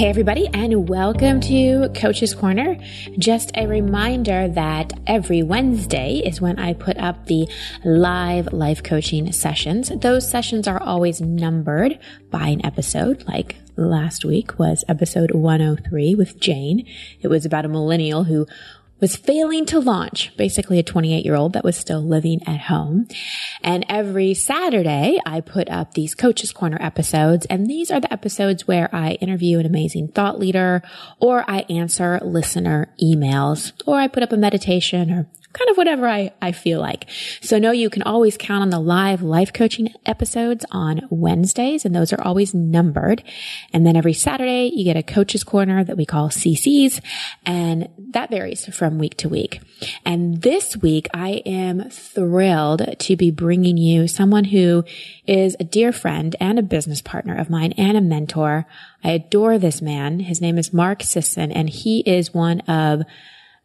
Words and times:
Hey, 0.00 0.08
everybody, 0.08 0.48
and 0.54 0.88
welcome 0.88 1.42
to 1.42 1.90
Coach's 1.94 2.32
Corner. 2.32 2.78
Just 3.18 3.50
a 3.54 3.66
reminder 3.66 4.48
that 4.48 4.94
every 5.06 5.42
Wednesday 5.42 6.22
is 6.24 6.40
when 6.40 6.58
I 6.58 6.72
put 6.72 6.96
up 6.96 7.26
the 7.26 7.46
live 7.84 8.50
life 8.50 8.82
coaching 8.82 9.30
sessions. 9.30 9.92
Those 9.94 10.26
sessions 10.26 10.66
are 10.66 10.82
always 10.82 11.20
numbered 11.20 11.98
by 12.30 12.48
an 12.48 12.64
episode, 12.64 13.24
like 13.28 13.56
last 13.76 14.24
week 14.24 14.58
was 14.58 14.84
episode 14.88 15.32
103 15.32 16.14
with 16.14 16.40
Jane. 16.40 16.86
It 17.20 17.28
was 17.28 17.44
about 17.44 17.66
a 17.66 17.68
millennial 17.68 18.24
who 18.24 18.46
was 19.00 19.16
failing 19.16 19.66
to 19.66 19.80
launch, 19.80 20.36
basically 20.36 20.78
a 20.78 20.82
28 20.82 21.24
year 21.24 21.34
old 21.34 21.52
that 21.54 21.64
was 21.64 21.76
still 21.76 22.02
living 22.02 22.40
at 22.46 22.60
home. 22.60 23.08
And 23.62 23.84
every 23.88 24.34
Saturday, 24.34 25.18
I 25.24 25.40
put 25.40 25.68
up 25.70 25.94
these 25.94 26.14
Coaches 26.14 26.52
Corner 26.52 26.78
episodes. 26.80 27.46
And 27.46 27.66
these 27.66 27.90
are 27.90 28.00
the 28.00 28.12
episodes 28.12 28.66
where 28.66 28.94
I 28.94 29.12
interview 29.12 29.58
an 29.58 29.66
amazing 29.66 30.08
thought 30.08 30.38
leader 30.38 30.82
or 31.18 31.44
I 31.48 31.60
answer 31.68 32.20
listener 32.22 32.94
emails 33.02 33.72
or 33.86 33.98
I 33.98 34.08
put 34.08 34.22
up 34.22 34.32
a 34.32 34.36
meditation 34.36 35.10
or 35.10 35.28
kind 35.52 35.68
of 35.68 35.76
whatever 35.76 36.06
I, 36.06 36.32
I 36.40 36.52
feel 36.52 36.80
like. 36.80 37.08
So 37.40 37.58
know 37.58 37.72
you 37.72 37.90
can 37.90 38.02
always 38.02 38.36
count 38.36 38.62
on 38.62 38.70
the 38.70 38.78
live 38.78 39.22
life 39.22 39.52
coaching 39.52 39.92
episodes 40.06 40.64
on 40.70 41.08
Wednesdays, 41.10 41.84
and 41.84 41.94
those 41.94 42.12
are 42.12 42.22
always 42.22 42.54
numbered. 42.54 43.24
And 43.72 43.84
then 43.84 43.96
every 43.96 44.12
Saturday, 44.12 44.70
you 44.72 44.84
get 44.84 44.96
a 44.96 45.02
coach's 45.02 45.42
corner 45.42 45.82
that 45.82 45.96
we 45.96 46.06
call 46.06 46.28
CCs, 46.28 47.00
and 47.44 47.88
that 48.12 48.30
varies 48.30 48.66
from 48.74 48.98
week 48.98 49.16
to 49.18 49.28
week. 49.28 49.60
And 50.04 50.42
this 50.42 50.76
week, 50.76 51.08
I 51.12 51.42
am 51.44 51.90
thrilled 51.90 52.98
to 52.98 53.16
be 53.16 53.32
bringing 53.32 53.76
you 53.76 54.06
someone 54.06 54.44
who 54.44 54.84
is 55.26 55.56
a 55.58 55.64
dear 55.64 55.92
friend 55.92 56.36
and 56.38 56.58
a 56.58 56.62
business 56.62 57.02
partner 57.02 57.36
of 57.36 57.50
mine 57.50 57.72
and 57.72 57.96
a 57.96 58.00
mentor. 58.00 58.66
I 59.02 59.10
adore 59.10 59.58
this 59.58 59.82
man. 59.82 60.20
His 60.20 60.40
name 60.40 60.58
is 60.58 60.72
Mark 60.72 61.02
Sisson, 61.02 61.50
and 61.50 61.68
he 61.68 62.00
is 62.00 62.32
one 62.32 62.60
of 62.60 63.02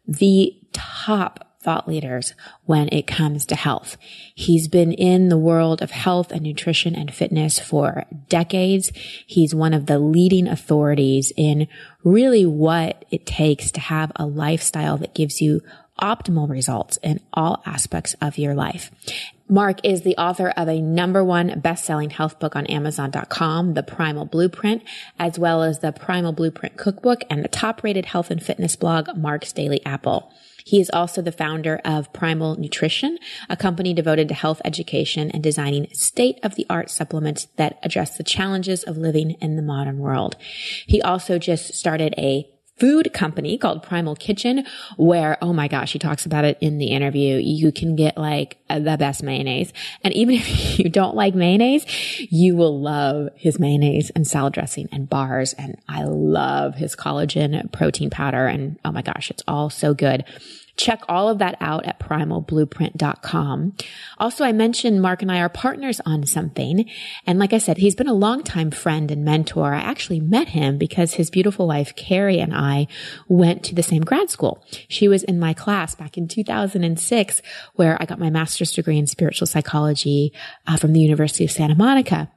the 0.08 0.52
top 0.72 1.45
thought 1.66 1.88
leaders 1.88 2.32
when 2.64 2.88
it 2.92 3.08
comes 3.08 3.44
to 3.44 3.56
health. 3.56 3.96
He's 4.36 4.68
been 4.68 4.92
in 4.92 5.30
the 5.30 5.36
world 5.36 5.82
of 5.82 5.90
health 5.90 6.30
and 6.30 6.42
nutrition 6.42 6.94
and 6.94 7.12
fitness 7.12 7.58
for 7.58 8.04
decades. 8.28 8.92
He's 9.26 9.52
one 9.52 9.74
of 9.74 9.86
the 9.86 9.98
leading 9.98 10.46
authorities 10.46 11.32
in 11.36 11.66
really 12.04 12.46
what 12.46 13.04
it 13.10 13.26
takes 13.26 13.72
to 13.72 13.80
have 13.80 14.12
a 14.14 14.24
lifestyle 14.24 14.96
that 14.98 15.12
gives 15.12 15.40
you 15.40 15.60
optimal 16.00 16.48
results 16.48 16.98
in 17.02 17.18
all 17.32 17.62
aspects 17.66 18.14
of 18.20 18.38
your 18.38 18.54
life. 18.54 18.92
Mark 19.48 19.84
is 19.84 20.02
the 20.02 20.16
author 20.16 20.50
of 20.50 20.68
a 20.68 20.80
number 20.80 21.24
one 21.24 21.58
best-selling 21.60 22.10
health 22.10 22.38
book 22.38 22.54
on 22.54 22.66
Amazon.com, 22.66 23.74
The 23.74 23.82
Primal 23.82 24.26
Blueprint, 24.26 24.82
as 25.18 25.36
well 25.36 25.62
as 25.62 25.80
the 25.80 25.92
Primal 25.92 26.32
Blueprint 26.32 26.76
cookbook 26.76 27.22
and 27.28 27.44
the 27.44 27.48
top-rated 27.48 28.06
health 28.06 28.30
and 28.30 28.42
fitness 28.42 28.76
blog, 28.76 29.16
Mark's 29.16 29.52
Daily 29.52 29.84
Apple. 29.84 30.32
He 30.66 30.80
is 30.80 30.90
also 30.90 31.22
the 31.22 31.30
founder 31.30 31.80
of 31.84 32.12
Primal 32.12 32.58
Nutrition, 32.58 33.18
a 33.48 33.56
company 33.56 33.94
devoted 33.94 34.26
to 34.28 34.34
health 34.34 34.60
education 34.64 35.30
and 35.30 35.40
designing 35.40 35.86
state 35.92 36.40
of 36.42 36.56
the 36.56 36.66
art 36.68 36.90
supplements 36.90 37.46
that 37.54 37.78
address 37.84 38.16
the 38.16 38.24
challenges 38.24 38.82
of 38.82 38.98
living 38.98 39.36
in 39.40 39.54
the 39.54 39.62
modern 39.62 40.00
world. 40.00 40.34
He 40.84 41.00
also 41.00 41.38
just 41.38 41.74
started 41.74 42.14
a 42.18 42.50
food 42.78 43.12
company 43.12 43.56
called 43.56 43.82
Primal 43.82 44.14
Kitchen, 44.14 44.66
where, 44.96 45.38
oh 45.40 45.52
my 45.52 45.68
gosh, 45.68 45.92
he 45.92 45.98
talks 45.98 46.26
about 46.26 46.44
it 46.44 46.58
in 46.60 46.78
the 46.78 46.88
interview. 46.88 47.36
You 47.36 47.72
can 47.72 47.96
get 47.96 48.18
like 48.18 48.58
the 48.68 48.96
best 48.98 49.22
mayonnaise. 49.22 49.72
And 50.04 50.12
even 50.14 50.34
if 50.36 50.78
you 50.78 50.88
don't 50.88 51.16
like 51.16 51.34
mayonnaise, 51.34 51.86
you 52.30 52.56
will 52.56 52.80
love 52.80 53.30
his 53.34 53.58
mayonnaise 53.58 54.10
and 54.10 54.26
salad 54.26 54.52
dressing 54.52 54.88
and 54.92 55.08
bars. 55.08 55.54
And 55.54 55.80
I 55.88 56.04
love 56.04 56.74
his 56.74 56.94
collagen 56.94 57.72
protein 57.72 58.10
powder. 58.10 58.46
And 58.46 58.78
oh 58.84 58.92
my 58.92 59.02
gosh, 59.02 59.30
it's 59.30 59.42
all 59.48 59.70
so 59.70 59.94
good. 59.94 60.24
Check 60.76 61.02
all 61.08 61.28
of 61.28 61.38
that 61.38 61.56
out 61.60 61.86
at 61.86 61.98
primalblueprint.com. 61.98 63.76
Also, 64.18 64.44
I 64.44 64.52
mentioned 64.52 65.00
Mark 65.00 65.22
and 65.22 65.32
I 65.32 65.40
are 65.40 65.48
partners 65.48 66.00
on 66.04 66.26
something. 66.26 66.88
And 67.26 67.38
like 67.38 67.52
I 67.52 67.58
said, 67.58 67.78
he's 67.78 67.94
been 67.94 68.08
a 68.08 68.14
longtime 68.14 68.70
friend 68.70 69.10
and 69.10 69.24
mentor. 69.24 69.74
I 69.74 69.80
actually 69.80 70.20
met 70.20 70.48
him 70.48 70.78
because 70.78 71.14
his 71.14 71.30
beautiful 71.30 71.66
wife, 71.66 71.96
Carrie, 71.96 72.40
and 72.40 72.54
I 72.54 72.88
went 73.28 73.62
to 73.64 73.74
the 73.74 73.82
same 73.82 74.02
grad 74.02 74.30
school. 74.30 74.64
She 74.88 75.08
was 75.08 75.22
in 75.22 75.38
my 75.38 75.54
class 75.54 75.94
back 75.94 76.18
in 76.18 76.28
2006, 76.28 77.42
where 77.74 77.96
I 78.00 78.04
got 78.04 78.18
my 78.18 78.30
master's 78.30 78.72
degree 78.72 78.98
in 78.98 79.06
spiritual 79.06 79.46
psychology 79.46 80.32
uh, 80.66 80.76
from 80.76 80.92
the 80.92 81.00
University 81.00 81.44
of 81.44 81.50
Santa 81.50 81.74
Monica. 81.74 82.30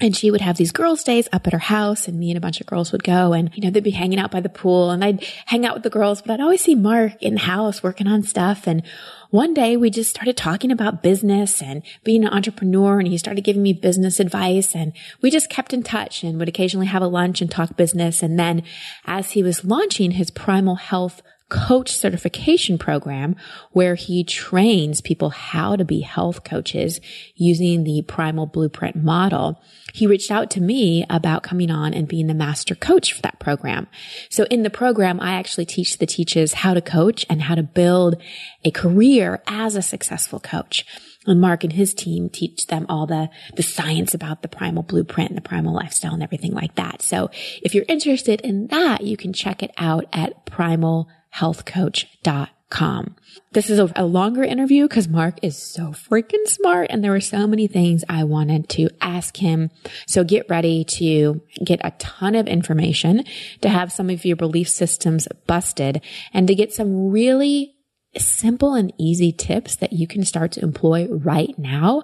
And 0.00 0.16
she 0.16 0.32
would 0.32 0.40
have 0.40 0.56
these 0.56 0.72
girls' 0.72 1.04
days 1.04 1.28
up 1.32 1.46
at 1.46 1.52
her 1.52 1.58
house 1.60 2.08
and 2.08 2.18
me 2.18 2.30
and 2.30 2.36
a 2.36 2.40
bunch 2.40 2.60
of 2.60 2.66
girls 2.66 2.90
would 2.90 3.04
go 3.04 3.32
and, 3.32 3.50
you 3.54 3.62
know, 3.62 3.70
they'd 3.70 3.84
be 3.84 3.92
hanging 3.92 4.18
out 4.18 4.32
by 4.32 4.40
the 4.40 4.48
pool 4.48 4.90
and 4.90 5.04
I'd 5.04 5.22
hang 5.46 5.64
out 5.64 5.74
with 5.74 5.84
the 5.84 5.90
girls, 5.90 6.20
but 6.20 6.32
I'd 6.32 6.40
always 6.40 6.62
see 6.62 6.74
Mark 6.74 7.22
in 7.22 7.34
the 7.34 7.40
house 7.40 7.80
working 7.80 8.08
on 8.08 8.24
stuff. 8.24 8.66
And 8.66 8.82
one 9.30 9.54
day 9.54 9.76
we 9.76 9.90
just 9.90 10.10
started 10.10 10.36
talking 10.36 10.72
about 10.72 11.00
business 11.00 11.62
and 11.62 11.84
being 12.02 12.24
an 12.24 12.32
entrepreneur 12.32 12.98
and 12.98 13.06
he 13.06 13.16
started 13.18 13.44
giving 13.44 13.62
me 13.62 13.72
business 13.72 14.18
advice 14.18 14.74
and 14.74 14.92
we 15.22 15.30
just 15.30 15.48
kept 15.48 15.72
in 15.72 15.84
touch 15.84 16.24
and 16.24 16.40
would 16.40 16.48
occasionally 16.48 16.86
have 16.86 17.02
a 17.02 17.06
lunch 17.06 17.40
and 17.40 17.48
talk 17.48 17.76
business. 17.76 18.20
And 18.20 18.36
then 18.36 18.64
as 19.06 19.30
he 19.30 19.44
was 19.44 19.64
launching 19.64 20.12
his 20.12 20.28
primal 20.28 20.74
health 20.74 21.22
coach 21.50 21.94
certification 21.94 22.78
program 22.78 23.36
where 23.72 23.94
he 23.94 24.24
trains 24.24 25.00
people 25.00 25.30
how 25.30 25.76
to 25.76 25.84
be 25.84 26.00
health 26.00 26.42
coaches 26.42 27.00
using 27.34 27.84
the 27.84 28.02
primal 28.02 28.46
blueprint 28.46 28.96
model. 28.96 29.60
He 29.92 30.06
reached 30.06 30.30
out 30.30 30.50
to 30.52 30.60
me 30.60 31.04
about 31.10 31.42
coming 31.42 31.70
on 31.70 31.92
and 31.92 32.08
being 32.08 32.26
the 32.26 32.34
master 32.34 32.74
coach 32.74 33.12
for 33.12 33.22
that 33.22 33.40
program. 33.40 33.86
So 34.30 34.44
in 34.44 34.62
the 34.62 34.70
program, 34.70 35.20
I 35.20 35.34
actually 35.34 35.66
teach 35.66 35.98
the 35.98 36.06
teachers 36.06 36.54
how 36.54 36.74
to 36.74 36.80
coach 36.80 37.26
and 37.28 37.42
how 37.42 37.54
to 37.54 37.62
build 37.62 38.20
a 38.64 38.70
career 38.70 39.42
as 39.46 39.76
a 39.76 39.82
successful 39.82 40.40
coach. 40.40 40.86
And 41.26 41.40
Mark 41.40 41.64
and 41.64 41.72
his 41.72 41.94
team 41.94 42.28
teach 42.28 42.66
them 42.66 42.84
all 42.88 43.06
the, 43.06 43.30
the 43.56 43.62
science 43.62 44.14
about 44.14 44.42
the 44.42 44.48
primal 44.48 44.82
blueprint 44.82 45.30
and 45.30 45.36
the 45.36 45.42
primal 45.42 45.74
lifestyle 45.74 46.12
and 46.14 46.22
everything 46.22 46.52
like 46.52 46.74
that. 46.74 47.02
So 47.02 47.30
if 47.62 47.74
you're 47.74 47.86
interested 47.88 48.40
in 48.42 48.66
that, 48.68 49.02
you 49.02 49.16
can 49.16 49.32
check 49.32 49.62
it 49.62 49.72
out 49.78 50.04
at 50.12 50.44
primal 50.44 51.08
healthcoach.com. 51.36 53.16
This 53.52 53.70
is 53.70 53.78
a, 53.78 53.92
a 53.94 54.04
longer 54.04 54.42
interview 54.42 54.88
because 54.88 55.08
Mark 55.08 55.38
is 55.42 55.56
so 55.56 55.88
freaking 55.88 56.46
smart 56.46 56.88
and 56.90 57.02
there 57.02 57.12
were 57.12 57.20
so 57.20 57.46
many 57.46 57.66
things 57.66 58.04
I 58.08 58.24
wanted 58.24 58.68
to 58.70 58.88
ask 59.00 59.36
him. 59.36 59.70
So 60.06 60.24
get 60.24 60.48
ready 60.48 60.84
to 60.84 61.40
get 61.64 61.80
a 61.84 61.92
ton 61.92 62.34
of 62.34 62.46
information, 62.46 63.24
to 63.60 63.68
have 63.68 63.92
some 63.92 64.10
of 64.10 64.24
your 64.24 64.36
belief 64.36 64.68
systems 64.68 65.28
busted 65.46 66.00
and 66.32 66.48
to 66.48 66.54
get 66.54 66.72
some 66.72 67.10
really 67.10 67.74
simple 68.16 68.74
and 68.74 68.92
easy 68.98 69.32
tips 69.32 69.76
that 69.76 69.92
you 69.92 70.06
can 70.06 70.24
start 70.24 70.52
to 70.52 70.62
employ 70.62 71.06
right 71.08 71.56
now 71.58 72.02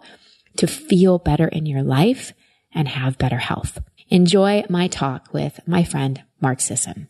to 0.57 0.67
feel 0.67 1.19
better 1.19 1.49
in 1.49 1.67
your 1.67 1.83
life 1.83 2.33
and 2.73 2.89
have 2.89 3.19
better 3.19 3.39
health. 3.39 3.79
Enjoy 4.09 4.65
my 4.69 4.89
talk 4.89 5.33
with 5.33 5.61
my 5.67 5.85
friend 5.85 6.23
Mark 6.41 6.61
Sisson. 6.61 7.09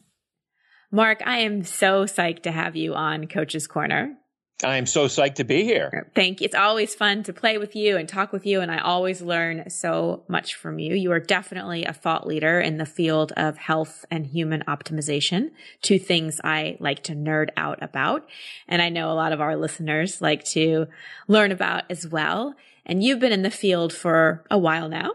Mark, 0.92 1.22
I 1.24 1.38
am 1.38 1.62
so 1.62 2.04
psyched 2.04 2.42
to 2.42 2.50
have 2.50 2.74
you 2.74 2.94
on 2.94 3.28
Coach's 3.28 3.68
Corner. 3.68 4.16
I 4.64 4.76
am 4.76 4.86
so 4.86 5.06
psyched 5.06 5.36
to 5.36 5.44
be 5.44 5.62
here. 5.62 6.10
Thank 6.14 6.40
you. 6.40 6.44
It's 6.46 6.54
always 6.54 6.94
fun 6.94 7.22
to 7.22 7.32
play 7.32 7.58
with 7.58 7.76
you 7.76 7.96
and 7.96 8.08
talk 8.08 8.32
with 8.32 8.44
you, 8.44 8.60
and 8.60 8.72
I 8.72 8.78
always 8.78 9.22
learn 9.22 9.70
so 9.70 10.24
much 10.28 10.54
from 10.54 10.80
you. 10.80 10.94
You 10.94 11.12
are 11.12 11.20
definitely 11.20 11.84
a 11.84 11.92
thought 11.92 12.26
leader 12.26 12.60
in 12.60 12.76
the 12.76 12.84
field 12.84 13.32
of 13.36 13.56
health 13.56 14.04
and 14.10 14.26
human 14.26 14.64
optimization, 14.66 15.50
two 15.80 15.98
things 15.98 16.40
I 16.42 16.76
like 16.80 17.04
to 17.04 17.14
nerd 17.14 17.50
out 17.56 17.82
about. 17.82 18.28
And 18.68 18.82
I 18.82 18.88
know 18.88 19.10
a 19.10 19.14
lot 19.14 19.32
of 19.32 19.40
our 19.40 19.56
listeners 19.56 20.20
like 20.20 20.44
to 20.46 20.88
learn 21.28 21.52
about 21.52 21.84
as 21.88 22.06
well. 22.06 22.54
And 22.84 23.02
you've 23.02 23.20
been 23.20 23.32
in 23.32 23.42
the 23.42 23.50
field 23.50 23.92
for 23.92 24.44
a 24.50 24.58
while 24.58 24.88
now 24.88 25.12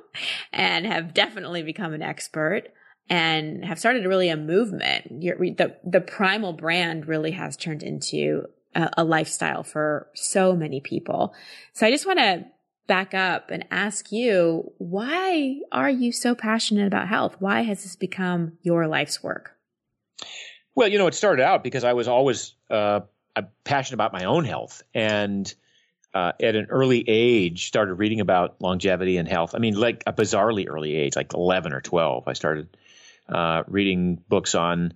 and 0.53 0.85
have 0.85 1.13
definitely 1.13 1.61
become 1.61 1.93
an 1.93 2.01
expert 2.01 2.69
and 3.09 3.63
have 3.63 3.79
started 3.79 4.05
really 4.05 4.29
a 4.29 4.37
movement. 4.37 5.21
the, 5.21 5.75
the 5.83 6.01
primal 6.01 6.53
brand 6.53 7.07
really 7.07 7.31
has 7.31 7.55
turned 7.55 7.83
into 7.83 8.45
a, 8.73 8.89
a 8.97 9.03
lifestyle 9.03 9.63
for 9.63 10.07
so 10.15 10.55
many 10.55 10.79
people. 10.81 11.33
So 11.73 11.85
I 11.85 11.91
just 11.91 12.05
want 12.05 12.19
to 12.19 12.45
back 12.87 13.13
up 13.13 13.49
and 13.49 13.65
ask 13.71 14.11
you, 14.11 14.71
why 14.77 15.59
are 15.71 15.89
you 15.89 16.11
so 16.11 16.35
passionate 16.35 16.87
about 16.87 17.07
health? 17.07 17.35
Why 17.39 17.61
has 17.61 17.83
this 17.83 17.95
become 17.95 18.53
your 18.61 18.87
life's 18.87 19.23
work? 19.23 19.51
Well, 20.75 20.87
you 20.87 20.97
know, 20.97 21.07
it 21.07 21.15
started 21.15 21.43
out 21.43 21.63
because 21.63 21.83
I 21.83 21.93
was 21.93 22.07
always 22.07 22.53
uh, 22.69 23.01
passionate 23.63 23.95
about 23.95 24.13
my 24.13 24.25
own 24.25 24.45
health 24.45 24.83
and 24.93 25.51
uh, 26.13 26.31
at 26.41 26.55
an 26.55 26.67
early 26.69 27.03
age 27.07 27.67
started 27.67 27.95
reading 27.95 28.21
about 28.21 28.61
longevity 28.61 29.17
and 29.17 29.27
health. 29.27 29.53
I 29.53 29.59
mean, 29.59 29.75
like 29.75 30.03
a 30.07 30.13
bizarrely 30.13 30.65
early 30.69 30.95
age, 30.95 31.15
like 31.15 31.33
11 31.33 31.73
or 31.73 31.81
12, 31.81 32.27
I 32.27 32.33
started 32.33 32.77
uh, 33.29 33.63
reading 33.67 34.21
books 34.27 34.55
on 34.55 34.93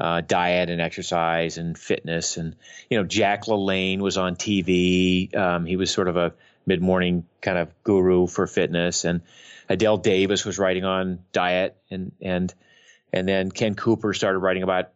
uh, 0.00 0.20
diet 0.20 0.70
and 0.70 0.80
exercise 0.80 1.58
and 1.58 1.76
fitness. 1.76 2.36
And, 2.36 2.56
you 2.88 2.98
know, 2.98 3.04
Jack 3.04 3.44
LaLanne 3.44 4.00
was 4.00 4.16
on 4.16 4.36
TV. 4.36 5.34
Um, 5.36 5.66
he 5.66 5.76
was 5.76 5.90
sort 5.90 6.08
of 6.08 6.16
a 6.16 6.32
mid 6.66 6.80
morning 6.80 7.26
kind 7.40 7.58
of 7.58 7.68
guru 7.82 8.26
for 8.26 8.46
fitness. 8.46 9.04
And 9.04 9.22
Adelle 9.68 9.98
Davis 9.98 10.44
was 10.44 10.58
writing 10.58 10.84
on 10.84 11.20
diet 11.32 11.76
and, 11.90 12.12
and, 12.20 12.52
and 13.12 13.28
then 13.28 13.50
Ken 13.50 13.74
Cooper 13.74 14.14
started 14.14 14.38
writing 14.38 14.62
about 14.62 14.92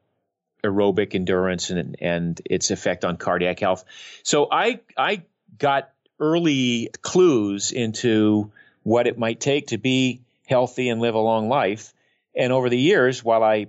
aerobic 0.65 1.15
endurance 1.15 1.71
and 1.71 1.97
and 2.01 2.41
its 2.47 2.71
effect 2.71 3.05
on 3.05 3.17
cardiac 3.17 3.61
health. 3.61 3.85
So 4.23 4.49
I 4.51 4.81
I 4.97 5.23
got 5.59 5.91
early 6.19 6.91
clues 7.03 7.71
into 7.71 8.51
what 8.83 9.07
it 9.07 9.19
might 9.19 9.41
take 9.41 9.69
to 9.69 9.79
be 9.79 10.23
healthy 10.47 10.89
and 10.89 11.01
live 11.01 11.15
a 11.15 11.19
long 11.21 11.49
life. 11.49 11.93
And 12.37 12.53
over 12.53 12.69
the 12.69 12.79
years, 12.79 13.23
while 13.23 13.43
I 13.43 13.69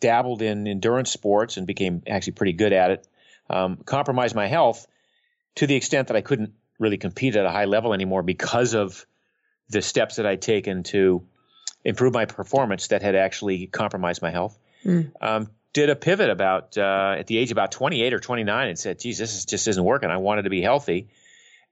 dabbled 0.00 0.42
in 0.42 0.66
endurance 0.66 1.10
sports 1.10 1.56
and 1.56 1.66
became 1.66 2.02
actually 2.06 2.34
pretty 2.34 2.52
good 2.52 2.72
at 2.72 2.90
it, 2.90 3.08
um, 3.48 3.78
compromised 3.84 4.34
my 4.34 4.46
health 4.46 4.86
to 5.56 5.66
the 5.66 5.74
extent 5.74 6.08
that 6.08 6.16
I 6.16 6.20
couldn't 6.20 6.52
really 6.78 6.98
compete 6.98 7.36
at 7.36 7.44
a 7.44 7.50
high 7.50 7.64
level 7.64 7.92
anymore 7.92 8.22
because 8.22 8.74
of 8.74 9.04
the 9.68 9.82
steps 9.82 10.16
that 10.16 10.26
I'd 10.26 10.42
taken 10.42 10.82
to 10.84 11.22
improve 11.84 12.12
my 12.12 12.24
performance 12.24 12.88
that 12.88 13.02
had 13.02 13.14
actually 13.14 13.66
compromised 13.66 14.22
my 14.22 14.30
health. 14.30 14.58
Mm. 14.84 15.12
Um, 15.20 15.50
did 15.72 15.88
a 15.88 15.96
pivot 15.96 16.30
about 16.30 16.76
uh, 16.76 17.16
at 17.18 17.26
the 17.26 17.38
age 17.38 17.50
of 17.50 17.52
about 17.52 17.72
28 17.72 18.12
or 18.12 18.18
29 18.18 18.68
and 18.68 18.78
said, 18.78 18.98
geez, 18.98 19.18
this 19.18 19.36
is, 19.36 19.44
just 19.44 19.68
isn't 19.68 19.84
working. 19.84 20.10
I 20.10 20.16
wanted 20.16 20.42
to 20.42 20.50
be 20.50 20.62
healthy. 20.62 21.08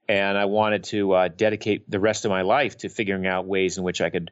And 0.07 0.37
I 0.37 0.45
wanted 0.45 0.85
to 0.85 1.11
uh, 1.13 1.27
dedicate 1.27 1.89
the 1.89 1.99
rest 1.99 2.25
of 2.25 2.31
my 2.31 2.41
life 2.41 2.77
to 2.79 2.89
figuring 2.89 3.27
out 3.27 3.45
ways 3.45 3.77
in 3.77 3.83
which 3.83 4.01
I 4.01 4.09
could. 4.09 4.31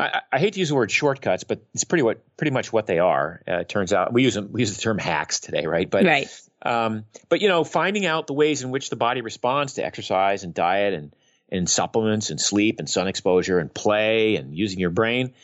I, 0.00 0.22
I 0.32 0.38
hate 0.38 0.54
to 0.54 0.58
use 0.60 0.70
the 0.70 0.74
word 0.74 0.90
shortcuts, 0.90 1.44
but 1.44 1.62
it's 1.74 1.84
pretty 1.84 2.02
what 2.02 2.36
pretty 2.36 2.50
much 2.50 2.72
what 2.72 2.86
they 2.86 2.98
are. 2.98 3.42
Uh, 3.46 3.58
it 3.60 3.68
turns 3.68 3.92
out 3.92 4.12
we 4.12 4.22
use 4.22 4.34
them, 4.34 4.50
we 4.52 4.60
use 4.60 4.74
the 4.74 4.80
term 4.80 4.98
hacks 4.98 5.40
today, 5.40 5.66
right? 5.66 5.88
But 5.88 6.04
right. 6.04 6.40
Um, 6.62 7.04
but 7.28 7.40
you 7.40 7.48
know, 7.48 7.64
finding 7.64 8.06
out 8.06 8.26
the 8.26 8.34
ways 8.34 8.62
in 8.62 8.70
which 8.70 8.90
the 8.90 8.96
body 8.96 9.20
responds 9.20 9.74
to 9.74 9.84
exercise 9.84 10.44
and 10.44 10.54
diet 10.54 10.94
and 10.94 11.14
and 11.52 11.68
supplements 11.68 12.30
and 12.30 12.40
sleep 12.40 12.78
and 12.78 12.88
sun 12.88 13.08
exposure 13.08 13.58
and 13.58 13.72
play 13.72 14.36
and 14.36 14.56
using 14.56 14.78
your 14.78 14.90
brain 14.90 15.34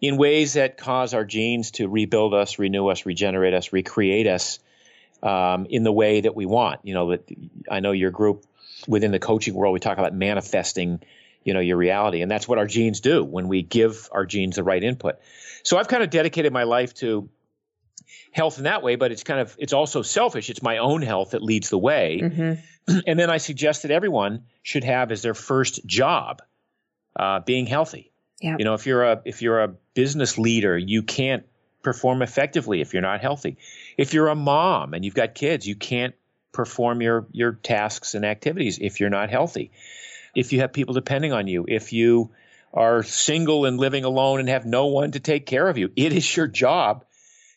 in 0.00 0.16
ways 0.16 0.54
that 0.54 0.76
cause 0.76 1.14
our 1.14 1.24
genes 1.24 1.70
to 1.72 1.88
rebuild 1.88 2.34
us, 2.34 2.58
renew 2.58 2.88
us, 2.88 3.06
regenerate 3.06 3.54
us, 3.54 3.72
recreate 3.72 4.26
us 4.26 4.58
um, 5.22 5.66
in 5.70 5.82
the 5.82 5.92
way 5.92 6.20
that 6.20 6.34
we 6.34 6.46
want. 6.46 6.80
You 6.82 6.94
know, 6.94 7.10
that 7.10 7.30
I 7.70 7.80
know 7.80 7.92
your 7.92 8.10
group 8.10 8.44
within 8.86 9.12
the 9.12 9.18
coaching 9.18 9.54
world, 9.54 9.72
we 9.72 9.80
talk 9.80 9.98
about 9.98 10.12
manifesting, 10.14 11.00
you 11.44 11.54
know, 11.54 11.60
your 11.60 11.76
reality, 11.76 12.22
and 12.22 12.30
that's 12.30 12.48
what 12.48 12.58
our 12.58 12.66
genes 12.66 13.00
do 13.00 13.22
when 13.22 13.48
we 13.48 13.62
give 13.62 14.08
our 14.12 14.26
genes 14.26 14.56
the 14.56 14.64
right 14.64 14.82
input. 14.82 15.16
So 15.62 15.78
I've 15.78 15.88
kind 15.88 16.02
of 16.02 16.10
dedicated 16.10 16.52
my 16.52 16.64
life 16.64 16.94
to 16.94 17.28
health 18.32 18.58
in 18.58 18.64
that 18.64 18.82
way, 18.82 18.96
but 18.96 19.12
it's 19.12 19.22
kind 19.22 19.40
of 19.40 19.54
it's 19.58 19.72
also 19.72 20.02
selfish. 20.02 20.50
It's 20.50 20.62
my 20.62 20.78
own 20.78 21.02
health 21.02 21.30
that 21.30 21.42
leads 21.42 21.70
the 21.70 21.78
way, 21.78 22.20
mm-hmm. 22.22 23.00
and 23.06 23.18
then 23.18 23.30
I 23.30 23.38
suggest 23.38 23.82
that 23.82 23.90
everyone 23.90 24.44
should 24.62 24.84
have 24.84 25.12
as 25.12 25.22
their 25.22 25.34
first 25.34 25.84
job 25.86 26.42
uh, 27.16 27.40
being 27.40 27.66
healthy. 27.66 28.10
Yeah. 28.40 28.56
You 28.58 28.64
know, 28.64 28.74
if 28.74 28.86
you're 28.86 29.04
a 29.04 29.22
if 29.24 29.42
you're 29.42 29.62
a 29.62 29.68
business 29.94 30.38
leader, 30.38 30.76
you 30.76 31.02
can't 31.02 31.44
perform 31.82 32.22
effectively 32.22 32.80
if 32.80 32.92
you're 32.92 33.02
not 33.02 33.20
healthy. 33.20 33.58
If 33.96 34.14
you're 34.14 34.28
a 34.28 34.34
mom 34.34 34.94
and 34.94 35.04
you've 35.04 35.14
got 35.14 35.34
kids, 35.34 35.66
you 35.66 35.76
can't 35.76 36.14
perform 36.52 37.02
your 37.02 37.26
your 37.30 37.52
tasks 37.52 38.14
and 38.14 38.24
activities 38.24 38.78
if 38.80 39.00
you're 39.00 39.10
not 39.10 39.30
healthy. 39.30 39.70
If 40.34 40.52
you 40.52 40.60
have 40.60 40.72
people 40.72 40.94
depending 40.94 41.32
on 41.32 41.46
you, 41.46 41.64
if 41.68 41.92
you 41.92 42.30
are 42.72 43.02
single 43.02 43.66
and 43.66 43.78
living 43.78 44.04
alone 44.04 44.40
and 44.40 44.48
have 44.48 44.66
no 44.66 44.86
one 44.86 45.12
to 45.12 45.20
take 45.20 45.46
care 45.46 45.68
of 45.68 45.78
you, 45.78 45.90
it 45.96 46.12
is 46.12 46.36
your 46.36 46.46
job 46.46 47.04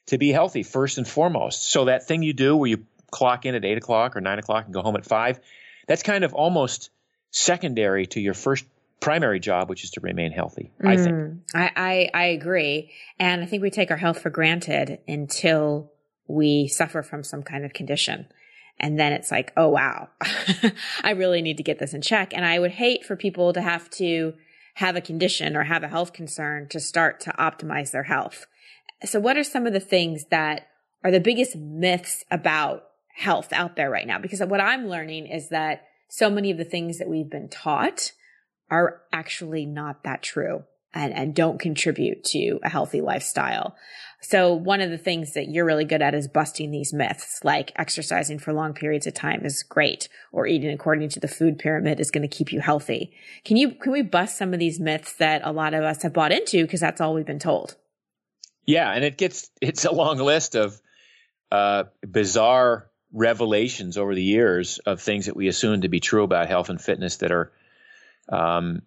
to 0.08 0.18
be 0.18 0.32
healthy 0.32 0.64
first 0.64 0.98
and 0.98 1.08
foremost. 1.08 1.70
So 1.70 1.86
that 1.86 2.08
thing 2.08 2.24
you 2.24 2.34
do 2.34 2.56
where 2.56 2.70
you 2.70 2.86
clock 3.12 3.46
in 3.46 3.56
at 3.56 3.66
eight 3.66 3.78
o'clock 3.78 4.16
or 4.16 4.22
nine 4.22 4.40
o'clock 4.40 4.66
and 4.66 4.74
go 4.74 4.82
home 4.82 4.96
at 4.96 5.06
five, 5.06 5.40
that's 5.88 6.04
kind 6.04 6.24
of 6.24 6.34
almost 6.34 6.90
secondary 7.32 8.06
to 8.08 8.20
your 8.20 8.34
first 8.34 8.66
primary 9.00 9.40
job, 9.40 9.70
which 9.70 9.84
is 9.84 9.92
to 9.92 10.02
remain 10.02 10.32
healthy. 10.32 10.72
Mm, 10.82 10.88
I 10.88 10.98
think. 10.98 11.40
I, 11.54 11.72
I, 11.76 12.10
I 12.14 12.26
agree, 12.28 12.92
and 13.20 13.42
I 13.42 13.46
think 13.46 13.62
we 13.62 13.70
take 13.70 13.92
our 13.92 13.98
health 13.98 14.20
for 14.20 14.30
granted 14.30 15.00
until 15.08 15.92
we 16.28 16.68
suffer 16.68 17.02
from 17.04 17.24
some 17.24 17.44
kind 17.44 17.64
of 17.64 17.74
condition. 17.74 18.28
And 18.80 19.00
then 19.00 19.14
it's 19.14 19.32
like, 19.32 19.52
oh 19.58 19.70
wow, 19.70 20.10
I 21.04 21.12
really 21.12 21.42
need 21.42 21.58
to 21.58 21.64
get 21.64 21.80
this 21.80 21.94
in 21.94 22.02
check. 22.02 22.34
And 22.34 22.46
I 22.46 22.60
would 22.60 22.72
hate 22.72 23.06
for 23.06 23.16
people 23.16 23.54
to 23.54 23.62
have 23.62 23.90
to 23.92 24.34
have 24.76 24.96
a 24.96 25.02
condition 25.02 25.56
or 25.56 25.64
have 25.64 25.84
a 25.84 25.88
health 25.88 26.14
concern 26.14 26.68
to 26.70 26.80
start 26.80 27.20
to 27.22 27.32
optimize 27.32 27.92
their 27.92 28.04
health. 28.04 28.46
So 29.06 29.20
what 29.20 29.38
are 29.38 29.44
some 29.44 29.66
of 29.66 29.74
the 29.74 29.80
things 29.80 30.26
that 30.30 30.68
are 31.04 31.12
the 31.12 31.20
biggest 31.20 31.56
myths 31.56 32.24
about 32.30 32.84
health 33.16 33.52
out 33.52 33.76
there 33.76 33.90
right 33.90 34.06
now? 34.06 34.20
Because 34.20 34.42
what 34.42 34.62
I'm 34.62 34.88
learning 34.88 35.28
is 35.28 35.50
that 35.50 35.84
so 36.10 36.30
many 36.30 36.52
of 36.52 36.58
the 36.58 36.64
things 36.64 37.00
that 37.00 37.10
we've 37.10 37.30
been 37.30 37.50
taught 37.50 38.12
are 38.70 39.02
actually 39.12 39.66
not 39.66 40.04
that 40.04 40.22
true 40.22 40.64
and, 40.94 41.14
and 41.14 41.36
don't 41.36 41.60
contribute 41.60 42.24
to 42.26 42.60
a 42.64 42.70
healthy 42.70 43.02
lifestyle. 43.02 43.76
So 44.20 44.54
one 44.54 44.82
of 44.82 44.90
the 44.90 44.98
things 44.98 45.34
that 45.34 45.50
you're 45.50 45.66
really 45.66 45.86
good 45.86 46.02
at 46.02 46.16
is 46.16 46.28
busting 46.28 46.72
these 46.72 46.92
myths, 46.92 47.40
like 47.44 47.72
exercising 47.76 48.40
for 48.40 48.52
long 48.52 48.74
periods 48.74 49.06
of 49.06 49.14
time 49.14 49.46
is 49.46 49.64
great, 49.64 50.10
or 50.32 50.48
eating 50.48 50.72
according 50.72 51.10
to 51.10 51.20
the 51.20 51.28
food 51.28 51.60
pyramid 51.60 52.00
is 52.00 52.12
going 52.12 52.28
to 52.28 52.36
keep 52.36 52.52
you 52.52 52.60
healthy. 52.60 53.12
Can 53.46 53.58
you, 53.58 53.72
can 53.72 53.92
we 53.92 54.02
bust 54.02 54.38
some 54.38 54.54
of 54.54 54.60
these 54.60 54.80
myths 54.80 55.14
that 55.14 55.42
a 55.44 55.52
lot 55.52 55.74
of 55.74 55.84
us 55.84 56.02
have 56.02 56.14
bought 56.14 56.32
into 56.32 56.64
because 56.64 56.80
that's 56.80 57.00
all 57.00 57.14
we've 57.14 57.26
been 57.26 57.40
told? 57.40 57.76
Yeah. 58.66 58.92
And 58.92 59.06
it 59.06 59.18
gets, 59.18 59.50
it's 59.62 59.86
a 59.86 59.92
long 59.92 60.18
list 60.18 60.56
of, 60.56 60.82
uh, 61.52 61.86
bizarre 62.02 62.90
revelations 63.14 63.98
over 63.98 64.14
the 64.14 64.24
years 64.24 64.80
of 64.80 65.00
things 65.00 65.28
that 65.28 65.36
we 65.36 65.48
assume 65.48 65.82
to 65.82 65.90
be 65.90 66.00
true 66.00 66.24
about 66.24 66.50
health 66.50 66.70
and 66.70 66.82
fitness 66.82 67.18
that 67.18 67.32
are 67.32 67.52
um, 68.30 68.82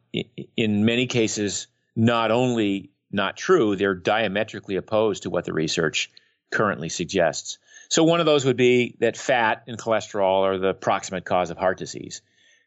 in 0.57 0.85
many 0.85 1.07
cases, 1.07 1.69
not 1.97 2.31
only 2.31 2.91
not 3.11 3.37
true, 3.37 3.77
they're 3.77 3.95
diametrically 3.95 4.77
opposed 4.77 5.25
to 5.25 5.31
what 5.31 5.45
the 5.45 5.53
research 5.53 6.11
currently 6.51 6.89
suggests. 6.89 7.59
So 7.89 8.05
one 8.05 8.21
of 8.21 8.27
those 8.27 8.45
would 8.45 8.57
be 8.57 8.97
that 9.01 9.17
fat 9.17 9.65
and 9.67 9.79
cholesterol 9.79 10.43
are 10.43 10.59
the 10.59 10.75
proximate 10.75 11.25
cause 11.25 11.51
of 11.51 11.59
heart 11.59 11.79
disease. 11.79 12.23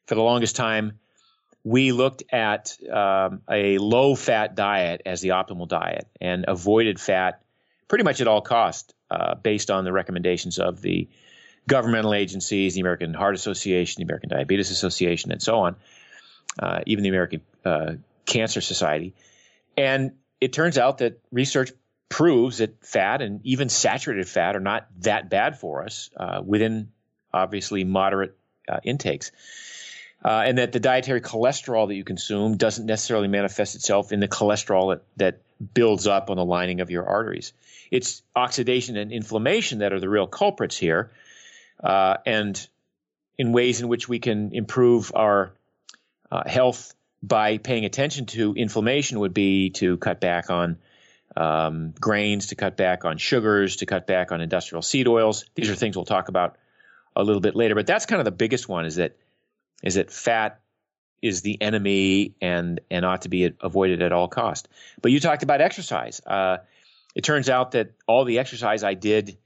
For 0.07 0.16
the 0.16 0.22
longest 0.22 0.56
time, 0.56 1.00
we 1.63 1.94
looked 1.94 2.24
at 2.31 2.78
um, 2.92 3.42
a 3.50 3.78
low 3.78 4.16
fat 4.16 4.56
diet 4.56 5.01
as 5.06 5.22
the 5.22 5.30
optimal 5.30 5.68
diet 5.68 6.07
and 6.19 6.45
avoided 6.48 7.00
fat 7.00 7.42
pretty 7.88 8.04
much 8.04 8.19
at 8.19 8.28
all 8.28 8.42
cost 8.42 8.94
uh, 9.10 9.36
based 9.36 9.72
on 9.72 9.86
the 9.86 9.94
recommendations 9.94 10.60
of 10.60 10.81
the 10.81 11.07
governmental 11.68 12.13
agencies, 12.13 12.74
the 12.74 12.81
American 12.81 13.13
Heart 13.13 13.36
Association, 13.36 14.01
the 14.01 14.04
American 14.04 14.30
Diabetes 14.30 14.72
Association, 14.72 15.31
and 15.31 15.42
so 15.42 15.60
on 15.60 15.78
uh, 16.60 16.81
even 16.86 17.04
the 17.04 17.10
American 17.10 17.42
uh, 17.66 17.94
Cancer 18.25 18.62
Society. 18.62 19.13
And 19.78 20.13
it 20.44 20.51
turns 20.51 20.78
out 20.78 20.98
that 20.98 21.22
research 21.31 21.71
proves 22.09 22.57
that 22.57 22.85
fat 22.85 23.21
and 23.21 23.40
even 23.45 23.69
saturated 23.69 24.28
fat 24.28 24.56
are 24.56 24.59
not 24.59 24.88
that 25.00 25.30
bad 25.30 25.57
for 25.57 25.83
us 25.83 26.09
uh, 26.18 26.42
within 26.45 26.92
obviously 27.33 27.85
moderate 27.85 28.38
uh, 28.68 28.80
intakes. 28.83 29.31
Uh, 30.23 30.44
and 30.45 30.57
that 30.57 30.71
the 30.73 30.80
dietary 30.80 31.21
cholesterol 31.21 31.88
that 31.88 31.95
you 31.95 32.04
consume 32.04 32.57
doesn't 32.57 32.85
necessarily 32.85 33.28
manifest 33.28 33.76
itself 33.76 34.12
in 34.12 34.19
the 34.19 34.28
cholesterol 34.28 34.94
that, 34.94 35.04
that 35.18 35.73
builds 35.73 36.07
up 36.07 36.30
on 36.30 36.38
the 36.38 36.45
lining 36.45 36.81
of 36.81 36.92
your 36.92 37.06
arteries. 37.06 37.54
It's 37.90 38.21
oxidation 38.35 38.97
and 38.97 39.12
inflammation 39.12 39.80
that 39.80 39.94
are 39.94 40.00
the 40.00 40.09
real 40.09 40.28
culprits 40.28 40.78
here. 40.78 41.12
Uh, 41.81 42.18
and 42.26 42.68
in 43.38 43.54
ways 43.54 43.81
in 43.81 43.88
which 43.88 44.07
we 44.09 44.19
can 44.19 44.54
improve 44.54 45.12
our 45.16 45.54
uh, 46.31 46.47
health 46.47 46.94
by 47.23 47.57
paying 47.57 47.85
attention 47.85 48.25
to 48.25 48.53
inflammation 48.53 49.19
would 49.21 49.33
be 49.33 49.69
to 49.69 49.95
cut 49.97 50.19
back 50.19 50.49
on 50.49 50.77
um, 51.37 51.94
grains, 51.99 52.47
to 52.47 52.56
cut 52.56 52.75
back 52.75 53.06
on 53.06 53.18
sugars, 53.18 53.77
to 53.77 53.85
cut 53.85 54.06
back 54.06 54.33
on 54.33 54.42
industrial 54.42 54.81
seed 54.81 55.07
oils. 55.07 55.45
These 55.56 55.69
are 55.69 55.75
things 55.75 55.95
we'll 55.95 56.06
talk 56.06 56.27
about 56.27 56.57
a 57.15 57.23
little 57.23 57.42
bit 57.42 57.56
later, 57.56 57.75
but 57.75 57.87
that's 57.87 58.06
kind 58.06 58.19
of 58.19 58.25
the 58.25 58.31
biggest 58.31 58.68
one 58.68 58.85
is 58.85 58.97
that 58.97 59.15
is 59.81 59.95
that 59.95 60.11
fat 60.11 60.59
is 61.21 61.42
the 61.42 61.59
enemy 61.61 62.35
and 62.42 62.81
and 62.92 63.06
ought 63.06 63.21
to 63.21 63.30
be 63.30 63.53
avoided 63.61 64.01
at 64.01 64.11
all 64.11 64.27
cost. 64.27 64.68
But 65.01 65.11
you 65.11 65.21
talked 65.21 65.44
about 65.44 65.61
exercise. 65.61 66.21
Uh, 66.27 66.57
it 67.15 67.23
turns 67.23 67.49
out 67.49 67.71
that 67.71 67.92
all 68.06 68.25
the 68.25 68.39
exercise 68.39 68.83
I 68.83 68.95
did 68.95 69.37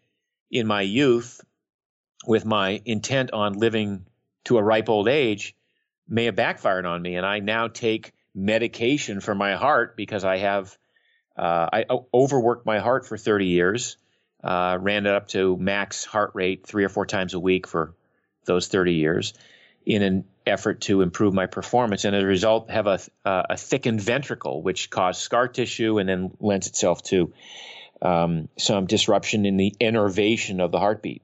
in 0.50 0.66
my 0.66 0.82
youth 0.82 1.42
with 2.26 2.44
my 2.44 2.82
intent 2.86 3.32
on 3.34 3.54
living 3.54 4.06
to 4.46 4.58
a 4.58 4.64
ripe 4.64 4.90
old 4.90 5.08
age 5.08 5.57
may 6.08 6.26
have 6.26 6.36
backfired 6.36 6.86
on 6.86 7.02
me. 7.02 7.16
And 7.16 7.26
I 7.26 7.40
now 7.40 7.68
take 7.68 8.14
medication 8.34 9.20
for 9.20 9.36
my 9.36 9.56
heart 9.56 9.96
because 9.98 10.24
I 10.24 10.38
have 10.38 10.78
uh, 11.38 11.70
I 11.72 11.86
overworked 12.14 12.66
my 12.66 12.80
heart 12.80 13.06
for 13.06 13.16
30 13.16 13.46
years, 13.46 13.98
uh, 14.44 14.78
ran 14.82 15.06
it 15.06 15.14
up 15.14 15.28
to 15.30 15.56
max 15.58 16.04
heart 16.04 16.32
rate 16.34 16.66
three 16.66 16.84
or 16.84 16.90
four 16.90 17.06
times 17.06 17.36
a 17.36 17.40
week 17.40 17.68
for 17.68 17.94
those 18.46 18.68
30 18.68 18.94
years 18.94 19.34
in 19.86 20.02
an 20.02 20.26
effort 20.46 20.82
to 20.82 21.02
improve 21.02 21.34
my 21.34 21.46
performance. 21.46 22.06
And 22.06 22.16
as 22.16 22.24
a 22.24 22.28
result, 22.28 22.70
have 22.70 22.88
a, 22.88 23.00
uh, 23.24 23.44
a 23.52 23.58
thickened 23.58 24.02
ventricle, 24.02 24.62
which 24.62 24.90
caused 24.90 25.22
scar 25.22 25.48
tissue 25.48 26.00
and 26.00 26.10
then 26.10 26.32
lends 26.40 26.68
itself 26.68 27.04
to 27.04 27.34
um, 28.02 28.50
some 28.58 28.86
disruption 28.86 29.46
in 29.46 29.58
the 29.58 29.74
innervation 29.80 30.60
of 30.60 30.72
the 30.72 30.80
heartbeat. 30.80 31.22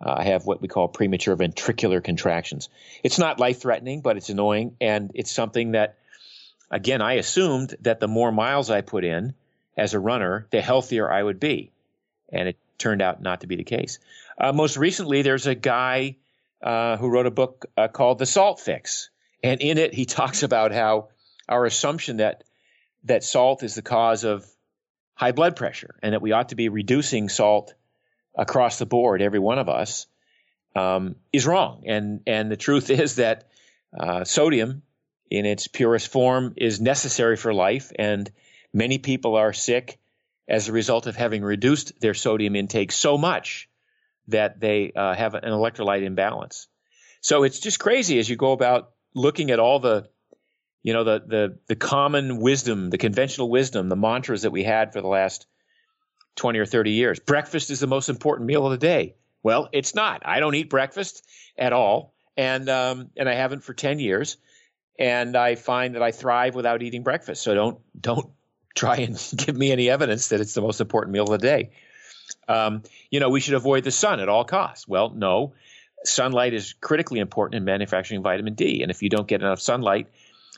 Uh, 0.00 0.14
I 0.18 0.24
have 0.24 0.44
what 0.44 0.60
we 0.60 0.68
call 0.68 0.88
premature 0.88 1.36
ventricular 1.36 2.02
contractions. 2.02 2.68
It's 3.02 3.18
not 3.18 3.38
life 3.38 3.60
threatening, 3.60 4.00
but 4.00 4.16
it's 4.16 4.28
annoying. 4.28 4.76
And 4.80 5.12
it's 5.14 5.30
something 5.30 5.72
that, 5.72 5.96
again, 6.70 7.00
I 7.00 7.14
assumed 7.14 7.74
that 7.80 8.00
the 8.00 8.08
more 8.08 8.32
miles 8.32 8.70
I 8.70 8.80
put 8.80 9.04
in 9.04 9.34
as 9.76 9.94
a 9.94 10.00
runner, 10.00 10.46
the 10.50 10.60
healthier 10.60 11.10
I 11.10 11.22
would 11.22 11.40
be. 11.40 11.70
And 12.32 12.48
it 12.48 12.56
turned 12.78 13.02
out 13.02 13.22
not 13.22 13.42
to 13.42 13.46
be 13.46 13.56
the 13.56 13.64
case. 13.64 13.98
Uh, 14.38 14.52
most 14.52 14.76
recently, 14.76 15.22
there's 15.22 15.46
a 15.46 15.54
guy 15.54 16.16
uh, 16.62 16.96
who 16.96 17.08
wrote 17.08 17.26
a 17.26 17.30
book 17.30 17.66
uh, 17.76 17.88
called 17.88 18.18
The 18.18 18.26
Salt 18.26 18.60
Fix. 18.60 19.10
And 19.42 19.60
in 19.60 19.78
it, 19.78 19.94
he 19.94 20.04
talks 20.06 20.42
about 20.42 20.72
how 20.72 21.08
our 21.48 21.64
assumption 21.66 22.18
that 22.18 22.44
that 23.04 23.22
salt 23.22 23.62
is 23.62 23.74
the 23.74 23.82
cause 23.82 24.24
of 24.24 24.46
high 25.14 25.32
blood 25.32 25.56
pressure 25.56 25.94
and 26.02 26.14
that 26.14 26.22
we 26.22 26.32
ought 26.32 26.48
to 26.48 26.54
be 26.54 26.68
reducing 26.68 27.28
salt 27.28 27.74
across 28.36 28.78
the 28.78 28.86
board, 28.86 29.22
every 29.22 29.38
one 29.38 29.58
of 29.58 29.68
us, 29.68 30.06
um, 30.74 31.16
is 31.32 31.46
wrong. 31.46 31.84
And 31.86 32.20
and 32.26 32.50
the 32.50 32.56
truth 32.56 32.90
is 33.02 33.16
that 33.16 33.48
uh, 33.98 34.24
sodium, 34.24 34.82
in 35.30 35.46
its 35.46 35.68
purest 35.68 36.08
form, 36.08 36.54
is 36.56 36.80
necessary 36.80 37.36
for 37.36 37.54
life, 37.54 37.92
and 37.98 38.30
many 38.72 38.98
people 38.98 39.36
are 39.36 39.52
sick 39.52 39.98
as 40.48 40.68
a 40.68 40.72
result 40.72 41.06
of 41.06 41.16
having 41.16 41.42
reduced 41.42 41.98
their 42.00 42.14
sodium 42.14 42.54
intake 42.54 42.92
so 42.92 43.16
much 43.16 43.68
that 44.28 44.60
they 44.60 44.92
uh, 44.92 45.14
have 45.14 45.34
an 45.34 45.44
electrolyte 45.44 46.02
imbalance. 46.02 46.68
So 47.20 47.44
it's 47.44 47.60
just 47.60 47.78
crazy 47.78 48.18
as 48.18 48.28
you 48.28 48.36
go 48.36 48.52
about 48.52 48.90
looking 49.14 49.50
at 49.50 49.58
all 49.58 49.78
the 49.78 50.08
you 50.82 50.92
know 50.92 51.04
the 51.04 51.22
the 51.26 51.58
the 51.68 51.76
common 51.76 52.38
wisdom, 52.38 52.90
the 52.90 52.98
conventional 52.98 53.48
wisdom, 53.48 53.88
the 53.88 53.96
mantras 53.96 54.42
that 54.42 54.50
we 54.50 54.64
had 54.64 54.92
for 54.92 55.00
the 55.00 55.08
last 55.08 55.46
20 56.36 56.58
or 56.58 56.66
30 56.66 56.90
years. 56.90 57.20
Breakfast 57.20 57.70
is 57.70 57.80
the 57.80 57.86
most 57.86 58.08
important 58.08 58.46
meal 58.46 58.66
of 58.66 58.72
the 58.72 58.78
day. 58.78 59.14
Well, 59.42 59.68
it's 59.72 59.94
not. 59.94 60.22
I 60.24 60.40
don't 60.40 60.54
eat 60.54 60.70
breakfast 60.70 61.24
at 61.56 61.72
all, 61.72 62.14
and 62.36 62.68
um, 62.68 63.10
and 63.16 63.28
I 63.28 63.34
haven't 63.34 63.62
for 63.62 63.74
10 63.74 63.98
years, 63.98 64.38
and 64.98 65.36
I 65.36 65.54
find 65.54 65.94
that 65.94 66.02
I 66.02 66.12
thrive 66.12 66.54
without 66.54 66.82
eating 66.82 67.02
breakfast. 67.02 67.42
So 67.42 67.54
don't 67.54 67.78
don't 67.98 68.30
try 68.74 68.96
and 68.96 69.16
give 69.36 69.56
me 69.56 69.70
any 69.70 69.90
evidence 69.90 70.28
that 70.28 70.40
it's 70.40 70.54
the 70.54 70.62
most 70.62 70.80
important 70.80 71.12
meal 71.12 71.24
of 71.24 71.30
the 71.30 71.38
day. 71.38 71.70
Um, 72.48 72.82
you 73.10 73.20
know, 73.20 73.28
we 73.28 73.40
should 73.40 73.54
avoid 73.54 73.84
the 73.84 73.90
sun 73.90 74.20
at 74.20 74.28
all 74.28 74.44
costs. 74.44 74.88
Well, 74.88 75.10
no. 75.10 75.52
Sunlight 76.04 76.52
is 76.52 76.74
critically 76.74 77.18
important 77.18 77.56
in 77.56 77.64
manufacturing 77.64 78.22
vitamin 78.22 78.54
D, 78.54 78.82
and 78.82 78.90
if 78.90 79.02
you 79.02 79.08
don't 79.08 79.26
get 79.26 79.40
enough 79.40 79.60
sunlight, 79.60 80.08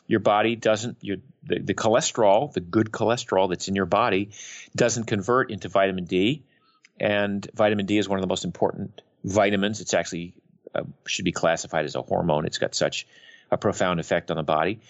your 0.07 0.21
body 0.21 0.57
doesn't 0.57 0.99
your 1.01 1.19
the, 1.43 1.59
the 1.59 1.75
cholesterol, 1.75 2.53
the 2.53 2.61
good 2.61 2.91
cholesterol 2.91 3.49
that's 3.49 3.69
in 3.69 3.75
your 3.75 3.87
body, 3.87 4.31
doesn't 4.75 5.05
convert 5.05 5.51
into 5.51 5.69
vitamin 5.69 6.05
D, 6.05 6.43
and 6.99 7.49
vitamin 7.55 7.87
D 7.87 7.99
is 7.99 8.09
one 8.09 8.19
of 8.19 8.23
the 8.23 8.29
most 8.29 8.45
important 8.45 9.03
vitamins. 9.25 9.81
It's 9.81 9.95
actually 9.95 10.35
uh, 10.75 10.83
should 11.07 11.25
be 11.25 11.33
classified 11.33 11.85
as 11.85 11.95
a 11.95 12.03
hormone. 12.03 12.47
It's 12.47 12.59
got 12.59 12.75
such 12.75 13.07
a 13.51 13.57
profound 13.57 14.01
effect 14.01 14.31
on 14.31 14.37
the 14.37 14.43
body, 14.43 14.81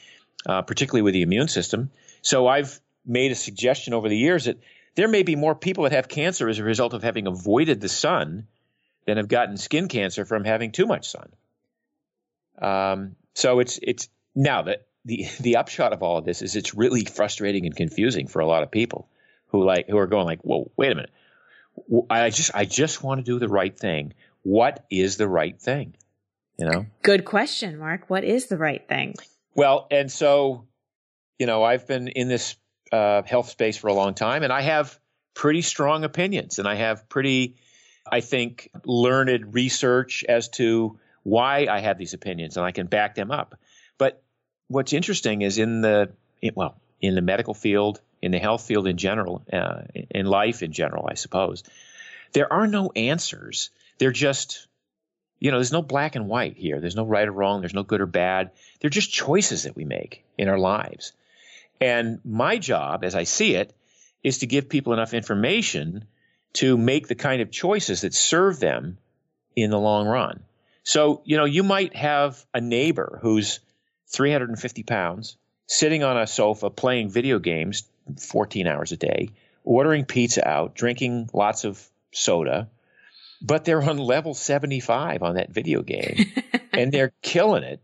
uh, 0.47 0.63
particularly 0.63 1.03
with 1.03 1.15
the 1.15 1.23
immune 1.23 1.49
system. 1.49 1.91
So 2.23 2.47
I've 2.47 2.81
made 3.05 3.33
a 3.33 3.37
suggestion 3.37 3.95
over 3.95 4.09
the 4.09 4.17
years 4.17 4.47
that 4.47 4.59
there 4.95 5.09
may 5.09 5.23
be 5.23 5.37
more 5.37 5.55
people 5.55 5.85
that 5.85 5.93
have 5.93 6.09
cancer 6.09 6.49
as 6.49 6.59
a 6.59 6.65
result 6.65 6.95
of 6.95 7.03
having 7.03 7.27
avoided 7.27 7.81
the 7.81 7.89
sun 7.89 8.47
than 9.07 9.19
have 9.19 9.29
gotten 9.29 9.57
skin 9.57 9.89
cancer 9.89 10.25
from 10.25 10.45
having 10.45 10.73
too 10.73 10.87
much 10.87 11.09
sun. 11.09 11.33
Um, 12.61 13.17
so 13.35 13.61
it's 13.61 13.79
it's 13.83 14.09
now 14.35 14.63
that 14.63 14.86
the 15.07 15.27
the 15.41 15.57
upshot 15.57 15.93
of 15.93 16.03
all 16.03 16.19
of 16.19 16.25
this 16.25 16.43
is 16.43 16.57
it's 16.57 16.75
really 16.75 17.05
frustrating 17.05 17.65
and 17.65 17.75
confusing 17.75 18.27
for 18.27 18.41
a 18.41 18.47
lot 18.47 18.63
of 18.63 18.71
people 18.71 19.09
who 19.49 19.65
like 19.65 19.89
who 19.89 19.97
are 19.97 20.09
going 20.09 20.27
like, 20.27 20.43
"Whoa, 20.43 20.71
wait 20.77 20.93
a 20.93 20.95
minute! 20.97 21.11
I 22.11 22.31
just 22.31 22.51
I 22.55 22.65
just 22.65 23.03
want 23.03 23.25
to 23.25 23.25
do 23.25 23.39
the 23.39 23.49
right 23.49 23.77
thing. 23.77 24.13
What 24.43 24.85
is 24.91 25.17
the 25.17 25.29
right 25.29 25.59
thing?" 25.59 25.95
You 26.59 26.67
know. 26.67 26.87
Good 27.03 27.25
question, 27.25 27.79
Mark. 27.79 28.11
What 28.11 28.25
is 28.25 28.47
the 28.47 28.57
right 28.57 28.87
thing? 28.89 29.15
Well, 29.55 29.87
and 29.91 30.11
so, 30.11 30.67
you 31.39 31.47
know, 31.47 31.63
I've 31.63 31.87
been 31.87 32.09
in 32.09 32.29
this 32.29 32.57
uh, 32.91 33.23
health 33.23 33.51
space 33.51 33.77
for 33.77 33.89
a 33.89 33.95
long 33.95 34.15
time, 34.15 34.43
and 34.43 34.53
I 34.53 34.63
have 34.63 34.99
pretty 35.35 35.63
strong 35.63 36.03
opinions, 36.03 36.59
and 36.59 36.67
I 36.67 36.75
have 36.75 37.09
pretty, 37.09 37.57
I 38.11 38.21
think, 38.21 38.71
learned 38.85 39.55
research 39.55 40.25
as 40.29 40.49
to 40.51 40.99
why 41.23 41.67
I 41.71 41.81
have 41.81 41.99
these 41.99 42.15
opinions, 42.15 42.57
and 42.57 42.65
I 42.65 42.73
can 42.73 42.87
back 42.87 43.15
them 43.15 43.31
up. 43.31 43.57
What's 44.69 44.93
interesting 44.93 45.43
is 45.43 45.59
in 45.59 45.81
the 45.81 46.11
well 46.55 46.77
in 47.01 47.15
the 47.15 47.23
medical 47.23 47.55
field, 47.55 48.01
in 48.23 48.33
the 48.33 48.39
health 48.39 48.67
field 48.67 48.87
in 48.87 48.97
general, 48.97 49.43
uh, 49.53 49.83
in 50.11 50.27
life 50.27 50.63
in 50.63 50.73
general, 50.73 51.07
I 51.11 51.15
suppose, 51.15 51.63
there 52.33 52.53
are 52.53 52.67
no 52.67 52.91
answers. 52.95 53.71
They're 53.99 54.13
just 54.13 54.67
you 55.39 55.51
know, 55.51 55.59
there's 55.59 55.73
no 55.73 55.83
black 55.83 56.17
and 56.17 56.29
white 56.29 56.57
here. 56.57 56.81
There's 56.81 56.97
no 56.97 57.05
right 57.05 57.29
or 57.29 57.33
wrong. 57.33 57.61
There's 57.61 57.75
no 57.75 57.83
good 57.83 58.01
or 58.01 58.07
bad. 58.07 58.53
They're 58.81 58.91
just 58.91 59.13
choices 59.13 59.65
that 59.65 59.77
we 59.77 59.85
make 59.85 60.25
in 60.39 60.49
our 60.49 60.59
lives. 60.59 61.13
And 61.81 62.21
my 62.25 62.57
job, 62.57 63.05
as 63.05 63.15
I 63.15 63.25
see 63.25 63.55
it, 63.55 63.75
is 64.23 64.39
to 64.39 64.47
give 64.47 64.69
people 64.69 64.93
enough 64.93 65.13
information 65.13 66.07
to 66.55 66.79
make 66.79 67.07
the 67.07 67.15
kind 67.15 67.43
of 67.43 67.51
choices 67.51 68.01
that 68.01 68.15
serve 68.15 68.59
them 68.59 68.97
in 69.55 69.71
the 69.71 69.79
long 69.79 70.07
run. 70.07 70.43
So, 70.85 71.21
you 71.25 71.37
know, 71.37 71.45
you 71.45 71.63
might 71.63 71.95
have 71.95 72.45
a 72.55 72.61
neighbor 72.61 73.19
who's 73.21 73.61
350 74.09 74.83
pounds, 74.83 75.37
sitting 75.67 76.03
on 76.03 76.17
a 76.17 76.27
sofa 76.27 76.71
playing 76.71 77.11
video 77.11 77.39
games 77.39 77.85
14 78.19 78.67
hours 78.67 78.93
a 78.93 78.97
day, 78.97 79.31
ordering 79.65 80.05
pizza 80.05 80.47
out, 80.47 80.75
drinking 80.75 81.29
lots 81.33 81.65
of 81.65 81.85
soda, 82.13 82.69
but 83.43 83.65
they're 83.65 83.83
on 83.83 83.99
level 83.99 84.35
75 84.35 85.23
on 85.23 85.35
that 85.35 85.51
video 85.51 85.83
game 85.83 86.33
and 86.73 86.93
they're 86.93 87.13
killing 87.23 87.63
it. 87.63 87.81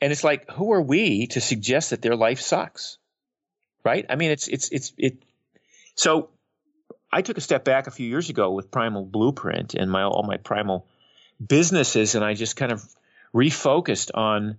And 0.00 0.12
it's 0.12 0.24
like, 0.24 0.50
who 0.50 0.72
are 0.72 0.82
we 0.82 1.28
to 1.28 1.40
suggest 1.40 1.90
that 1.90 2.02
their 2.02 2.16
life 2.16 2.40
sucks? 2.40 2.98
Right? 3.84 4.04
I 4.08 4.16
mean, 4.16 4.30
it's, 4.30 4.48
it's, 4.48 4.68
it's, 4.70 4.92
it. 4.98 5.22
So 5.94 6.30
I 7.10 7.22
took 7.22 7.38
a 7.38 7.42
step 7.42 7.64
back 7.64 7.86
a 7.86 7.90
few 7.90 8.08
years 8.08 8.28
ago 8.28 8.52
with 8.52 8.70
Primal 8.70 9.04
Blueprint 9.04 9.74
and 9.74 9.90
my, 9.90 10.04
all 10.04 10.24
my 10.24 10.36
primal 10.36 10.86
businesses, 11.44 12.14
and 12.14 12.24
I 12.24 12.34
just 12.34 12.56
kind 12.56 12.72
of 12.72 12.84
refocused 13.34 14.10
on 14.14 14.56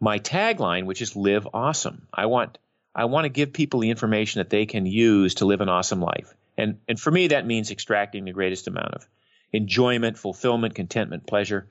my 0.00 0.18
tagline, 0.18 0.86
which 0.86 1.02
is 1.02 1.14
live 1.14 1.46
awesome. 1.52 2.08
I 2.12 2.26
want 2.26 2.58
I 2.94 3.04
want 3.04 3.26
to 3.26 3.28
give 3.28 3.52
people 3.52 3.80
the 3.80 3.90
information 3.90 4.40
that 4.40 4.50
they 4.50 4.66
can 4.66 4.84
use 4.86 5.36
to 5.36 5.44
live 5.44 5.60
an 5.60 5.68
awesome 5.68 6.00
life. 6.00 6.34
And 6.56 6.78
and 6.88 6.98
for 6.98 7.10
me 7.10 7.28
that 7.28 7.46
means 7.46 7.70
extracting 7.70 8.24
the 8.24 8.32
greatest 8.32 8.66
amount 8.66 8.94
of 8.94 9.06
enjoyment, 9.52 10.18
fulfillment, 10.18 10.74
contentment, 10.74 11.26
pleasure 11.26 11.68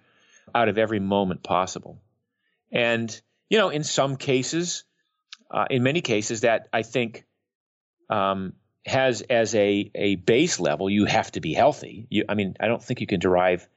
out 0.54 0.70
of 0.70 0.78
every 0.78 1.00
moment 1.00 1.44
possible. 1.44 2.00
And 2.72 3.20
you 3.50 3.58
know, 3.58 3.70
in 3.70 3.84
some 3.84 4.16
cases, 4.16 4.84
uh, 5.50 5.66
in 5.70 5.82
many 5.82 6.02
cases, 6.02 6.42
that 6.42 6.68
I 6.72 6.84
think 6.84 7.26
um, 8.10 8.54
has 8.86 9.22
as 9.22 9.56
a 9.56 9.92
a 9.96 10.16
base 10.16 10.60
level, 10.60 10.90
you 10.90 11.06
have 11.06 11.32
to 11.32 11.42
be 11.42 11.54
healthy. 11.54 12.06
You, 12.10 12.26
I 12.30 12.36
mean, 12.36 12.56
I 12.60 12.68
don't 12.68 12.84
think 12.84 13.02
you 13.02 13.08
can 13.08 13.20
derive 13.20 13.68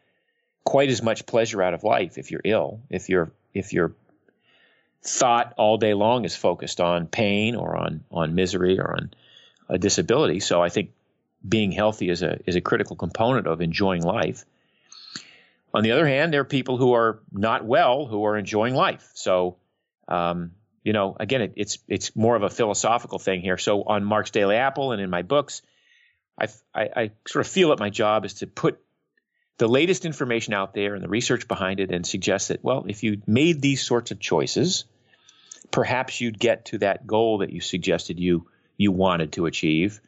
quite 0.64 0.90
as 0.90 1.02
much 1.02 1.26
pleasure 1.26 1.62
out 1.62 1.74
of 1.74 1.84
life 1.84 2.18
if 2.18 2.30
you're 2.30 2.42
ill, 2.44 2.80
if 2.90 3.08
you're 3.08 3.32
if 3.54 3.72
you're 3.72 3.94
thought 5.02 5.54
all 5.56 5.78
day 5.78 5.94
long 5.94 6.24
is 6.24 6.36
focused 6.36 6.80
on 6.80 7.06
pain 7.06 7.56
or 7.56 7.76
on 7.76 8.04
on 8.10 8.34
misery 8.34 8.78
or 8.78 8.96
on 8.96 9.12
a 9.68 9.78
disability. 9.78 10.40
So 10.40 10.62
I 10.62 10.68
think 10.68 10.92
being 11.46 11.72
healthy 11.72 12.08
is 12.08 12.22
a 12.22 12.38
is 12.46 12.56
a 12.56 12.60
critical 12.60 12.96
component 12.96 13.46
of 13.46 13.60
enjoying 13.60 14.02
life. 14.02 14.44
On 15.74 15.82
the 15.82 15.92
other 15.92 16.06
hand, 16.06 16.32
there 16.32 16.42
are 16.42 16.44
people 16.44 16.76
who 16.76 16.92
are 16.92 17.20
not 17.32 17.64
well 17.64 18.06
who 18.06 18.24
are 18.24 18.36
enjoying 18.36 18.74
life. 18.74 19.10
So, 19.14 19.56
um, 20.06 20.52
you 20.84 20.92
know, 20.92 21.16
again, 21.18 21.42
it, 21.42 21.52
it's 21.56 21.78
it's 21.88 22.14
more 22.14 22.36
of 22.36 22.42
a 22.42 22.50
philosophical 22.50 23.18
thing 23.18 23.40
here. 23.40 23.58
So 23.58 23.82
on 23.82 24.04
Mark's 24.04 24.30
Daily 24.30 24.56
Apple 24.56 24.92
and 24.92 25.00
in 25.00 25.10
my 25.10 25.22
books, 25.22 25.62
I, 26.40 26.48
I, 26.74 26.88
I 26.96 27.10
sort 27.26 27.44
of 27.46 27.50
feel 27.50 27.70
that 27.70 27.80
my 27.80 27.90
job 27.90 28.24
is 28.24 28.34
to 28.34 28.46
put 28.46 28.78
the 29.58 29.68
latest 29.68 30.04
information 30.04 30.54
out 30.54 30.74
there 30.74 30.94
and 30.94 31.02
the 31.02 31.08
research 31.08 31.46
behind 31.48 31.80
it 31.80 31.90
and 31.90 32.06
suggest 32.06 32.48
that 32.48 32.62
well, 32.62 32.84
if 32.88 33.02
you 33.02 33.22
made 33.26 33.60
these 33.60 33.82
sorts 33.82 34.10
of 34.10 34.20
choices, 34.20 34.84
perhaps 35.70 36.20
you'd 36.20 36.38
get 36.38 36.66
to 36.66 36.78
that 36.78 37.06
goal 37.06 37.38
that 37.38 37.50
you 37.50 37.60
suggested 37.60 38.18
you 38.18 38.46
you 38.76 38.92
wanted 38.92 39.32
to 39.32 39.46
achieve 39.46 40.00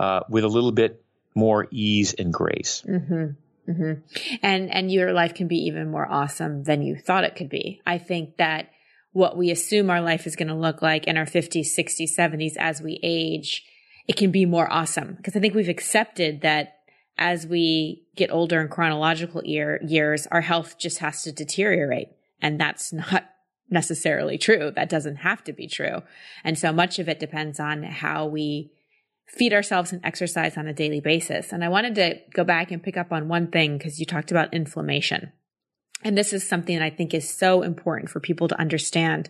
uh, 0.00 0.20
with 0.28 0.44
a 0.44 0.48
little 0.48 0.72
bit 0.72 1.02
more 1.34 1.68
ease 1.70 2.14
and 2.14 2.32
grace. 2.32 2.82
Mm-hmm. 2.86 3.70
Mm-hmm. 3.70 4.38
And 4.42 4.74
and 4.74 4.90
your 4.90 5.12
life 5.12 5.34
can 5.34 5.46
be 5.46 5.66
even 5.66 5.90
more 5.90 6.10
awesome 6.10 6.64
than 6.64 6.82
you 6.82 6.96
thought 6.96 7.24
it 7.24 7.36
could 7.36 7.50
be. 7.50 7.80
I 7.86 7.98
think 7.98 8.38
that 8.38 8.70
what 9.12 9.36
we 9.36 9.50
assume 9.50 9.90
our 9.90 10.00
life 10.00 10.26
is 10.26 10.36
going 10.36 10.48
to 10.48 10.54
look 10.54 10.82
like 10.82 11.06
in 11.06 11.16
our 11.16 11.24
50s, 11.24 11.66
60s, 11.76 12.16
70s 12.16 12.52
as 12.58 12.80
we 12.80 13.00
age, 13.02 13.64
it 14.06 14.16
can 14.16 14.30
be 14.30 14.46
more 14.46 14.70
awesome 14.72 15.14
because 15.14 15.36
I 15.36 15.40
think 15.40 15.54
we've 15.54 15.68
accepted 15.68 16.42
that 16.42 16.78
as 17.18 17.46
we 17.46 18.04
get 18.16 18.30
older 18.30 18.60
in 18.60 18.68
chronological 18.68 19.44
year, 19.44 19.80
years, 19.84 20.26
our 20.28 20.40
health 20.40 20.78
just 20.78 20.98
has 20.98 21.22
to 21.24 21.32
deteriorate. 21.32 22.08
And 22.40 22.60
that's 22.60 22.92
not 22.92 23.28
necessarily 23.70 24.38
true. 24.38 24.70
That 24.74 24.88
doesn't 24.88 25.16
have 25.16 25.44
to 25.44 25.52
be 25.52 25.66
true. 25.66 26.02
And 26.44 26.58
so 26.58 26.72
much 26.72 26.98
of 26.98 27.08
it 27.08 27.20
depends 27.20 27.60
on 27.60 27.82
how 27.82 28.26
we 28.26 28.72
feed 29.26 29.52
ourselves 29.52 29.92
and 29.92 30.04
exercise 30.04 30.56
on 30.56 30.66
a 30.66 30.72
daily 30.72 31.00
basis. 31.00 31.52
And 31.52 31.62
I 31.62 31.68
wanted 31.68 31.94
to 31.96 32.18
go 32.32 32.44
back 32.44 32.70
and 32.70 32.82
pick 32.82 32.96
up 32.96 33.12
on 33.12 33.28
one 33.28 33.48
thing 33.48 33.76
because 33.76 34.00
you 34.00 34.06
talked 34.06 34.30
about 34.30 34.54
inflammation. 34.54 35.32
And 36.04 36.16
this 36.16 36.32
is 36.32 36.48
something 36.48 36.78
that 36.78 36.84
I 36.84 36.90
think 36.90 37.12
is 37.12 37.28
so 37.28 37.62
important 37.62 38.10
for 38.10 38.20
people 38.20 38.48
to 38.48 38.60
understand 38.60 39.28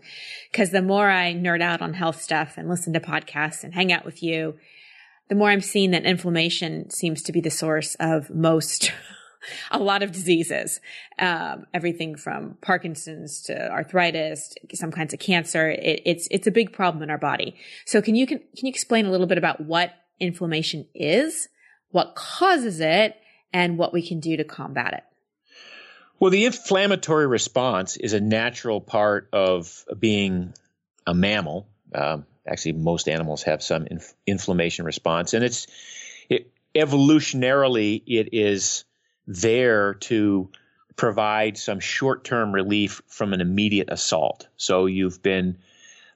because 0.52 0.70
the 0.70 0.82
more 0.82 1.08
I 1.08 1.32
nerd 1.32 1.62
out 1.62 1.80
on 1.80 1.94
health 1.94 2.20
stuff 2.20 2.54
and 2.56 2.68
listen 2.68 2.92
to 2.92 3.00
podcasts 3.00 3.64
and 3.64 3.74
hang 3.74 3.90
out 3.90 4.04
with 4.04 4.22
you, 4.22 4.54
the 5.28 5.34
more 5.34 5.50
I'm 5.50 5.62
seeing 5.62 5.92
that 5.92 6.04
inflammation 6.04 6.90
seems 6.90 7.22
to 7.22 7.32
be 7.32 7.40
the 7.40 7.50
source 7.50 7.94
of 7.98 8.30
most, 8.30 8.92
a 9.70 9.78
lot 9.78 10.02
of 10.02 10.12
diseases, 10.12 10.80
um, 11.18 11.66
everything 11.72 12.16
from 12.16 12.56
Parkinson's 12.60 13.42
to 13.42 13.70
arthritis, 13.70 14.54
some 14.74 14.90
kinds 14.90 15.12
of 15.12 15.20
cancer. 15.20 15.70
It, 15.70 16.02
it's 16.04 16.28
it's 16.30 16.46
a 16.46 16.50
big 16.50 16.72
problem 16.72 17.02
in 17.02 17.10
our 17.10 17.18
body. 17.18 17.56
So 17.86 18.02
can 18.02 18.14
you 18.14 18.26
can, 18.26 18.38
can 18.38 18.66
you 18.66 18.70
explain 18.70 19.06
a 19.06 19.10
little 19.10 19.26
bit 19.26 19.38
about 19.38 19.60
what 19.60 19.92
inflammation 20.20 20.86
is, 20.94 21.48
what 21.90 22.14
causes 22.14 22.80
it, 22.80 23.16
and 23.52 23.78
what 23.78 23.92
we 23.92 24.06
can 24.06 24.20
do 24.20 24.36
to 24.36 24.44
combat 24.44 24.94
it? 24.94 25.04
Well, 26.20 26.30
the 26.30 26.46
inflammatory 26.46 27.26
response 27.26 27.96
is 27.96 28.12
a 28.12 28.20
natural 28.20 28.80
part 28.80 29.28
of 29.32 29.84
being 29.98 30.52
a 31.06 31.14
mammal. 31.14 31.68
Um, 31.94 32.26
actually, 32.46 32.72
most 32.72 33.08
animals 33.08 33.44
have 33.44 33.62
some 33.62 33.86
inf- 33.86 34.14
inflammation 34.26 34.84
response, 34.84 35.32
and 35.32 35.44
it's 35.44 35.68
it, 36.28 36.50
evolutionarily 36.74 38.02
it 38.06 38.30
is 38.32 38.84
there 39.28 39.94
to 39.94 40.50
provide 40.96 41.56
some 41.56 41.78
short-term 41.78 42.50
relief 42.52 43.02
from 43.06 43.32
an 43.32 43.40
immediate 43.40 43.90
assault. 43.92 44.48
So 44.56 44.86
you've 44.86 45.22
been, 45.22 45.58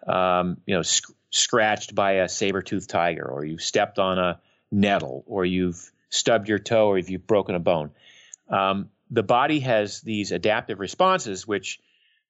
um, 0.08 0.56
you 0.66 0.74
know, 0.74 0.82
sc- 0.82 1.12
scratched 1.30 1.94
by 1.94 2.12
a 2.14 2.28
saber-toothed 2.28 2.90
tiger, 2.90 3.24
or 3.24 3.44
you've 3.44 3.62
stepped 3.62 3.98
on 3.98 4.18
a 4.18 4.40
nettle, 4.72 5.22
or 5.26 5.44
you've 5.44 5.92
stubbed 6.10 6.48
your 6.48 6.58
toe, 6.58 6.88
or 6.88 6.98
you've 6.98 7.26
broken 7.26 7.54
a 7.54 7.60
bone. 7.60 7.90
Um, 8.48 8.88
the 9.10 9.22
body 9.22 9.60
has 9.60 10.00
these 10.00 10.32
adaptive 10.32 10.80
responses 10.80 11.46
which 11.46 11.78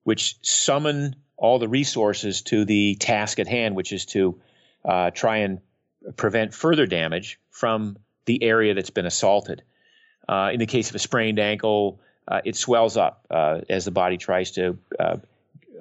which 0.05 0.37
summon 0.43 1.15
all 1.37 1.61
the 1.61 1.69
resources 1.69 2.43
to 2.43 2.65
the 2.65 2.97
task 2.97 3.39
at 3.39 3.47
hand, 3.47 3.77
which 3.77 3.93
is 3.93 4.05
to 4.07 4.41
uh, 4.85 5.11
try 5.11 5.39
and 5.39 5.61
prevent 6.17 6.53
further 6.53 6.87
damage 6.87 7.39
from 7.51 7.97
the 8.25 8.43
area 8.43 8.75
that's 8.75 8.91
been 8.91 9.07
assaulted. 9.07 9.63
Uh, 10.29 10.51
in 10.53 10.59
the 10.59 10.67
case 10.67 10.91
of 10.91 10.97
a 10.97 10.99
sprained 10.99 11.39
ankle, 11.39 12.01
uh, 12.29 12.41
it 12.45 12.57
swells 12.57 12.97
up 12.97 13.27
uh, 13.31 13.61
as 13.69 13.85
the 13.85 13.91
body 13.91 14.17
tries 14.17 14.53
to 14.53 14.79
uh, 14.99 15.17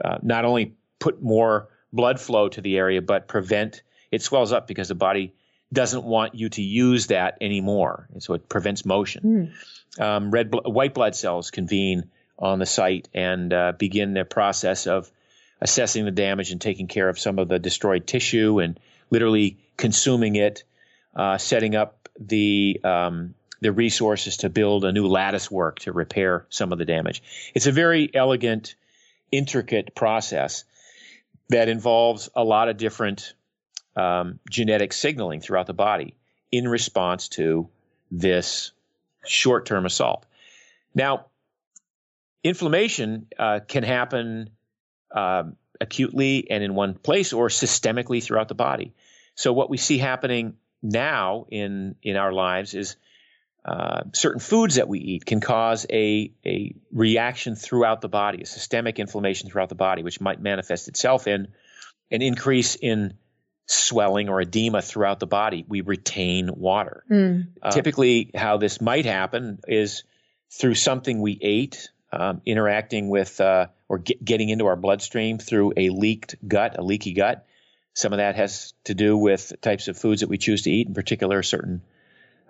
uh, 0.03 0.17
not 0.21 0.45
only 0.45 0.73
put 0.99 1.21
more 1.21 1.69
blood 1.93 2.19
flow 2.19 2.49
to 2.49 2.61
the 2.61 2.77
area, 2.77 3.01
but 3.01 3.27
prevent 3.27 3.83
it 4.11 4.21
swells 4.21 4.51
up 4.51 4.67
because 4.67 4.87
the 4.87 4.95
body 4.95 5.33
doesn't 5.71 6.03
want 6.03 6.35
you 6.35 6.49
to 6.49 6.61
use 6.61 7.07
that 7.07 7.37
anymore, 7.39 8.07
and 8.11 8.21
so 8.21 8.33
it 8.33 8.49
prevents 8.49 8.85
motion. 8.85 9.23
Mm 9.23 9.51
um, 9.99 10.31
red 10.31 10.51
bl- 10.51 10.69
white 10.69 10.93
blood 10.93 11.15
cells 11.15 11.51
convene 11.51 12.09
on 12.37 12.59
the 12.59 12.65
site 12.65 13.07
and 13.13 13.53
uh, 13.53 13.73
begin 13.77 14.13
their 14.13 14.25
process 14.25 14.87
of 14.87 15.11
assessing 15.59 16.05
the 16.05 16.11
damage 16.11 16.51
and 16.51 16.59
taking 16.61 16.87
care 16.87 17.09
of 17.09 17.19
some 17.19 17.39
of 17.39 17.47
the 17.47 17.59
destroyed 17.59 18.07
tissue 18.07 18.59
and 18.59 18.79
literally 19.09 19.57
consuming 19.77 20.35
it, 20.35 20.63
uh, 21.15 21.37
setting 21.37 21.75
up 21.75 22.09
the 22.19 22.79
um, 22.83 23.35
the 23.61 23.71
resources 23.71 24.37
to 24.37 24.49
build 24.49 24.83
a 24.83 24.91
new 24.91 25.07
lattice 25.07 25.49
work 25.49 25.79
to 25.79 25.91
repair 25.91 26.45
some 26.49 26.71
of 26.71 26.79
the 26.79 26.85
damage. 26.85 27.21
It's 27.53 27.67
a 27.67 27.71
very 27.71 28.09
elegant, 28.13 28.75
intricate 29.31 29.95
process 29.95 30.63
that 31.49 31.69
involves 31.69 32.29
a 32.35 32.43
lot 32.43 32.69
of 32.69 32.77
different 32.77 33.33
um, 33.95 34.39
genetic 34.49 34.93
signaling 34.93 35.41
throughout 35.41 35.67
the 35.67 35.73
body 35.73 36.15
in 36.51 36.67
response 36.67 37.29
to 37.29 37.69
this 38.09 38.71
short 39.25 39.65
term 39.65 39.85
assault. 39.85 40.25
Now, 40.95 41.27
inflammation 42.43 43.27
uh, 43.37 43.59
can 43.67 43.83
happen 43.83 44.49
uh, 45.13 45.43
acutely 45.79 46.49
and 46.49 46.63
in 46.63 46.73
one 46.73 46.95
place 46.95 47.31
or 47.33 47.49
systemically 47.49 48.23
throughout 48.23 48.47
the 48.47 48.55
body. 48.55 48.93
So, 49.35 49.53
what 49.53 49.69
we 49.69 49.77
see 49.77 49.97
happening 49.97 50.55
now 50.81 51.45
in, 51.49 51.95
in 52.01 52.15
our 52.15 52.33
lives 52.33 52.73
is 52.73 52.95
uh, 53.63 54.01
certain 54.13 54.39
foods 54.39 54.75
that 54.75 54.87
we 54.87 54.99
eat 54.99 55.25
can 55.25 55.39
cause 55.39 55.85
a, 55.89 56.31
a 56.45 56.73
reaction 56.91 57.55
throughout 57.55 58.01
the 58.01 58.09
body, 58.09 58.41
a 58.41 58.45
systemic 58.45 58.97
inflammation 58.97 59.49
throughout 59.49 59.69
the 59.69 59.75
body, 59.75 60.01
which 60.01 60.19
might 60.19 60.41
manifest 60.41 60.87
itself 60.87 61.27
in 61.27 61.47
an 62.09 62.21
increase 62.21 62.75
in 62.75 63.13
swelling 63.67 64.29
or 64.29 64.41
edema 64.41 64.81
throughout 64.81 65.19
the 65.19 65.27
body, 65.27 65.65
we 65.67 65.81
retain 65.81 66.49
water. 66.53 67.03
Mm. 67.09 67.47
Uh, 67.61 67.71
typically, 67.71 68.31
how 68.35 68.57
this 68.57 68.81
might 68.81 69.05
happen 69.05 69.59
is 69.67 70.03
through 70.49 70.75
something 70.75 71.21
we 71.21 71.37
ate, 71.41 71.89
um, 72.11 72.41
interacting 72.45 73.09
with 73.09 73.39
uh, 73.39 73.67
or 73.87 73.99
get, 73.99 74.23
getting 74.23 74.49
into 74.49 74.65
our 74.65 74.75
bloodstream 74.75 75.37
through 75.37 75.73
a 75.77 75.89
leaked 75.89 76.35
gut, 76.45 76.77
a 76.77 76.81
leaky 76.81 77.13
gut. 77.13 77.45
Some 77.93 78.11
of 78.13 78.17
that 78.17 78.35
has 78.35 78.73
to 78.85 78.93
do 78.93 79.17
with 79.17 79.53
types 79.61 79.87
of 79.87 79.97
foods 79.97 80.21
that 80.21 80.29
we 80.29 80.37
choose 80.37 80.63
to 80.63 80.71
eat, 80.71 80.87
in 80.87 80.93
particular, 80.93 81.43
certain 81.43 81.81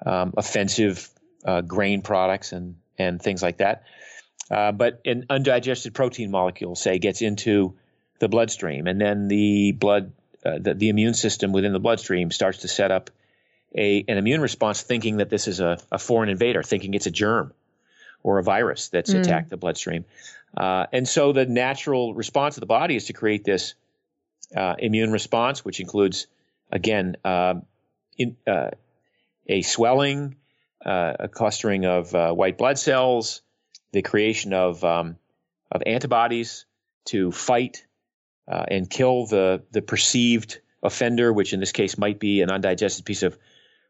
um, 0.06 0.34
offensive 0.38 1.10
uh, 1.46 1.62
grain 1.62 2.02
products 2.02 2.52
and 2.52 2.76
and 2.98 3.22
things 3.22 3.42
like 3.42 3.58
that. 3.58 3.84
Uh, 4.50 4.72
but 4.72 5.02
an 5.06 5.26
undigested 5.30 5.94
protein 5.94 6.30
molecule, 6.30 6.76
say, 6.76 7.00
gets 7.00 7.22
into 7.22 7.76
the 8.20 8.28
bloodstream, 8.28 8.88
and 8.88 9.00
then 9.00 9.28
the 9.28 9.72
blood 9.72 10.12
uh, 10.46 10.58
the, 10.60 10.74
the, 10.74 10.90
immune 10.90 11.14
system 11.14 11.52
within 11.52 11.72
the 11.72 11.80
bloodstream 11.80 12.32
starts 12.32 12.60
to 12.60 12.68
set 12.68 12.92
up 12.92 13.12
a, 13.76 14.04
an 14.08 14.18
immune 14.18 14.42
response 14.42 14.82
thinking 14.82 15.18
that 15.18 15.30
this 15.30 15.48
is 15.48 15.60
a, 15.60 15.78
a 15.92 16.00
foreign 16.00 16.30
invader, 16.30 16.64
thinking 16.64 16.94
it's 16.94 17.06
a 17.06 17.12
germ 17.12 17.54
or 18.24 18.40
a 18.40 18.44
virus 18.44 18.90
that's 18.90 19.14
mm. 19.14 19.20
attacked 19.20 19.50
the 19.50 19.58
bloodstream. 19.58 20.04
Uh, 20.56 20.88
and 20.92 21.08
so 21.08 21.32
the 21.32 21.46
natural 21.46 22.14
response 22.14 22.58
of 22.58 22.62
the 22.62 22.68
body 22.68 22.96
is 22.96 23.06
to 23.06 23.14
create 23.14 23.44
this 23.44 23.76
uh, 24.56 24.76
immune 24.80 25.12
response, 25.12 25.64
which 25.64 25.80
includes, 25.80 26.28
again, 26.72 27.16
uh, 27.24 27.54
in, 28.18 28.36
uh, 28.46 28.72
a 29.52 29.62
swelling, 29.62 30.36
uh, 30.86 31.14
a 31.20 31.28
clustering 31.28 31.86
of 31.86 32.14
white 32.14 32.58
blood 32.58 32.80
cells, 32.80 33.42
the 33.92 34.02
creation 34.02 34.54
of 34.54 34.84
um, 34.84 35.18
of 35.72 35.84
antibodies 35.86 36.66
to 37.06 37.32
fight 37.32 37.86
uh, 38.48 38.66
and 38.68 38.90
kill 38.90 39.26
the 39.26 39.64
the 39.72 39.82
perceived 39.82 40.60
offender, 40.84 41.32
which 41.32 41.54
in 41.54 41.60
this 41.60 41.72
case 41.72 41.98
might 41.98 42.20
be 42.20 42.42
an 42.42 42.50
undigested 42.50 43.06
piece 43.06 43.24
of 43.24 43.38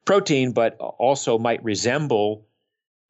protein, 0.06 0.52
but 0.52 0.78
also 0.78 1.38
might 1.38 1.63
resemble 1.63 2.45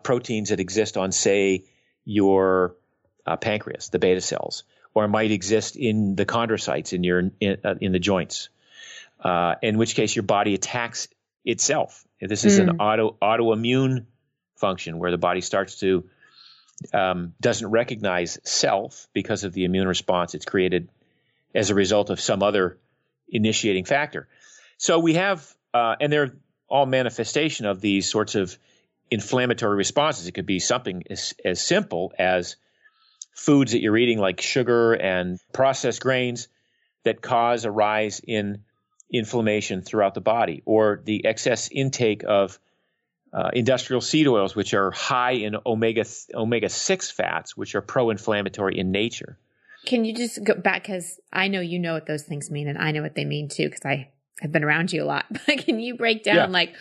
proteins 0.03 0.49
that 0.49 0.59
exist 0.59 0.97
on, 0.97 1.11
say, 1.11 1.63
your 2.05 2.75
uh, 3.25 3.37
pancreas, 3.37 3.89
the 3.89 3.99
beta 3.99 4.21
cells, 4.21 4.63
or 4.93 5.07
might 5.07 5.31
exist 5.31 5.75
in 5.75 6.15
the 6.15 6.25
chondrocytes 6.25 6.93
in 6.93 7.03
your 7.03 7.31
in, 7.39 7.57
uh, 7.63 7.75
in 7.79 7.91
the 7.91 7.99
joints. 7.99 8.49
Uh, 9.19 9.55
in 9.61 9.77
which 9.77 9.93
case, 9.93 10.15
your 10.15 10.23
body 10.23 10.55
attacks 10.55 11.07
itself. 11.45 12.05
This 12.29 12.45
is 12.45 12.59
mm. 12.59 12.63
an 12.63 12.69
hmm. 12.75 12.81
auto 12.81 13.17
autoimmune 13.21 14.05
function 14.55 14.99
where 14.99 15.11
the 15.11 15.17
body 15.17 15.41
starts 15.41 15.79
to 15.79 16.03
um, 16.93 17.33
doesn't 17.39 17.69
recognize 17.69 18.39
self 18.43 19.07
because 19.13 19.43
of 19.43 19.53
the 19.53 19.65
immune 19.65 19.87
response 19.87 20.35
it's 20.35 20.45
created 20.45 20.89
as 21.53 21.69
a 21.69 21.75
result 21.75 22.09
of 22.09 22.19
some 22.19 22.43
other 22.43 22.77
initiating 23.27 23.85
factor. 23.85 24.27
So 24.77 24.99
we 24.99 25.15
have, 25.15 25.47
uh, 25.73 25.95
and 25.99 26.11
they're 26.11 26.35
all 26.67 26.85
manifestation 26.85 27.65
of 27.65 27.81
these 27.81 28.09
sorts 28.09 28.35
of 28.35 28.57
inflammatory 29.09 29.75
responses. 29.75 30.27
It 30.27 30.31
could 30.31 30.45
be 30.45 30.59
something 30.59 31.03
as, 31.09 31.33
as 31.43 31.63
simple 31.63 32.13
as 32.17 32.55
foods 33.33 33.73
that 33.73 33.81
you're 33.81 33.97
eating, 33.97 34.19
like 34.19 34.41
sugar 34.41 34.93
and 34.93 35.39
processed 35.53 36.01
grains, 36.01 36.47
that 37.03 37.21
cause 37.21 37.65
a 37.65 37.71
rise 37.71 38.21
in 38.25 38.63
inflammation 39.11 39.81
throughout 39.81 40.13
the 40.13 40.21
body, 40.21 40.61
or 40.65 41.01
the 41.03 41.25
excess 41.25 41.69
intake 41.71 42.23
of 42.27 42.59
uh, 43.33 43.49
industrial 43.53 44.01
seed 44.01 44.27
oils, 44.27 44.55
which 44.55 44.73
are 44.73 44.91
high 44.91 45.31
in 45.31 45.55
omega 45.65 46.05
omega 46.33 46.69
six 46.69 47.09
fats, 47.09 47.55
which 47.55 47.75
are 47.75 47.81
pro-inflammatory 47.81 48.77
in 48.77 48.91
nature. 48.91 49.37
Can 49.85 50.05
you 50.05 50.13
just 50.13 50.43
go 50.43 50.53
back? 50.53 50.83
Because 50.83 51.19
I 51.31 51.47
know 51.47 51.59
you 51.59 51.79
know 51.79 51.93
what 51.93 52.05
those 52.05 52.23
things 52.23 52.51
mean, 52.51 52.67
and 52.67 52.77
I 52.77 52.91
know 52.91 53.01
what 53.01 53.15
they 53.15 53.25
mean 53.25 53.49
too, 53.49 53.67
because 53.67 53.85
I 53.85 54.09
have 54.41 54.51
been 54.51 54.63
around 54.63 54.91
you 54.91 55.03
a 55.03 55.05
lot. 55.05 55.25
But 55.47 55.59
can 55.59 55.79
you 55.79 55.95
break 55.95 56.23
down 56.23 56.35
yeah. 56.35 56.45
like 56.47 56.75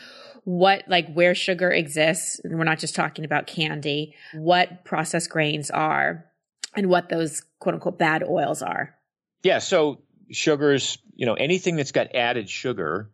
what, 0.45 0.85
like 0.88 1.12
where 1.12 1.35
sugar 1.35 1.71
exists? 1.71 2.40
And 2.43 2.59
we're 2.59 2.64
not 2.64 2.79
just 2.79 2.95
talking 2.95 3.25
about 3.25 3.47
candy, 3.47 4.14
what 4.35 4.85
processed 4.85 5.31
grains 5.31 5.71
are, 5.71 6.27
and 6.75 6.88
what 6.88 7.09
those 7.09 7.43
quote 7.59 7.75
unquote 7.75 7.99
bad 7.99 8.23
oils 8.23 8.62
are. 8.62 8.97
Yeah. 9.43 9.59
So 9.59 10.03
sugars, 10.31 10.99
you 11.14 11.27
know, 11.27 11.35
anything 11.35 11.77
that's 11.77 11.93
got 11.93 12.14
added 12.14 12.49
sugar 12.49 13.11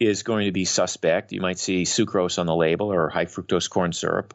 is 0.00 0.22
going 0.22 0.46
to 0.46 0.52
be 0.52 0.64
suspect. 0.64 1.32
You 1.32 1.40
might 1.40 1.58
see 1.58 1.82
sucrose 1.84 2.38
on 2.38 2.46
the 2.46 2.54
label 2.54 2.92
or 2.92 3.08
high 3.08 3.26
fructose 3.26 3.68
corn 3.68 3.92
syrup. 3.92 4.34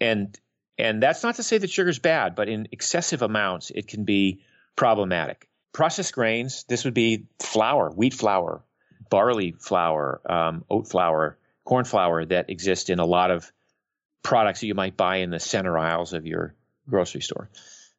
And 0.00 0.38
and 0.78 1.02
that's 1.02 1.22
not 1.22 1.36
to 1.36 1.42
say 1.42 1.58
that 1.58 1.70
sugar's 1.70 1.98
bad, 1.98 2.34
but 2.34 2.48
in 2.48 2.68
excessive 2.72 3.22
amounts, 3.22 3.70
it 3.70 3.88
can 3.88 4.04
be 4.04 4.42
problematic. 4.74 5.48
Processed 5.72 6.14
grains, 6.14 6.64
this 6.64 6.84
would 6.84 6.94
be 6.94 7.26
flour, 7.40 7.90
wheat 7.90 8.14
flour, 8.14 8.64
barley 9.10 9.52
flour, 9.52 10.20
um, 10.28 10.64
oat 10.70 10.88
flour, 10.88 11.38
corn 11.64 11.84
flour 11.84 12.24
that 12.24 12.50
exist 12.50 12.90
in 12.90 12.98
a 12.98 13.04
lot 13.04 13.30
of 13.30 13.52
products 14.22 14.60
that 14.60 14.66
you 14.66 14.74
might 14.74 14.96
buy 14.96 15.16
in 15.16 15.30
the 15.30 15.40
center 15.40 15.78
aisles 15.78 16.14
of 16.14 16.26
your 16.26 16.54
grocery 16.88 17.20
store. 17.20 17.50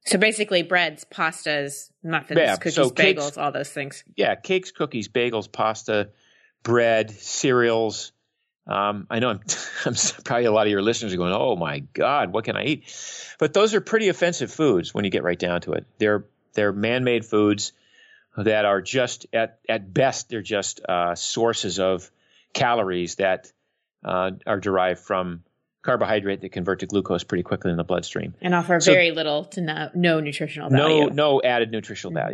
So 0.05 0.17
basically, 0.17 0.63
breads, 0.63 1.05
pastas, 1.05 1.89
muffins, 2.03 2.39
yeah, 2.39 2.55
cookies, 2.57 2.75
so 2.75 2.89
bagels, 2.89 2.95
cakes, 2.95 3.37
all 3.37 3.51
those 3.51 3.69
things. 3.69 4.03
Yeah, 4.15 4.35
cakes, 4.35 4.71
cookies, 4.71 5.07
bagels, 5.07 5.49
pasta, 5.51 6.09
bread, 6.61 7.11
cereals. 7.11 8.11
Um, 8.67 9.07
I 9.09 9.19
know 9.19 9.29
I'm, 9.29 9.39
I'm 9.85 9.95
probably 10.23 10.45
a 10.45 10.51
lot 10.51 10.67
of 10.67 10.71
your 10.71 10.81
listeners 10.81 11.13
are 11.13 11.17
going, 11.17 11.33
"Oh 11.33 11.55
my 11.55 11.79
God, 11.79 12.33
what 12.33 12.43
can 12.43 12.57
I 12.57 12.65
eat?" 12.65 13.35
But 13.39 13.53
those 13.53 13.73
are 13.73 13.81
pretty 13.81 14.09
offensive 14.09 14.51
foods 14.51 14.93
when 14.93 15.05
you 15.05 15.11
get 15.11 15.23
right 15.23 15.39
down 15.39 15.61
to 15.61 15.73
it. 15.73 15.85
They're 15.99 16.25
they're 16.53 16.73
man-made 16.73 17.25
foods 17.25 17.71
that 18.35 18.65
are 18.65 18.81
just 18.81 19.27
at 19.31 19.59
at 19.69 19.93
best 19.93 20.29
they're 20.29 20.41
just 20.41 20.81
uh, 20.83 21.15
sources 21.15 21.79
of 21.79 22.09
calories 22.53 23.15
that 23.15 23.51
uh, 24.03 24.31
are 24.45 24.59
derived 24.59 24.99
from 24.99 25.43
carbohydrate 25.83 26.41
that 26.41 26.51
convert 26.51 26.79
to 26.79 26.87
glucose 26.87 27.23
pretty 27.23 27.43
quickly 27.43 27.69
in 27.69 27.77
the 27.77 27.83
bloodstream 27.83 28.33
and 28.41 28.55
offer 28.55 28.79
so, 28.79 28.91
very 28.91 29.11
little 29.11 29.45
to 29.45 29.61
no, 29.61 29.89
no 29.93 30.19
nutritional 30.19 30.69
value. 30.69 31.05
No, 31.05 31.07
no 31.09 31.41
added 31.43 31.71
nutritional 31.71 32.13
mm-hmm. 32.13 32.27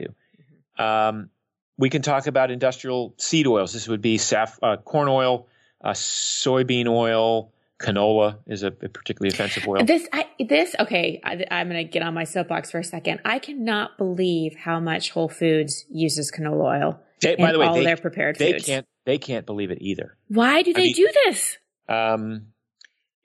value. 0.77 1.17
Um, 1.17 1.29
we 1.77 1.89
can 1.89 2.01
talk 2.01 2.27
about 2.27 2.51
industrial 2.51 3.13
seed 3.17 3.47
oils. 3.47 3.73
This 3.73 3.87
would 3.87 4.01
be 4.01 4.17
saf- 4.17 4.59
uh, 4.61 4.77
corn 4.77 5.07
oil, 5.09 5.47
uh, 5.83 5.91
soybean 5.91 6.87
oil, 6.87 7.51
canola 7.79 8.37
is 8.45 8.63
a, 8.63 8.67
a, 8.67 8.71
particularly 8.71 9.33
offensive 9.33 9.67
oil. 9.67 9.83
This, 9.85 10.07
I, 10.11 10.27
this, 10.39 10.75
okay. 10.79 11.21
I, 11.23 11.45
am 11.49 11.69
going 11.69 11.85
to 11.85 11.89
get 11.89 12.03
on 12.03 12.13
my 12.13 12.25
soapbox 12.25 12.71
for 12.71 12.79
a 12.79 12.83
second. 12.83 13.21
I 13.25 13.39
cannot 13.39 13.97
believe 13.97 14.55
how 14.55 14.79
much 14.79 15.11
Whole 15.11 15.29
Foods 15.29 15.85
uses 15.89 16.31
canola 16.31 16.81
oil. 16.81 16.99
They, 17.21 17.35
by 17.35 17.51
the 17.51 17.59
way, 17.59 17.65
all 17.65 17.75
they, 17.75 17.83
their 17.85 17.97
prepared 17.97 18.37
they 18.37 18.53
foods. 18.53 18.65
can't. 18.65 18.85
They 19.05 19.17
can't 19.17 19.45
believe 19.45 19.71
it 19.71 19.79
either. 19.81 20.15
Why 20.27 20.61
do 20.61 20.73
they 20.73 20.81
I 20.81 20.85
mean, 20.85 20.95
do 20.95 21.09
this? 21.25 21.57
Um, 21.87 22.47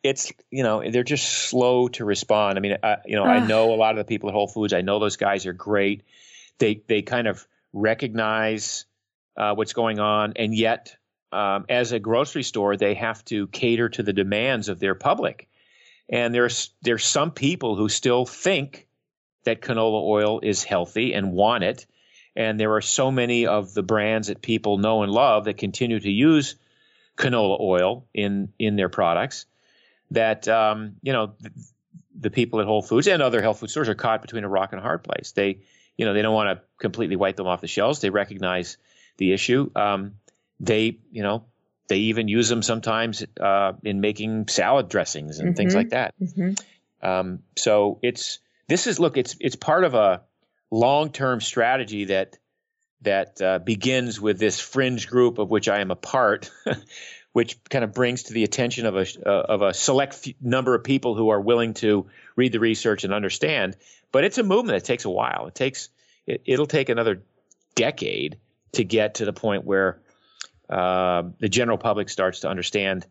it's 0.04 0.30
you 0.50 0.62
know 0.62 0.88
they're 0.88 1.02
just 1.02 1.48
slow 1.48 1.88
to 1.88 2.04
respond. 2.04 2.58
I 2.58 2.60
mean, 2.60 2.76
I, 2.82 2.98
you 3.06 3.16
know, 3.16 3.24
Ugh. 3.24 3.42
I 3.42 3.44
know 3.44 3.72
a 3.72 3.76
lot 3.76 3.92
of 3.92 3.96
the 3.96 4.04
people 4.04 4.28
at 4.28 4.34
Whole 4.34 4.46
Foods. 4.46 4.74
I 4.74 4.82
know 4.82 5.00
those 5.00 5.16
guys 5.16 5.46
are 5.46 5.54
great. 5.54 6.04
They 6.58 6.82
they 6.86 7.02
kind 7.02 7.26
of 7.26 7.44
recognize 7.72 8.84
uh, 9.36 9.54
what's 9.54 9.72
going 9.72 9.98
on, 9.98 10.34
and 10.36 10.54
yet, 10.54 10.94
um, 11.32 11.64
as 11.70 11.92
a 11.92 11.98
grocery 11.98 12.42
store, 12.42 12.76
they 12.76 12.94
have 12.94 13.24
to 13.26 13.48
cater 13.48 13.88
to 13.88 14.02
the 14.02 14.12
demands 14.12 14.68
of 14.68 14.78
their 14.78 14.94
public. 14.94 15.48
And 16.08 16.34
there's 16.34 16.70
there's 16.82 17.04
some 17.04 17.30
people 17.30 17.74
who 17.74 17.88
still 17.88 18.26
think 18.26 18.86
that 19.44 19.62
canola 19.62 20.02
oil 20.02 20.40
is 20.42 20.62
healthy 20.64 21.14
and 21.14 21.32
want 21.32 21.64
it, 21.64 21.86
and 22.36 22.60
there 22.60 22.74
are 22.74 22.82
so 22.82 23.10
many 23.10 23.46
of 23.46 23.72
the 23.72 23.82
brands 23.82 24.28
that 24.28 24.42
people 24.42 24.76
know 24.76 25.02
and 25.02 25.10
love 25.10 25.46
that 25.46 25.56
continue 25.56 25.98
to 25.98 26.10
use 26.10 26.56
canola 27.16 27.58
oil 27.58 28.06
in 28.12 28.52
in 28.58 28.76
their 28.76 28.90
products 28.90 29.46
that 30.14 30.48
um, 30.48 30.96
you 31.02 31.12
know 31.12 31.34
the, 31.40 31.50
the, 32.18 32.30
people 32.30 32.60
at 32.60 32.66
Whole 32.66 32.82
Foods 32.82 33.06
and 33.06 33.22
other 33.22 33.42
health 33.42 33.60
food 33.60 33.70
stores 33.70 33.88
are 33.88 33.94
caught 33.94 34.22
between 34.22 34.44
a 34.44 34.48
rock 34.48 34.72
and 34.72 34.80
a 34.80 34.82
hard 34.82 35.04
place. 35.04 35.32
They 35.32 35.60
you 35.96 36.06
know 36.06 36.14
they 36.14 36.22
don't 36.22 36.34
want 36.34 36.58
to 36.58 36.64
completely 36.78 37.16
wipe 37.16 37.36
them 37.36 37.46
off 37.46 37.60
the 37.60 37.68
shelves. 37.68 38.00
They 38.00 38.10
recognize 38.10 38.76
the 39.16 39.32
issue. 39.32 39.70
Um, 39.76 40.14
they 40.60 40.98
you 41.10 41.22
know 41.22 41.44
they 41.88 41.98
even 41.98 42.28
use 42.28 42.48
them 42.48 42.62
sometimes 42.62 43.24
uh, 43.40 43.72
in 43.82 44.00
making 44.00 44.48
salad 44.48 44.88
dressings 44.88 45.38
and 45.38 45.50
mm-hmm. 45.50 45.56
things 45.56 45.74
like 45.74 45.90
that. 45.90 46.14
Mm-hmm. 46.20 47.06
Um, 47.06 47.40
so 47.56 47.98
it's 48.02 48.38
this 48.68 48.86
is 48.86 48.98
look 48.98 49.16
it's 49.16 49.36
it's 49.40 49.56
part 49.56 49.84
of 49.84 49.94
a 49.94 50.22
long 50.70 51.10
term 51.12 51.40
strategy 51.40 52.06
that 52.06 52.38
that 53.02 53.40
uh, 53.40 53.58
begins 53.58 54.20
with 54.20 54.38
this 54.38 54.58
fringe 54.60 55.08
group 55.08 55.38
of 55.38 55.50
which 55.50 55.68
I 55.68 55.80
am 55.80 55.90
a 55.90 55.96
part, 55.96 56.50
which 57.34 57.58
kind 57.68 57.82
of 57.82 57.92
brings 57.92 58.22
to 58.22 58.32
the 58.32 58.44
attention 58.44 58.86
of 58.86 58.94
a 58.94 59.06
uh, 59.28 59.42
of 59.48 59.60
a 59.60 59.74
select 59.74 60.32
number 60.40 60.72
of 60.76 60.84
people 60.84 61.16
who 61.16 61.30
are 61.30 61.40
willing 61.40 61.74
to 61.74 62.06
read 62.36 62.52
the 62.52 62.60
research 62.60 63.02
and 63.02 63.12
understand. 63.12 63.76
But 64.12 64.22
it's 64.22 64.38
a 64.38 64.44
movement 64.44 64.78
that 64.78 64.86
takes 64.86 65.04
a 65.04 65.10
while. 65.10 65.48
It 65.48 65.54
takes 65.56 65.88
it, 66.28 66.42
it'll 66.46 66.66
take 66.66 66.90
another 66.90 67.24
decade 67.74 68.38
to 68.74 68.84
get 68.84 69.16
to 69.16 69.24
the 69.24 69.32
point 69.32 69.64
where 69.64 70.00
uh, 70.70 71.24
the 71.40 71.48
general 71.48 71.76
public 71.76 72.08
starts 72.08 72.40
to 72.40 72.48
understand 72.48 73.04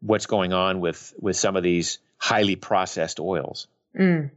what's 0.00 0.24
going 0.24 0.54
on 0.54 0.80
with 0.80 1.12
with 1.20 1.36
some 1.36 1.54
of 1.54 1.62
these 1.62 1.98
highly 2.16 2.56
processed 2.56 3.20
oils. 3.20 3.66
Mm. 3.94 4.30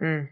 Mm. 0.00 0.28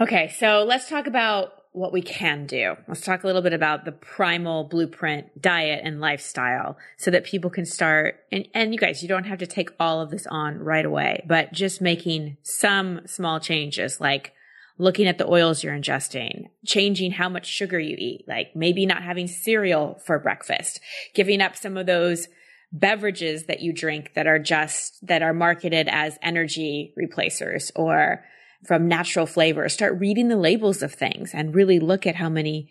Okay, 0.00 0.32
so 0.38 0.64
let's 0.64 0.88
talk 0.88 1.08
about 1.08 1.59
what 1.72 1.92
we 1.92 2.02
can 2.02 2.46
do. 2.46 2.76
Let's 2.88 3.02
talk 3.02 3.22
a 3.22 3.26
little 3.26 3.42
bit 3.42 3.52
about 3.52 3.84
the 3.84 3.92
primal 3.92 4.64
blueprint 4.64 5.40
diet 5.40 5.82
and 5.84 6.00
lifestyle 6.00 6.76
so 6.96 7.10
that 7.12 7.24
people 7.24 7.50
can 7.50 7.64
start 7.64 8.16
and, 8.32 8.48
and 8.54 8.72
you 8.72 8.78
guys, 8.78 9.02
you 9.02 9.08
don't 9.08 9.24
have 9.24 9.38
to 9.38 9.46
take 9.46 9.70
all 9.78 10.00
of 10.00 10.10
this 10.10 10.26
on 10.26 10.58
right 10.58 10.84
away, 10.84 11.24
but 11.28 11.52
just 11.52 11.80
making 11.80 12.36
some 12.42 13.02
small 13.06 13.38
changes 13.38 14.00
like 14.00 14.32
looking 14.78 15.06
at 15.06 15.18
the 15.18 15.28
oils 15.28 15.62
you're 15.62 15.76
ingesting, 15.76 16.48
changing 16.66 17.12
how 17.12 17.28
much 17.28 17.46
sugar 17.46 17.78
you 17.78 17.94
eat, 17.98 18.24
like 18.26 18.56
maybe 18.56 18.86
not 18.86 19.02
having 19.02 19.28
cereal 19.28 20.00
for 20.04 20.18
breakfast, 20.18 20.80
giving 21.14 21.40
up 21.40 21.54
some 21.54 21.76
of 21.76 21.86
those 21.86 22.26
beverages 22.72 23.44
that 23.44 23.60
you 23.60 23.72
drink 23.72 24.12
that 24.14 24.26
are 24.26 24.38
just, 24.38 25.06
that 25.06 25.22
are 25.22 25.34
marketed 25.34 25.86
as 25.88 26.18
energy 26.22 26.94
replacers 26.96 27.70
or 27.76 28.24
from 28.64 28.88
natural 28.88 29.26
flavors. 29.26 29.72
Start 29.72 29.98
reading 29.98 30.28
the 30.28 30.36
labels 30.36 30.82
of 30.82 30.92
things 30.92 31.32
and 31.34 31.54
really 31.54 31.80
look 31.80 32.06
at 32.06 32.16
how 32.16 32.28
many 32.28 32.70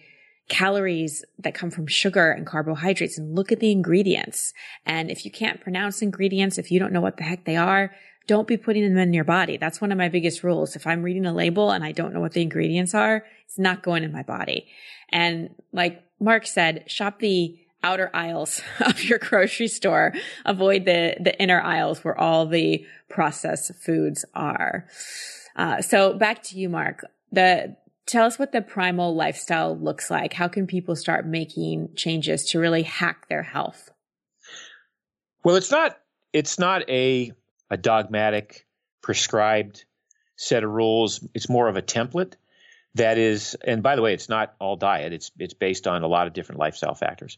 calories 0.50 1.24
that 1.38 1.54
come 1.54 1.70
from 1.70 1.88
sugar 1.88 2.32
and 2.32 2.46
carbohydrates 2.46 3.18
and 3.18 3.36
look 3.36 3.52
at 3.52 3.60
the 3.60 3.72
ingredients. 3.72 4.54
And 4.86 5.10
if 5.12 5.24
you 5.24 5.32
can't 5.32 5.62
pronounce 5.62 6.02
ingredients, 6.02 6.58
if 6.58 6.72
you 6.72 6.80
don't 6.80 6.92
know 6.92 7.02
what 7.02 7.18
the 7.18 7.24
heck 7.24 7.46
they 7.46 7.56
are, 7.56 7.94
don't 8.28 8.48
be 8.48 8.58
putting 8.58 8.84
them 8.84 8.98
in 8.98 9.14
your 9.14 9.24
body. 9.24 9.58
That's 9.58 9.82
one 9.82 9.92
of 9.92 9.98
my 9.98 10.10
biggest 10.10 10.44
rules. 10.44 10.76
If 10.76 10.86
I'm 10.86 11.02
reading 11.02 11.26
a 11.26 11.34
label 11.34 11.72
and 11.72 11.84
I 11.84 11.92
don't 11.92 12.14
know 12.14 12.20
what 12.20 12.34
the 12.34 12.42
ingredients 12.42 12.94
are, 12.94 13.26
it's 13.46 13.58
not 13.58 13.82
going 13.82 14.04
in 14.04 14.12
my 14.12 14.24
body. 14.24 14.68
And 15.12 15.56
like 15.72 16.04
Mark 16.20 16.46
said, 16.46 16.84
shop 16.88 17.20
the 17.20 17.58
outer 17.84 18.10
aisles 18.14 18.62
of 18.86 19.04
your 19.04 19.20
grocery 19.20 19.68
store. 19.68 20.14
Avoid 20.46 20.86
the, 20.86 21.16
the 21.20 21.40
inner 21.42 21.62
aisles 21.62 22.04
where 22.04 22.20
all 22.20 22.46
the 22.46 22.86
processed 23.10 23.74
foods 23.76 24.26
are. 24.36 24.86
Uh, 25.56 25.82
so 25.82 26.14
back 26.14 26.44
to 26.44 26.58
you, 26.58 26.70
Mark. 26.70 27.06
The 27.32 27.76
tell 28.06 28.26
us 28.26 28.40
what 28.40 28.52
the 28.52 28.62
primal 28.62 29.16
lifestyle 29.16 29.78
looks 29.78 30.10
like. 30.10 30.34
How 30.34 30.48
can 30.48 30.68
people 30.68 30.96
start 30.96 31.28
making 31.28 31.94
changes 31.96 32.46
to 32.48 32.60
really 32.60 32.84
hack 32.84 33.28
their 33.30 33.44
health? 33.44 33.92
Well, 35.44 35.56
it's 35.56 35.72
not 35.72 35.98
it's 36.34 36.60
not 36.60 36.90
a 36.90 37.32
a 37.70 37.78
dogmatic 37.78 38.66
prescribed 39.02 39.86
set 40.36 40.64
of 40.64 40.72
rules. 40.72 41.26
It's 41.34 41.50
more 41.50 41.68
of 41.68 41.78
a 41.78 41.82
template 41.82 42.34
that 42.96 43.18
is 43.18 43.56
and 43.64 43.84
by 43.84 43.96
the 43.96 44.02
way, 44.02 44.14
it's 44.14 44.30
not 44.30 44.56
all 44.60 44.76
diet. 44.76 45.14
It's 45.14 45.32
it's 45.38 45.54
based 45.54 45.88
on 45.88 46.04
a 46.04 46.08
lot 46.08 46.28
of 46.28 46.34
different 46.34 46.60
lifestyle 46.60 46.96
factors. 46.96 47.38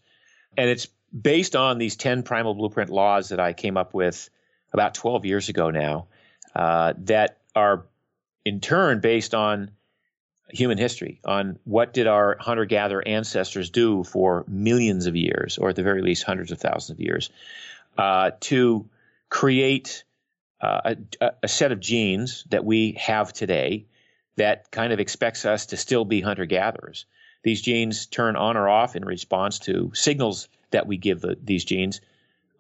And 0.58 0.70
it's 0.70 0.88
based 1.20 1.56
on 1.56 1.78
these 1.78 1.96
10 1.96 2.24
primal 2.24 2.54
blueprint 2.54 2.90
laws 2.90 3.30
that 3.30 3.40
I 3.40 3.54
came 3.54 3.78
up 3.78 3.94
with 3.94 4.30
about 4.74 4.94
12 4.94 5.26
years 5.26 5.50
ago 5.50 5.70
now 5.70 6.08
uh, 6.56 6.94
that 7.00 7.38
are 7.56 7.86
in 8.46 8.60
turn 8.60 9.00
based 9.00 9.34
on 9.34 9.72
human 10.50 10.78
history, 10.78 11.22
on 11.26 11.60
what 11.64 11.94
did 11.94 12.08
our 12.08 12.38
hunter 12.40 12.66
gatherer 12.66 13.08
ancestors 13.08 13.70
do 13.70 14.04
for 14.04 14.44
millions 14.48 15.06
of 15.06 15.16
years, 15.16 15.58
or 15.58 15.70
at 15.70 15.76
the 15.76 15.84
very 15.84 16.02
least 16.02 16.24
hundreds 16.24 16.52
of 16.52 16.60
thousands 16.60 16.98
of 16.98 17.00
years, 17.00 17.30
uh, 17.98 18.32
to 18.40 18.90
create 19.30 20.04
uh, 20.62 20.96
a, 21.22 21.32
a, 21.44 21.48
set 21.48 21.72
of 21.72 21.80
genes 21.80 22.46
that 22.50 22.64
we 22.64 22.92
have 22.94 23.34
today 23.34 23.86
that 24.36 24.70
kind 24.72 24.94
of 24.94 25.00
expects 25.00 25.46
us 25.46 25.68
to 25.68 25.78
still 25.78 26.06
be 26.06 26.22
hunter 26.22 26.46
gatherers. 26.46 27.06
These 27.44 27.62
genes 27.62 28.06
turn 28.06 28.36
on 28.36 28.58
or 28.58 28.70
off 28.70 28.96
in 28.96 29.04
response 29.04 29.60
to 29.60 29.92
signals 29.94 30.48
that 30.70 30.86
we 30.86 30.98
give 30.98 31.22
the, 31.22 31.38
these 31.44 31.66
genes 31.66 32.02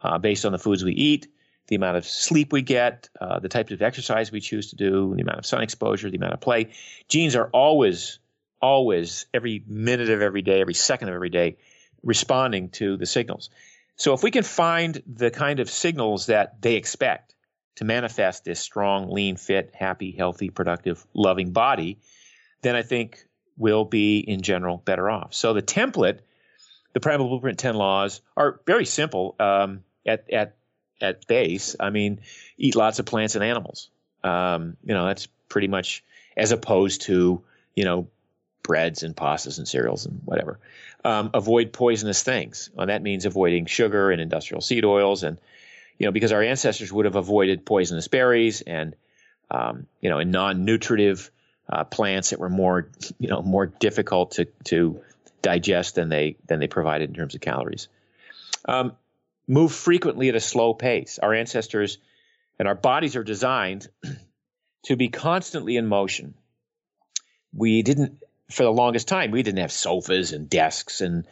uh, 0.02 0.17
based 0.17 0.46
on 0.46 0.52
the 0.52 0.58
foods 0.58 0.84
we 0.84 0.94
eat, 0.94 1.28
the 1.67 1.76
amount 1.76 1.97
of 1.97 2.06
sleep 2.06 2.52
we 2.52 2.62
get, 2.62 3.10
uh, 3.19 3.39
the 3.39 3.50
types 3.50 3.71
of 3.71 3.82
exercise 3.82 4.32
we 4.32 4.41
choose 4.41 4.71
to 4.71 4.76
do, 4.76 5.13
the 5.15 5.21
amount 5.21 5.39
of 5.39 5.45
sun 5.45 5.62
exposure, 5.62 6.10
the 6.10 6.17
amount 6.17 6.34
of 6.34 6.41
play. 6.41 6.71
Genes 7.08 7.36
are 7.36 7.50
always, 7.54 8.19
always, 8.62 9.26
every 9.34 9.63
minute 9.67 10.10
of 10.10 10.21
every 10.21 10.41
day, 10.41 10.60
every 10.60 10.74
second 10.74 11.10
of 11.10 11.15
every 11.15 11.30
day, 11.30 11.58
responding 12.04 12.69
to 12.69 12.97
the 12.97 13.06
signals. 13.06 13.50
So 13.95 14.13
if 14.13 14.24
we 14.24 14.32
can 14.32 14.43
find 14.43 15.02
the 15.06 15.32
kind 15.32 15.60
of 15.60 15.69
signals 15.69 16.26
that 16.26 16.62
they 16.62 16.76
expect 16.76 17.36
to 17.76 17.86
manifest 17.86 18.43
this 18.43 18.60
strong, 18.60 19.12
lean, 19.12 19.38
fit, 19.38 19.71
happy, 19.74 20.12
healthy, 20.12 20.50
productive, 20.50 21.06
loving 21.13 21.52
body, 21.52 22.00
then 22.62 22.76
I 22.76 22.82
think 22.82 23.26
we'll 23.58 23.86
be 23.86 24.19
in 24.19 24.41
general 24.41 24.78
better 24.78 25.10
off. 25.10 25.34
So 25.34 25.54
the 25.54 25.62
template, 25.62 26.19
the 26.93 27.00
Primal 27.00 27.30
Blueprint 27.30 27.60
10 27.60 27.76
laws 27.76 28.21
are 28.36 28.60
very 28.65 28.86
simple 28.86 29.36
um, 29.39 29.84
at, 30.06 30.32
at 30.32 30.58
at 31.02 31.28
base, 31.28 31.76
I 31.80 31.90
mean, 31.90 32.20
eat 32.58 32.76
lots 32.76 33.00
of 33.00 33.06
plants 33.06 33.36
and 33.36 33.44
animals. 33.44 33.90
Um, 34.24 34.78
you 34.84 34.94
know, 34.94 35.06
that's 35.06 35.28
pretty 35.50 35.68
much 35.68 36.04
as 36.38 36.52
opposed 36.52 37.02
to, 37.04 37.42
you 37.76 37.84
know, 37.84 38.08
breads 38.64 39.04
and 39.04 39.16
pastas 39.16 39.58
and 39.58 39.68
cereals 39.68 40.06
and 40.06 40.22
whatever. 40.26 40.60
Um, 41.04 41.32
avoid 41.34 41.74
poisonous 41.74 42.22
things. 42.22 42.70
Well, 42.74 42.88
that 42.88 43.02
means 43.02 43.26
avoiding 43.26 43.66
sugar 43.66 44.12
and 44.12 44.22
industrial 44.22 44.62
seed 44.62 44.86
oils. 44.86 45.24
And, 45.24 45.40
you 45.98 46.06
know, 46.06 46.12
because 46.12 46.32
our 46.32 46.44
ancestors 46.44 46.94
would 46.94 47.06
have 47.06 47.16
avoided 47.16 47.66
poisonous 47.66 48.08
berries 48.08 48.62
and, 48.62 48.96
um, 49.50 49.88
you 50.00 50.10
know, 50.10 50.20
and 50.20 50.32
non-nutritive 50.32 51.32
uh, 51.68 51.84
plants 51.86 52.30
that 52.30 52.40
were 52.40 52.50
more, 52.50 52.90
you 53.20 53.30
know, 53.30 53.42
more 53.42 53.66
difficult 53.66 54.32
to, 54.32 54.46
to 54.66 55.02
digest 55.42 55.96
than 55.96 56.10
they, 56.10 56.38
than 56.46 56.60
they 56.60 56.68
provided 56.68 57.10
in 57.10 57.16
terms 57.16 57.34
of 57.34 57.42
calories. 57.42 57.88
Um, 58.66 58.94
move 59.52 59.74
frequently 59.74 60.30
at 60.30 60.36
a 60.36 60.40
slow 60.40 60.74
pace. 60.74 61.20
Our 61.22 61.34
ancestors 61.34 61.98
and 62.58 62.70
our 62.70 62.76
bodies 62.76 63.18
are 63.18 63.24
designed 63.24 63.90
to 64.86 64.96
be 64.96 65.10
constantly 65.10 65.76
in 65.76 65.88
motion. 65.88 66.36
We 67.54 67.82
didn't, 67.82 68.24
for 68.50 68.64
the 68.64 68.72
longest 68.72 69.10
time, 69.10 69.32
we 69.32 69.44
didn't 69.44 69.60
have 69.60 69.74
sofas 69.74 70.32
and 70.32 70.50
desks 70.50 71.02
and 71.02 71.28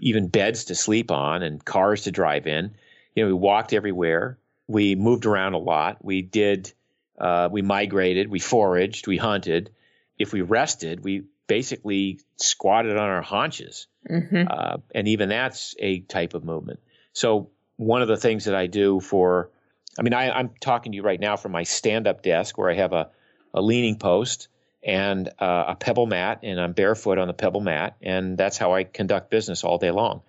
even 0.00 0.28
beds 0.28 0.66
to 0.66 0.76
sleep 0.76 1.10
on 1.10 1.42
and 1.42 1.64
cars 1.64 2.04
to 2.04 2.12
drive 2.12 2.46
in. 2.46 2.76
You 3.16 3.24
know, 3.24 3.26
we 3.26 3.34
walked 3.34 3.72
everywhere. 3.72 4.38
We 4.68 4.94
moved 4.94 5.26
around 5.26 5.54
a 5.54 5.58
lot. 5.58 6.04
We 6.04 6.22
did, 6.22 6.72
uh, 7.18 7.48
we 7.50 7.62
migrated, 7.62 8.28
we 8.28 8.38
foraged, 8.38 9.08
we 9.08 9.16
hunted. 9.16 9.70
If 10.16 10.32
we 10.32 10.42
rested, 10.42 11.02
we 11.02 11.24
basically 11.48 12.20
squatted 12.36 12.92
on 12.92 13.08
our 13.08 13.22
haunches. 13.22 13.88
Mm-hmm. 14.08 14.44
Uh, 14.48 14.76
and 14.94 15.08
even 15.08 15.30
that's 15.30 15.74
a 15.80 16.00
type 16.00 16.34
of 16.34 16.44
movement. 16.44 16.78
So 17.18 17.50
one 17.76 18.00
of 18.00 18.06
the 18.06 18.16
things 18.16 18.44
that 18.44 18.54
I 18.54 18.68
do 18.68 19.00
for, 19.00 19.50
I 19.98 20.02
mean, 20.02 20.14
I, 20.14 20.38
am 20.38 20.50
talking 20.60 20.92
to 20.92 20.96
you 20.96 21.02
right 21.02 21.18
now 21.18 21.36
from 21.36 21.50
my 21.50 21.64
stand-up 21.64 22.22
desk 22.22 22.56
where 22.56 22.70
I 22.70 22.74
have 22.74 22.92
a, 22.92 23.10
a 23.52 23.60
leaning 23.60 23.98
post 23.98 24.46
and 24.84 25.28
uh, 25.40 25.64
a 25.68 25.74
pebble 25.74 26.06
mat, 26.06 26.40
and 26.44 26.60
I'm 26.60 26.74
barefoot 26.74 27.18
on 27.18 27.26
the 27.26 27.34
pebble 27.34 27.60
mat, 27.60 27.96
and 28.00 28.38
that's 28.38 28.56
how 28.56 28.72
I 28.72 28.84
conduct 28.84 29.30
business 29.30 29.64
all 29.64 29.78
day 29.78 29.90
long. 29.90 30.22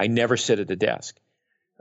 I 0.00 0.08
never 0.08 0.36
sit 0.36 0.58
at 0.58 0.66
the 0.66 0.74
desk 0.74 1.16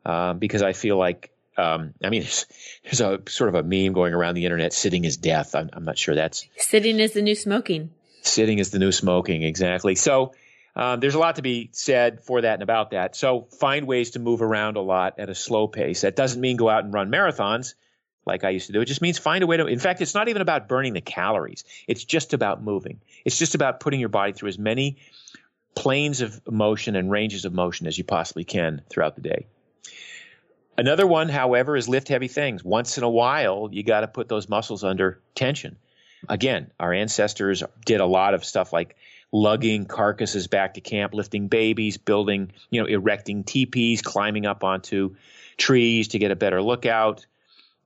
um, 0.06 0.38
because 0.38 0.62
I 0.62 0.74
feel 0.74 0.96
like, 0.96 1.32
um, 1.58 1.96
I 2.04 2.10
mean, 2.10 2.22
there's, 2.22 2.46
there's, 2.84 3.02
a 3.02 3.20
sort 3.28 3.48
of 3.48 3.56
a 3.56 3.64
meme 3.64 3.94
going 3.94 4.14
around 4.14 4.36
the 4.36 4.46
internet: 4.46 4.74
"Sitting 4.74 5.06
is 5.06 5.18
death." 5.18 5.56
I'm, 5.56 5.72
I'm 5.74 5.86
not 5.86 5.98
sure 5.98 6.14
that's 6.14 6.48
sitting 6.58 7.00
is 7.00 7.14
the 7.14 7.24
new 7.24 7.36
smoking. 7.36 7.90
Sitting 8.22 8.60
is 8.60 8.70
the 8.70 8.78
new 8.78 8.92
smoking, 8.92 9.42
exactly. 9.42 9.96
So 9.96 10.34
um, 10.76 11.00
there's 11.00 11.16
a 11.16 11.20
lot 11.20 11.36
to 11.36 11.42
be 11.42 11.70
said 11.74 12.24
for 12.24 12.42
that 12.42 12.54
and 12.54 12.64
about 12.64 12.92
that. 12.92 13.16
So 13.16 13.48
find 13.60 13.88
ways 13.88 14.12
to 14.12 14.20
move 14.20 14.42
around 14.42 14.78
a 14.78 14.82
lot 14.82 15.20
at 15.20 15.30
a 15.30 15.36
slow 15.36 15.68
pace. 15.68 16.02
That 16.02 16.16
doesn't 16.16 16.40
mean 16.40 16.58
go 16.58 16.70
out 16.70 16.84
and 16.84 16.94
run 16.94 17.12
marathons 17.12 17.74
like 18.26 18.44
I 18.44 18.50
used 18.50 18.68
to 18.68 18.74
do. 18.74 18.82
It 18.82 18.86
just 18.86 19.02
means 19.02 19.18
find 19.18 19.44
a 19.44 19.48
way 19.48 19.58
to. 19.58 19.66
In 19.66 19.80
fact, 19.80 20.02
it's 20.02 20.14
not 20.14 20.30
even 20.30 20.42
about 20.42 20.68
burning 20.68 20.94
the 20.94 21.02
calories. 21.02 21.64
It's 21.88 22.04
just 22.04 22.34
about 22.34 22.64
moving. 22.64 23.02
It's 23.26 23.38
just 23.38 23.56
about 23.56 23.80
putting 23.80 24.00
your 24.00 24.10
body 24.10 24.32
through 24.32 24.50
as 24.50 24.60
many 24.60 24.98
planes 25.76 26.22
of 26.22 26.42
motion 26.50 26.96
and 26.96 27.12
ranges 27.12 27.46
of 27.46 27.54
motion 27.54 27.88
as 27.88 27.98
you 27.98 28.04
possibly 28.04 28.44
can 28.44 28.82
throughout 28.90 29.16
the 29.16 29.22
day. 29.22 29.48
Another 30.78 31.06
one, 31.06 31.30
however, 31.30 31.76
is 31.76 31.90
lift 31.90 32.08
heavy 32.08 32.28
things. 32.28 32.64
Once 32.64 32.98
in 32.98 33.04
a 33.04 33.10
while, 33.10 33.70
you 33.72 33.84
got 33.84 34.02
to 34.02 34.08
put 34.08 34.30
those 34.30 34.48
muscles 34.48 34.84
under 34.84 35.20
tension. 35.36 35.78
Again, 36.30 36.72
our 36.80 36.94
ancestors 36.94 37.64
did 37.86 38.00
a 38.00 38.06
lot 38.06 38.34
of 38.34 38.46
stuff 38.46 38.72
like 38.72 38.96
lugging 39.32 39.86
carcasses 39.86 40.48
back 40.48 40.74
to 40.74 40.82
camp, 40.82 41.14
lifting 41.14 41.48
babies, 41.48 41.98
building, 41.98 42.52
you 42.70 42.82
know, 42.82 42.88
erecting 42.88 43.44
teepees, 43.44 44.02
climbing 44.02 44.46
up 44.46 44.64
onto 44.64 45.16
trees 45.58 46.10
to 46.10 46.20
get 46.20 46.32
a 46.32 46.36
better 46.36 46.62
lookout, 46.62 47.26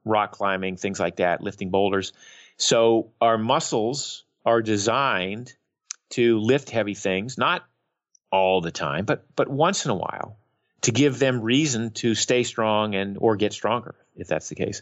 rock 0.03 0.31
climbing, 0.31 0.77
things 0.77 0.99
like 0.99 1.17
that, 1.17 1.41
lifting 1.41 1.69
boulders. 1.69 2.13
So 2.57 3.11
our 3.21 3.37
muscles 3.37 4.23
are 4.45 4.61
designed 4.61 5.53
to 6.11 6.39
lift 6.39 6.69
heavy 6.69 6.93
things, 6.93 7.37
not 7.37 7.65
all 8.31 8.61
the 8.61 8.71
time, 8.71 9.05
but 9.05 9.25
but 9.35 9.47
once 9.47 9.85
in 9.85 9.91
a 9.91 9.95
while 9.95 10.37
to 10.81 10.91
give 10.91 11.19
them 11.19 11.41
reason 11.41 11.91
to 11.91 12.15
stay 12.15 12.43
strong 12.43 12.95
and 12.95 13.17
or 13.19 13.35
get 13.35 13.53
stronger 13.53 13.95
if 14.15 14.27
that's 14.27 14.49
the 14.49 14.55
case. 14.55 14.81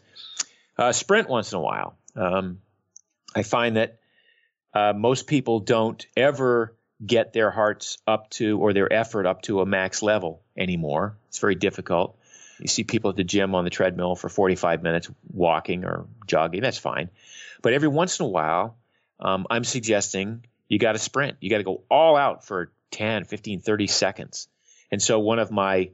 Uh, 0.77 0.91
sprint 0.91 1.29
once 1.29 1.51
in 1.51 1.57
a 1.57 1.61
while. 1.61 1.95
Um, 2.15 2.59
I 3.35 3.43
find 3.43 3.77
that 3.77 3.99
uh, 4.73 4.93
most 4.95 5.27
people 5.27 5.59
don't 5.59 6.05
ever 6.15 6.75
get 7.05 7.33
their 7.33 7.51
hearts 7.51 7.97
up 8.07 8.29
to 8.31 8.59
or 8.59 8.73
their 8.73 8.91
effort 8.91 9.25
up 9.25 9.41
to 9.43 9.61
a 9.61 9.65
max 9.65 10.01
level 10.01 10.41
anymore. 10.57 11.17
It's 11.29 11.39
very 11.39 11.55
difficult. 11.55 12.17
You 12.59 12.67
see 12.67 12.83
people 12.83 13.09
at 13.09 13.15
the 13.15 13.23
gym 13.23 13.55
on 13.55 13.63
the 13.63 13.69
treadmill 13.69 14.15
for 14.15 14.29
45 14.29 14.83
minutes 14.83 15.09
walking 15.31 15.85
or 15.85 16.05
jogging. 16.27 16.61
That's 16.61 16.77
fine. 16.77 17.09
But 17.61 17.73
every 17.73 17.87
once 17.87 18.19
in 18.19 18.25
a 18.25 18.29
while, 18.29 18.77
um, 19.19 19.47
I'm 19.49 19.63
suggesting 19.63 20.45
you 20.67 20.79
got 20.79 20.93
to 20.93 20.99
sprint. 20.99 21.37
You 21.41 21.49
got 21.49 21.57
to 21.57 21.63
go 21.63 21.83
all 21.89 22.15
out 22.15 22.45
for 22.45 22.71
10, 22.91 23.25
15, 23.25 23.61
30 23.61 23.87
seconds. 23.87 24.47
And 24.91 25.01
so 25.01 25.19
one 25.19 25.39
of 25.39 25.51
my 25.51 25.91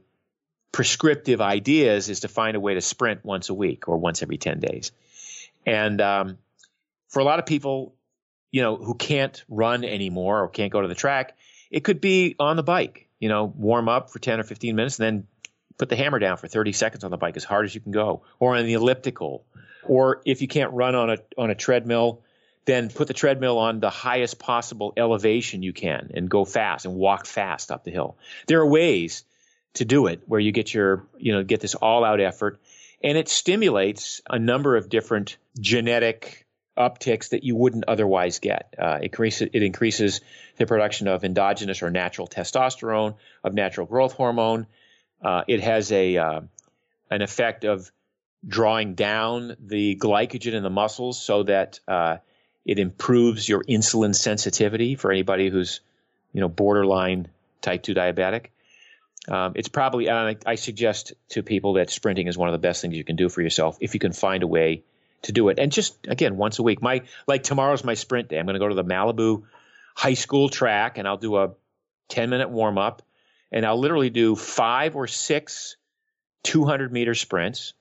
prescriptive 0.72 1.40
ideas 1.40 2.08
is 2.08 2.20
to 2.20 2.28
find 2.28 2.56
a 2.56 2.60
way 2.60 2.74
to 2.74 2.80
sprint 2.80 3.24
once 3.24 3.48
a 3.48 3.54
week 3.54 3.88
or 3.88 3.96
once 3.96 4.22
every 4.22 4.38
10 4.38 4.60
days. 4.60 4.92
And 5.66 6.00
um, 6.00 6.38
for 7.08 7.20
a 7.20 7.24
lot 7.24 7.38
of 7.38 7.46
people, 7.46 7.94
you 8.50 8.62
know, 8.62 8.76
who 8.76 8.94
can't 8.94 9.42
run 9.48 9.84
anymore 9.84 10.42
or 10.42 10.48
can't 10.48 10.72
go 10.72 10.80
to 10.80 10.88
the 10.88 10.94
track, 10.94 11.36
it 11.70 11.84
could 11.84 12.00
be 12.00 12.36
on 12.38 12.56
the 12.56 12.62
bike, 12.62 13.08
you 13.18 13.28
know, 13.28 13.44
warm 13.44 13.88
up 13.88 14.10
for 14.10 14.18
10 14.18 14.40
or 14.40 14.42
15 14.42 14.74
minutes 14.74 14.98
and 14.98 15.06
then 15.06 15.26
put 15.78 15.88
the 15.88 15.96
hammer 15.96 16.18
down 16.18 16.36
for 16.36 16.48
30 16.48 16.72
seconds 16.72 17.04
on 17.04 17.10
the 17.10 17.16
bike 17.16 17.36
as 17.36 17.44
hard 17.44 17.64
as 17.64 17.74
you 17.74 17.80
can 17.80 17.92
go 17.92 18.22
or 18.38 18.56
on 18.56 18.64
the 18.64 18.74
elliptical. 18.74 19.44
Or 19.84 20.20
if 20.26 20.42
you 20.42 20.48
can't 20.48 20.72
run 20.72 20.94
on 20.94 21.10
a, 21.10 21.16
on 21.38 21.50
a 21.50 21.54
treadmill, 21.54 22.22
then 22.66 22.90
put 22.90 23.08
the 23.08 23.14
treadmill 23.14 23.58
on 23.58 23.80
the 23.80 23.88
highest 23.90 24.38
possible 24.38 24.92
elevation 24.96 25.62
you 25.62 25.72
can 25.72 26.10
and 26.14 26.28
go 26.28 26.44
fast 26.44 26.84
and 26.84 26.94
walk 26.94 27.24
fast 27.24 27.70
up 27.70 27.84
the 27.84 27.90
hill. 27.90 28.18
There 28.46 28.60
are 28.60 28.66
ways 28.66 29.24
to 29.74 29.84
do 29.84 30.06
it 30.08 30.22
where 30.26 30.40
you 30.40 30.52
get 30.52 30.74
your, 30.74 31.06
you 31.16 31.32
know, 31.32 31.42
get 31.42 31.60
this 31.60 31.74
all 31.74 32.04
out 32.04 32.20
effort 32.20 32.60
and 33.02 33.16
it 33.16 33.28
stimulates 33.28 34.20
a 34.28 34.38
number 34.38 34.76
of 34.76 34.88
different 34.88 35.38
genetic 35.58 36.46
upticks 36.80 37.30
that 37.30 37.44
you 37.44 37.54
wouldn't 37.54 37.84
otherwise 37.86 38.38
get. 38.38 38.74
Uh, 38.78 38.98
it, 39.00 39.04
increases, 39.04 39.48
it 39.52 39.62
increases 39.62 40.20
the 40.56 40.66
production 40.66 41.08
of 41.08 41.24
endogenous 41.24 41.82
or 41.82 41.90
natural 41.90 42.26
testosterone, 42.26 43.16
of 43.44 43.54
natural 43.54 43.86
growth 43.86 44.14
hormone. 44.14 44.66
Uh, 45.22 45.42
it 45.46 45.60
has 45.60 45.92
a 45.92 46.16
uh, 46.16 46.40
an 47.10 47.22
effect 47.22 47.64
of 47.64 47.90
drawing 48.46 48.94
down 48.94 49.56
the 49.60 49.96
glycogen 49.96 50.54
in 50.54 50.62
the 50.62 50.70
muscles 50.70 51.22
so 51.22 51.42
that 51.42 51.80
uh, 51.86 52.16
it 52.64 52.78
improves 52.78 53.46
your 53.46 53.62
insulin 53.64 54.14
sensitivity 54.14 54.94
for 54.94 55.12
anybody 55.12 55.50
who's 55.50 55.80
you 56.32 56.40
know 56.40 56.48
borderline 56.48 57.28
type 57.60 57.82
2 57.82 57.94
diabetic. 57.94 58.46
Um, 59.28 59.52
it's 59.54 59.68
probably, 59.68 60.08
I, 60.08 60.36
I 60.46 60.54
suggest 60.54 61.12
to 61.30 61.42
people 61.42 61.74
that 61.74 61.90
sprinting 61.90 62.26
is 62.26 62.38
one 62.38 62.48
of 62.48 62.52
the 62.52 62.58
best 62.58 62.80
things 62.80 62.96
you 62.96 63.04
can 63.04 63.16
do 63.16 63.28
for 63.28 63.42
yourself 63.42 63.76
if 63.80 63.92
you 63.92 64.00
can 64.00 64.12
find 64.12 64.42
a 64.42 64.46
way 64.46 64.82
to 65.22 65.32
do 65.32 65.48
it. 65.48 65.58
And 65.58 65.70
just 65.70 66.06
again, 66.08 66.36
once 66.36 66.58
a 66.58 66.62
week. 66.62 66.82
My 66.82 67.02
like 67.26 67.42
tomorrow's 67.42 67.84
my 67.84 67.94
sprint 67.94 68.28
day. 68.28 68.38
I'm 68.38 68.46
going 68.46 68.54
to 68.54 68.60
go 68.60 68.68
to 68.68 68.74
the 68.74 68.84
Malibu 68.84 69.44
high 69.94 70.14
school 70.14 70.48
track 70.48 70.98
and 70.98 71.06
I'll 71.06 71.16
do 71.16 71.36
a 71.36 71.52
10 72.08 72.30
minute 72.30 72.50
warm 72.50 72.78
up 72.78 73.02
and 73.52 73.66
I'll 73.66 73.78
literally 73.78 74.10
do 74.10 74.36
five 74.36 74.96
or 74.96 75.06
six 75.06 75.76
200 76.44 76.92
meter 76.92 77.14
sprints 77.14 77.74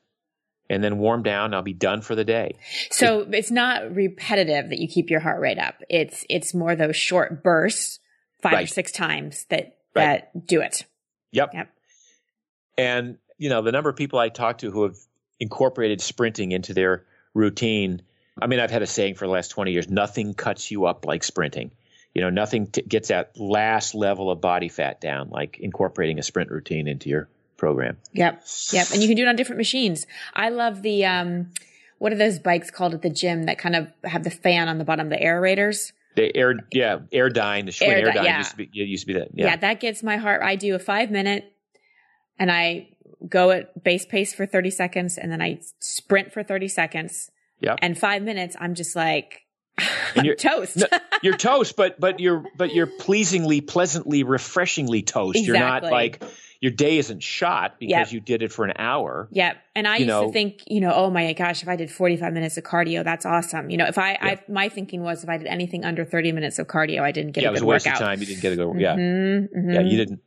and 0.70 0.84
then 0.84 0.98
warm 0.98 1.24
down. 1.24 1.54
I'll 1.54 1.62
be 1.62 1.74
done 1.74 2.02
for 2.02 2.16
the 2.16 2.26
day. 2.26 2.58
So 2.92 3.22
it, 3.22 3.34
it's 3.34 3.52
not 3.52 3.96
repetitive 3.96 4.70
that 4.70 4.80
you 4.80 4.88
keep 4.88 5.10
your 5.10 5.20
heart 5.20 5.40
rate 5.40 5.58
up. 5.58 5.76
It's, 5.90 6.26
it's 6.30 6.54
more 6.54 6.76
those 6.76 6.96
short 6.96 7.44
bursts 7.44 8.00
five 8.42 8.54
right. 8.54 8.64
or 8.66 8.68
six 8.68 8.92
times 8.92 9.46
that, 9.50 9.78
right. 9.96 10.30
that 10.34 10.46
do 10.46 10.62
it. 10.62 10.86
Yep. 11.32 11.52
Yep. 11.54 11.70
And, 12.78 13.18
you 13.38 13.50
know, 13.50 13.62
the 13.62 13.72
number 13.72 13.90
of 13.90 13.96
people 13.96 14.20
I 14.20 14.30
talk 14.30 14.60
to 14.60 14.72
who 14.72 14.84
have 14.84 14.98
incorporated 15.40 16.02
sprinting 16.02 16.52
into 16.52 16.74
their 16.74 17.06
routine. 17.34 18.02
I 18.42 18.48
mean, 18.48 18.60
I've 18.60 18.72
had 18.72 18.82
a 18.82 18.88
saying 18.88 19.16
for 19.16 19.26
the 19.26 19.32
last 19.32 19.50
20 19.50 19.72
years 19.72 19.90
nothing 19.90 20.34
cuts 20.34 20.72
you 20.72 20.86
up 20.86 21.06
like 21.06 21.24
sprinting. 21.24 21.72
You 22.14 22.22
know, 22.22 22.30
nothing 22.30 22.68
t- 22.68 22.82
gets 22.82 23.10
that 23.10 23.40
last 23.40 23.94
level 23.94 24.32
of 24.32 24.42
body 24.42 24.70
fat 24.70 25.00
down 25.00 25.30
like 25.30 25.60
incorporating 25.60 26.20
a 26.20 26.24
sprint 26.24 26.50
routine 26.50 26.88
into 26.88 27.10
your 27.10 27.30
program. 27.58 27.98
Yep. 28.14 28.44
Yep. 28.72 28.88
And 28.94 29.02
you 29.02 29.08
can 29.08 29.16
do 29.16 29.24
it 29.24 29.28
on 29.28 29.36
different 29.36 29.58
machines. 29.58 30.08
I 30.34 30.50
love 30.50 30.82
the, 30.82 31.06
um, 31.06 31.52
what 32.00 32.12
are 32.12 32.18
those 32.18 32.40
bikes 32.40 32.72
called 32.72 32.94
at 32.94 33.02
the 33.02 33.10
gym 33.10 33.44
that 33.44 33.60
kind 33.60 33.76
of 33.76 33.88
have 34.04 34.24
the 34.24 34.32
fan 34.32 34.68
on 34.68 34.78
the 34.78 34.86
bottom, 34.86 35.10
the 35.10 35.18
aerators? 35.18 35.92
The 36.16 36.36
air, 36.36 36.56
yeah, 36.72 37.00
Airdyne, 37.14 37.66
the 37.66 37.72
Schwinn 37.72 38.04
Airdyne, 38.04 38.14
Airdyne 38.14 38.24
yeah. 38.24 38.38
used 38.38 38.52
to 38.52 38.58
be, 38.58 38.70
used 38.74 39.04
to 39.04 39.08
be 39.08 39.20
that. 39.20 39.30
Yeah. 39.34 39.46
yeah, 39.48 39.56
that 39.58 39.80
gets 39.80 40.02
my 40.02 40.18
heart. 40.18 40.42
I 40.42 40.56
do 40.56 40.74
a 40.76 40.80
five 40.80 41.12
minute 41.12 41.54
and 42.40 42.52
I 42.52 42.90
go 43.28 43.52
at 43.52 43.84
base 43.84 44.06
pace 44.06 44.34
for 44.34 44.46
30 44.46 44.72
seconds 44.72 45.18
and 45.18 45.32
then 45.32 45.42
I 45.42 45.60
sprint 45.80 46.32
for 46.32 46.44
30 46.44 46.68
seconds. 46.68 47.32
Yeah. 47.60 47.76
And 47.82 47.98
five 47.98 48.24
minutes, 48.24 48.56
I'm 48.60 48.76
just 48.76 48.96
like, 48.96 49.42
and 50.16 50.26
you're 50.26 50.36
toast. 50.36 50.78
no, 50.78 50.86
you're 51.22 51.38
toast, 51.38 51.76
but 51.76 52.00
but 52.00 52.20
you're 52.20 52.44
but 52.58 52.74
you're 52.74 52.88
pleasingly, 52.88 53.62
pleasantly, 53.62 54.24
refreshingly 54.24 55.02
toast. 55.02 55.38
Exactly. 55.38 55.58
You're 55.58 55.66
not 55.66 55.84
like 55.84 56.24
your 56.62 56.72
day 56.72 56.98
isn't 56.98 57.24
shot 57.24 57.80
because 57.80 57.90
yep. 57.90 58.12
you 58.12 58.20
did 58.20 58.42
it 58.42 58.52
for 58.52 58.66
an 58.66 58.74
hour. 58.78 59.30
Yep. 59.32 59.58
And 59.76 59.88
I 59.88 59.98
used 59.98 60.08
know, 60.08 60.28
to 60.28 60.34
think, 60.34 60.64
you 60.68 60.82
know, 60.82 60.94
oh 60.94 61.10
my 61.10 61.32
gosh, 61.32 61.64
if 61.64 61.70
I 61.70 61.78
did 61.78 61.90
45 61.90 62.34
minutes 62.34 62.58
of 62.58 62.66
cardio, 62.66 63.04
that's 63.04 63.26
awesome. 63.26 63.70
You 63.70 63.78
know, 63.78 63.86
if 63.86 63.98
I, 63.98 64.12
yeah. 64.12 64.18
I 64.22 64.44
my 64.50 64.68
thinking 64.68 65.02
was 65.02 65.24
if 65.24 65.30
I 65.30 65.38
did 65.38 65.48
anything 65.48 65.86
under 65.86 66.04
30 66.04 66.34
minutes 66.34 66.60
of 66.60 66.68
cardio, 66.68 67.02
I 67.02 67.12
didn't 67.12 67.32
get 67.32 67.44
yeah, 67.44 67.50
a 67.50 67.54
good 67.54 67.62
it 67.62 67.66
was 67.66 67.86
a 67.86 67.90
waste 67.90 68.02
of 68.02 68.06
time. 68.06 68.20
You 68.20 68.26
didn't 68.26 68.42
get 68.42 68.54
a 68.54 68.56
good, 68.58 68.80
yeah. 68.80 68.96
Mm-hmm, 68.96 69.58
mm-hmm. 69.58 69.72
Yeah. 69.72 69.82
You 69.82 69.98
didn't, 69.98 70.20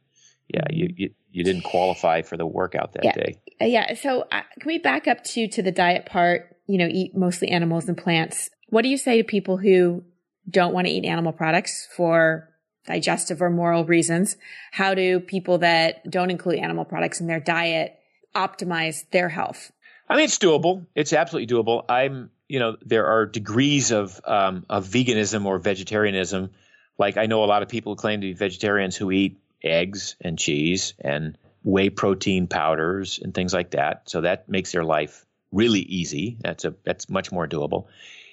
yeah, 0.49 0.65
you, 0.71 0.95
you, 0.97 1.11
you 1.33 1.45
didn't 1.45 1.63
qualify 1.63 2.23
for 2.23 2.37
the 2.37 2.47
workout 2.47 2.93
that 2.93 3.05
yeah. 3.05 3.13
day. 3.15 3.37
Uh, 3.61 3.65
yeah. 3.65 3.95
So 3.95 4.27
uh, 4.31 4.43
can 4.61 4.67
we 4.67 4.79
back 4.79 5.09
up 5.09 5.25
to 5.25 5.49
to 5.49 5.63
the 5.63 5.73
diet 5.73 6.07
part? 6.07 6.57
You 6.67 6.79
know, 6.79 6.89
eat 6.91 7.17
mostly 7.17 7.49
animals 7.49 7.89
and 7.89 7.97
plants. 7.97 8.51
What 8.69 8.83
do 8.83 8.89
you 8.89 8.97
say 8.97 9.19
to 9.19 9.25
people 9.25 9.57
who 9.57 10.05
don't 10.49 10.73
want 10.73 10.87
to 10.87 10.93
eat 10.93 11.05
animal 11.05 11.33
products 11.33 11.89
for 11.97 12.53
digestive 12.87 13.41
or 13.43 13.51
moral 13.51 13.85
reasons, 13.85 14.37
how 14.73 14.95
do 14.95 15.21
people 15.21 15.59
that 15.59 16.09
don't 16.11 16.31
include 16.31 16.59
animal 16.59 16.85
products 16.85 17.21
in 17.21 17.27
their 17.27 17.41
diet 17.41 17.99
optimize 18.35 19.09
their 19.11 19.29
health? 19.29 19.73
I 20.09 20.17
mean, 20.17 20.25
it's 20.25 20.39
doable. 20.39 20.87
It's 20.95 21.13
absolutely 21.13 21.55
doable. 21.55 21.85
I'm, 21.89 22.31
you 22.49 22.59
know, 22.59 22.77
there 22.85 23.07
are 23.07 23.27
degrees 23.27 23.93
of 23.93 24.21
um, 24.25 24.67
of 24.69 24.87
veganism 24.87 25.47
or 25.47 25.59
vegetarianism. 25.59 26.51
Like 26.99 27.17
I 27.17 27.27
know 27.27 27.45
a 27.45 27.47
lot 27.47 27.63
of 27.63 27.69
people 27.69 27.93
who 27.93 27.97
claim 27.97 28.21
to 28.21 28.27
be 28.27 28.33
vegetarians 28.33 28.97
who 28.97 29.11
eat 29.11 29.41
eggs 29.63 30.17
and 30.21 30.39
cheese 30.39 30.95
and 30.99 31.37
whey 31.65 31.91
protein 31.91 32.47
powders 32.47 33.19
and 33.23 33.35
things 33.35 33.53
like 33.53 33.71
that. 33.73 34.09
So 34.09 34.23
that 34.23 34.49
makes 34.49 34.73
their 34.73 34.85
life 34.85 35.25
really 35.53 35.81
easy. 35.81 36.37
That's 36.41 36.65
a 36.65 36.75
that's 36.85 37.09
much 37.09 37.31
more 37.31 37.47
doable. 37.47 37.87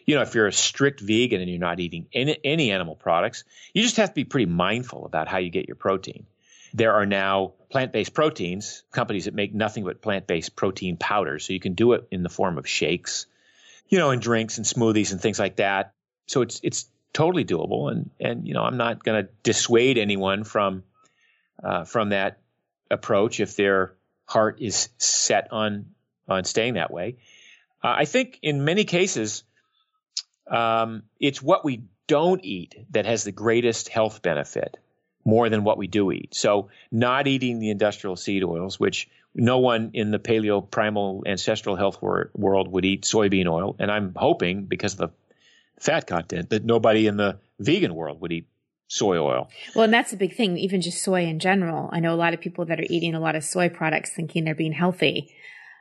You 0.06 0.16
know, 0.16 0.22
if 0.22 0.34
you're 0.34 0.48
a 0.48 0.54
strict 0.54 1.02
vegan 1.02 1.40
and 1.40 1.50
you're 1.50 1.60
not 1.60 1.80
eating 1.80 2.08
any, 2.14 2.38
any 2.44 2.72
animal 2.72 2.96
products, 2.96 3.44
you 3.74 3.84
just 3.84 3.98
have 3.98 4.10
to 4.10 4.16
be 4.16 4.24
pretty 4.24 4.48
mindful 4.48 5.06
about 5.06 5.28
how 5.28 5.38
you 5.38 5.52
get 5.52 5.68
your 5.68 5.76
protein. 5.76 6.26
There 6.74 6.94
are 6.94 7.06
now 7.06 7.54
plant-based 7.70 8.14
proteins, 8.14 8.84
companies 8.92 9.26
that 9.26 9.36
make 9.36 9.54
nothing 9.54 9.84
but 9.84 10.02
plant-based 10.02 10.56
protein 10.56 10.98
powders. 10.98 11.46
So 11.46 11.54
you 11.54 11.60
can 11.60 11.74
do 11.74 11.94
it 11.94 12.08
in 12.10 12.24
the 12.24 12.30
form 12.30 12.58
of 12.58 12.68
shakes, 12.68 13.28
you 13.88 14.00
know, 14.00 14.10
and 14.10 14.22
drinks 14.22 14.58
and 14.58 14.66
smoothies 14.66 15.12
and 15.12 15.22
things 15.22 15.40
like 15.40 15.58
that. 15.58 15.94
So 16.28 16.42
it's 16.42 16.60
it's 16.64 16.88
totally 17.14 17.46
doable. 17.46 17.92
And 17.92 18.10
and 18.20 18.48
you 18.48 18.54
know, 18.54 18.64
I'm 18.64 18.78
not 18.78 19.04
going 19.04 19.26
to 19.26 19.32
dissuade 19.44 19.98
anyone 19.98 20.44
from 20.44 20.84
uh, 21.64 21.84
from 21.86 22.10
that 22.10 22.40
approach 22.92 23.40
if 23.40 23.56
their 23.56 23.94
heart 24.26 24.62
is 24.62 24.90
set 24.98 25.52
on 25.52 25.88
on 26.28 26.44
staying 26.44 26.76
that 26.76 26.92
way. 26.92 27.18
Uh, 27.84 27.96
I 27.98 28.06
think 28.06 28.40
in 28.42 28.64
many 28.64 28.84
cases, 28.84 29.44
um, 30.48 31.04
it's 31.20 31.42
what 31.42 31.66
we 31.66 31.84
don't 32.08 32.44
eat 32.44 32.76
that 32.92 33.06
has 33.06 33.24
the 33.24 33.32
greatest 33.32 33.90
health 33.90 34.22
benefit 34.22 34.78
more 35.26 35.50
than 35.50 35.64
what 35.64 35.78
we 35.78 35.88
do 35.88 36.12
eat. 36.12 36.34
So, 36.34 36.70
not 36.92 37.28
eating 37.28 37.60
the 37.60 37.70
industrial 37.70 38.16
seed 38.16 38.44
oils, 38.44 38.80
which 38.80 39.10
no 39.36 39.60
one 39.60 39.92
in 39.94 40.12
the 40.12 40.20
paleo 40.20 40.70
primal 40.70 41.24
ancestral 41.26 41.76
health 41.76 42.02
wor- 42.02 42.32
world 42.36 42.68
would 42.68 42.86
eat 42.86 43.04
soybean 43.04 43.48
oil. 43.48 43.76
And 43.80 43.92
I'm 43.92 44.14
hoping 44.16 44.66
because 44.66 44.94
of 44.94 45.00
the 45.00 45.10
fat 45.80 46.08
content 46.08 46.50
that 46.50 46.66
nobody 46.66 47.08
in 47.08 47.18
the 47.18 47.40
vegan 47.60 47.94
world 47.94 48.22
would 48.22 48.32
eat 48.32 48.48
soy 48.90 49.18
oil. 49.18 49.50
Well, 49.76 49.86
and 49.86 49.94
that's 49.94 50.12
a 50.12 50.18
big 50.18 50.36
thing, 50.36 50.58
even 50.58 50.82
just 50.82 51.04
soy 51.04 51.24
in 51.24 51.40
general. 51.40 51.90
I 51.94 52.02
know 52.02 52.14
a 52.14 52.18
lot 52.18 52.34
of 52.34 52.42
people 52.42 52.66
that 52.66 52.80
are 52.80 52.88
eating 52.90 53.16
a 53.16 53.20
lot 53.20 53.36
of 53.36 53.44
soy 53.44 53.70
products 53.70 54.12
thinking 54.14 54.44
they're 54.44 54.56
being 54.56 54.74
healthy. 54.74 55.34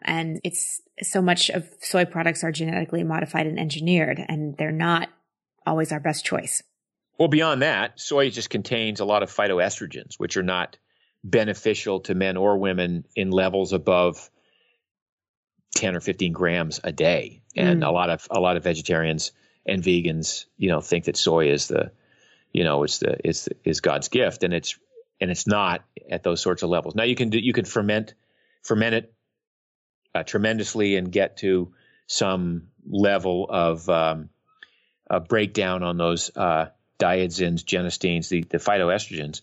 And 0.03 0.41
it's 0.45 0.81
so 1.03 1.21
much 1.21 1.51
of 1.51 1.69
soy 1.81 2.05
products 2.05 2.45
are 2.45 2.53
genetically 2.53 3.03
modified 3.03 3.47
and 3.47 3.59
engineered, 3.59 4.23
and 4.29 4.57
they're 4.57 4.71
not 4.71 5.09
always 5.67 5.91
our 5.91 6.01
best 6.01 6.25
choice. 6.25 6.63
Well, 7.19 7.29
beyond 7.29 7.63
that, 7.63 7.99
soy 7.99 8.31
just 8.31 8.51
contains 8.51 9.01
a 9.01 9.05
lot 9.05 9.25
of 9.25 9.35
phytoestrogens, 9.35 10.15
which 10.19 10.37
are 10.37 10.45
not 10.45 10.77
beneficial 11.25 12.01
to 12.01 12.15
men 12.15 12.37
or 12.37 12.59
women 12.59 13.05
in 13.17 13.31
levels 13.31 13.73
above 13.73 14.31
10 15.77 15.97
or 15.97 16.01
15 16.01 16.33
grams 16.33 16.79
a 16.85 16.93
day. 16.93 17.43
And 17.57 17.83
mm. 17.83 17.87
a 17.87 17.91
lot 17.91 18.11
of 18.11 18.29
a 18.31 18.39
lot 18.39 18.57
of 18.57 18.63
vegetarians 18.63 19.33
and 19.67 19.83
vegans, 19.83 20.45
you 20.57 20.69
know, 20.69 20.81
think 20.81 21.07
that 21.07 21.17
soy 21.17 21.51
is 21.51 21.69
the, 21.69 21.91
you 22.53 22.65
know, 22.65 22.85
it's 22.85 22.99
the 22.99 23.17
it's 23.25 23.49
is 23.65 23.81
God's 23.81 24.09
gift, 24.09 24.43
and 24.43 24.55
it's 24.55 24.79
and 25.21 25.31
it's 25.31 25.47
not 25.47 25.85
at 26.11 26.23
those 26.23 26.41
sorts 26.41 26.63
of 26.63 26.71
levels. 26.71 26.95
Now 26.95 27.05
you 27.05 27.15
can 27.15 27.31
do 27.31 27.39
you 27.39 27.53
can 27.53 27.65
ferment 27.65 28.15
ferment 28.63 28.95
it 28.95 29.15
uh, 30.15 30.23
tremendously 30.23 30.97
and 30.97 31.11
get 31.11 31.39
to 31.39 31.73
some 32.07 32.69
level 32.89 33.47
of 33.49 33.89
um, 33.89 34.31
a 35.11 35.21
breakdown 35.21 35.83
on 35.83 35.97
those 35.97 36.31
uh, 36.37 36.67
daidzeins, 36.99 37.65
genisteins, 37.65 38.29
the, 38.29 38.43
the 38.43 38.59
phytoestrogens. 38.59 39.43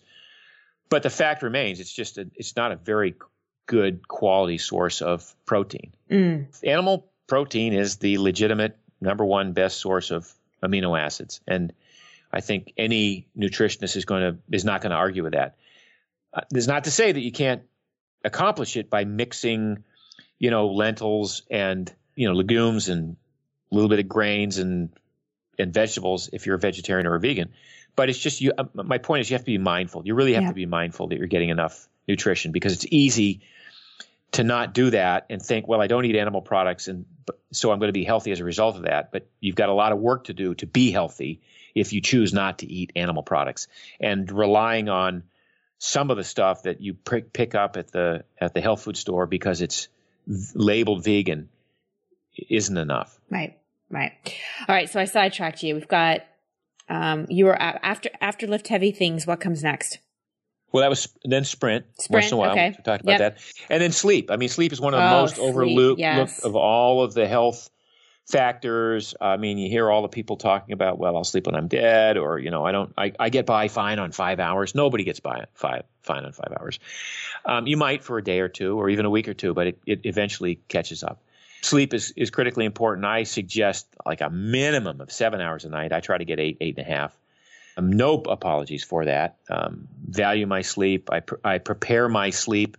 But 0.88 1.02
the 1.02 1.10
fact 1.10 1.42
remains, 1.42 1.80
it's 1.80 1.92
just 1.92 2.18
a, 2.18 2.28
it's 2.34 2.56
not 2.56 2.72
a 2.72 2.76
very 2.76 3.16
good 3.66 4.06
quality 4.06 4.58
source 4.58 5.02
of 5.02 5.34
protein. 5.44 5.92
Mm. 6.10 6.46
Animal 6.64 7.10
protein 7.26 7.72
is 7.72 7.96
the 7.96 8.18
legitimate 8.18 8.76
number 9.00 9.24
one 9.24 9.52
best 9.52 9.78
source 9.78 10.10
of 10.10 10.32
amino 10.62 10.98
acids, 10.98 11.40
and 11.46 11.72
I 12.32 12.40
think 12.40 12.72
any 12.76 13.28
nutritionist 13.38 13.96
is 13.96 14.04
going 14.04 14.22
to 14.22 14.38
is 14.50 14.64
not 14.64 14.80
going 14.80 14.90
to 14.90 14.96
argue 14.96 15.22
with 15.22 15.32
that. 15.32 15.56
Uh, 16.32 16.42
there's 16.50 16.68
not 16.68 16.84
to 16.84 16.90
say 16.90 17.12
that 17.12 17.20
you 17.20 17.32
can't 17.32 17.62
accomplish 18.24 18.76
it 18.76 18.90
by 18.90 19.04
mixing 19.04 19.84
you 20.38 20.50
know, 20.50 20.68
lentils 20.68 21.42
and, 21.50 21.92
you 22.14 22.28
know, 22.28 22.34
legumes 22.34 22.88
and 22.88 23.16
a 23.70 23.74
little 23.74 23.88
bit 23.88 23.98
of 23.98 24.08
grains 24.08 24.58
and, 24.58 24.90
and 25.58 25.72
vegetables 25.72 26.30
if 26.32 26.46
you're 26.46 26.56
a 26.56 26.58
vegetarian 26.58 27.06
or 27.06 27.14
a 27.14 27.20
vegan. 27.20 27.52
But 27.94 28.10
it's 28.10 28.18
just 28.18 28.40
you, 28.40 28.52
uh, 28.56 28.64
my 28.74 28.98
point 28.98 29.22
is 29.22 29.30
you 29.30 29.34
have 29.34 29.42
to 29.42 29.46
be 29.46 29.58
mindful. 29.58 30.02
You 30.04 30.14
really 30.14 30.34
have 30.34 30.44
yeah. 30.44 30.48
to 30.50 30.54
be 30.54 30.66
mindful 30.66 31.08
that 31.08 31.18
you're 31.18 31.26
getting 31.26 31.48
enough 31.48 31.88
nutrition 32.06 32.52
because 32.52 32.74
it's 32.74 32.86
easy 32.90 33.40
to 34.32 34.44
not 34.44 34.74
do 34.74 34.90
that 34.90 35.26
and 35.30 35.40
think, 35.40 35.66
well, 35.66 35.80
I 35.80 35.86
don't 35.86 36.04
eat 36.04 36.16
animal 36.16 36.42
products 36.42 36.88
and 36.88 37.06
so 37.52 37.72
I'm 37.72 37.78
going 37.78 37.88
to 37.88 37.92
be 37.92 38.04
healthy 38.04 38.32
as 38.32 38.40
a 38.40 38.44
result 38.44 38.76
of 38.76 38.82
that. 38.82 39.12
But 39.12 39.28
you've 39.40 39.56
got 39.56 39.68
a 39.68 39.74
lot 39.74 39.92
of 39.92 39.98
work 39.98 40.24
to 40.24 40.34
do 40.34 40.54
to 40.56 40.66
be 40.66 40.90
healthy 40.90 41.40
if 41.74 41.92
you 41.92 42.00
choose 42.00 42.32
not 42.32 42.58
to 42.58 42.66
eat 42.66 42.92
animal 42.96 43.22
products 43.22 43.68
and 44.00 44.30
relying 44.30 44.88
on 44.88 45.22
some 45.78 46.10
of 46.10 46.16
the 46.16 46.24
stuff 46.24 46.62
that 46.62 46.80
you 46.80 46.94
pick 46.94 47.54
up 47.54 47.76
at 47.76 47.92
the 47.92 48.24
at 48.38 48.54
the 48.54 48.60
health 48.60 48.82
food 48.82 48.96
store 48.96 49.26
because 49.26 49.60
it's 49.60 49.88
labeled 50.54 51.04
vegan 51.04 51.48
isn't 52.48 52.76
enough. 52.76 53.18
Right. 53.30 53.58
Right. 53.90 54.12
All 54.68 54.74
right. 54.74 54.90
So 54.90 55.00
I 55.00 55.04
sidetracked 55.04 55.62
you. 55.62 55.74
We've 55.74 55.88
got, 55.88 56.22
um, 56.88 57.26
you 57.28 57.44
were 57.44 57.54
after, 57.60 58.10
after 58.20 58.46
lift 58.46 58.68
heavy 58.68 58.90
things. 58.90 59.26
What 59.26 59.40
comes 59.40 59.62
next? 59.62 59.98
Well, 60.72 60.82
that 60.82 60.90
was 60.90 61.08
then 61.24 61.44
sprint, 61.44 61.86
sprint 61.98 62.22
once 62.22 62.26
in 62.26 62.34
a 62.34 62.36
while. 62.36 62.50
Okay. 62.50 62.74
We 62.76 62.82
talked 62.82 63.02
about 63.02 63.20
yep. 63.20 63.38
that. 63.38 63.38
And 63.70 63.80
then 63.80 63.92
sleep. 63.92 64.30
I 64.30 64.36
mean, 64.36 64.48
sleep 64.48 64.72
is 64.72 64.80
one 64.80 64.94
of 64.94 65.00
the 65.00 65.06
oh, 65.06 65.20
most 65.22 65.38
overlooked 65.38 66.00
yes. 66.00 66.40
of 66.44 66.56
all 66.56 67.02
of 67.02 67.14
the 67.14 67.26
health 67.26 67.70
factors. 68.26 69.14
I 69.20 69.36
mean, 69.36 69.58
you 69.58 69.70
hear 69.70 69.90
all 69.90 70.02
the 70.02 70.08
people 70.08 70.36
talking 70.36 70.72
about, 70.72 70.98
well, 70.98 71.16
I'll 71.16 71.24
sleep 71.24 71.46
when 71.46 71.54
I'm 71.54 71.68
dead, 71.68 72.16
or 72.16 72.38
you 72.38 72.50
know, 72.50 72.64
I 72.64 72.72
don't, 72.72 72.92
I, 72.98 73.12
I 73.18 73.28
get 73.30 73.46
by 73.46 73.68
fine 73.68 73.98
on 73.98 74.12
five 74.12 74.40
hours. 74.40 74.74
Nobody 74.74 75.04
gets 75.04 75.20
by 75.20 75.46
five 75.54 75.84
fine 76.02 76.24
on 76.24 76.32
five 76.32 76.52
hours. 76.58 76.78
Um, 77.44 77.66
you 77.66 77.76
might 77.76 78.04
for 78.04 78.18
a 78.18 78.24
day 78.24 78.40
or 78.40 78.48
two, 78.48 78.78
or 78.78 78.90
even 78.90 79.06
a 79.06 79.10
week 79.10 79.28
or 79.28 79.34
two, 79.34 79.54
but 79.54 79.68
it, 79.68 79.78
it 79.86 80.00
eventually 80.04 80.60
catches 80.68 81.02
up. 81.02 81.22
Sleep 81.62 81.94
is 81.94 82.12
is 82.16 82.30
critically 82.30 82.64
important. 82.64 83.06
I 83.06 83.22
suggest 83.22 83.86
like 84.04 84.20
a 84.20 84.30
minimum 84.30 85.00
of 85.00 85.10
seven 85.10 85.40
hours 85.40 85.64
a 85.64 85.68
night. 85.68 85.92
I 85.92 86.00
try 86.00 86.18
to 86.18 86.24
get 86.24 86.38
eight, 86.38 86.58
eight 86.60 86.76
and 86.78 86.86
a 86.86 86.90
half. 86.90 87.16
Um, 87.76 87.92
no 87.92 88.14
apologies 88.14 88.84
for 88.84 89.04
that. 89.04 89.36
Um, 89.50 89.88
value 90.06 90.46
my 90.46 90.62
sleep. 90.62 91.10
I 91.12 91.20
pr- 91.20 91.36
I 91.44 91.58
prepare 91.58 92.08
my 92.08 92.30
sleep 92.30 92.76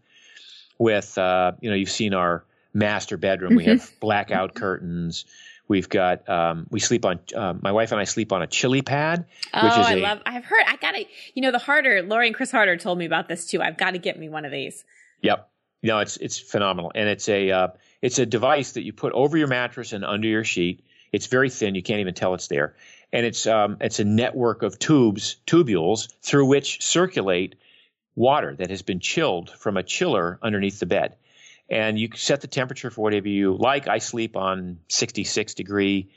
with 0.78 1.18
uh, 1.18 1.54
you 1.62 1.70
know 1.70 1.76
you've 1.76 1.90
seen 1.90 2.14
our 2.14 2.46
master 2.74 3.18
bedroom. 3.18 3.52
Mm-hmm. 3.52 3.58
We 3.58 3.66
have 3.66 3.92
blackout 4.00 4.56
curtains. 4.56 5.26
We've 5.68 5.90
got 5.90 6.28
um, 6.30 6.68
we 6.70 6.80
sleep 6.80 7.06
on 7.06 7.20
uh, 7.36 7.54
my 7.62 7.72
wife 7.72 7.92
and 7.92 8.00
I 8.00 8.06
sleep 8.06 8.32
on 8.32 8.42
a 8.42 8.48
chili 8.48 8.82
pad. 8.82 9.26
Oh, 9.54 9.66
which 9.66 9.78
is 9.78 9.86
I 9.86 9.94
a, 9.94 9.98
love. 9.98 10.22
I've 10.26 10.46
heard. 10.46 10.64
I 10.66 10.78
gotta. 10.78 11.06
You 11.34 11.42
know, 11.42 11.52
the 11.52 11.60
Harder 11.60 12.02
Lori 12.04 12.28
and 12.28 12.36
Chris 12.36 12.52
Harder 12.52 12.78
told 12.78 12.98
me 12.98 13.06
about 13.06 13.28
this 13.28 13.48
too. 13.48 13.62
I've 13.62 13.78
got 13.78 13.92
to 13.92 14.00
get 14.00 14.18
me 14.18 14.30
one 14.30 14.46
of 14.46 14.52
these. 14.52 14.86
Yep. 15.22 15.50
No, 15.84 16.00
it's 16.00 16.18
it's 16.18 16.40
phenomenal, 16.40 16.92
and 16.96 17.08
it's 17.08 17.30
a 17.30 17.52
uh, 17.52 17.68
it's 18.02 18.18
a 18.18 18.26
device 18.26 18.74
that 18.74 18.84
you 18.84 18.94
put 18.94 19.14
over 19.14 19.38
your 19.38 19.48
mattress 19.48 19.94
and 19.94 20.04
under 20.04 20.28
your 20.28 20.44
sheet. 20.44 20.84
It's 21.12 21.28
very 21.28 21.50
thin; 21.50 21.76
you 21.76 21.84
can't 21.84 22.00
even 22.00 22.14
tell 22.14 22.34
it's 22.34 22.48
there, 22.48 22.76
and 23.13 23.26
it's 23.26 23.48
um, 23.48 23.78
it's 23.82 24.00
a 24.00 24.06
network 24.06 24.63
of 24.63 24.80
tubes, 24.80 25.38
tubules 25.46 26.12
through 26.22 26.46
which 26.46 26.82
circulate 26.84 27.56
water 28.15 28.56
that 28.56 28.70
has 28.70 28.82
been 28.82 29.00
chilled 29.00 29.50
from 29.50 29.78
a 29.78 29.84
chiller 29.84 30.39
underneath 30.41 30.80
the 30.80 30.86
bed 30.86 31.15
and 31.70 32.00
you 32.00 32.10
set 32.15 32.41
the 32.41 32.48
temperature 32.48 32.89
for 32.89 33.02
whatever 33.02 33.28
you 33.28 33.56
like. 33.56 33.88
I 33.88 34.00
sleep 34.00 34.36
on 34.36 34.80
66 34.88 35.54
degree 35.54 36.10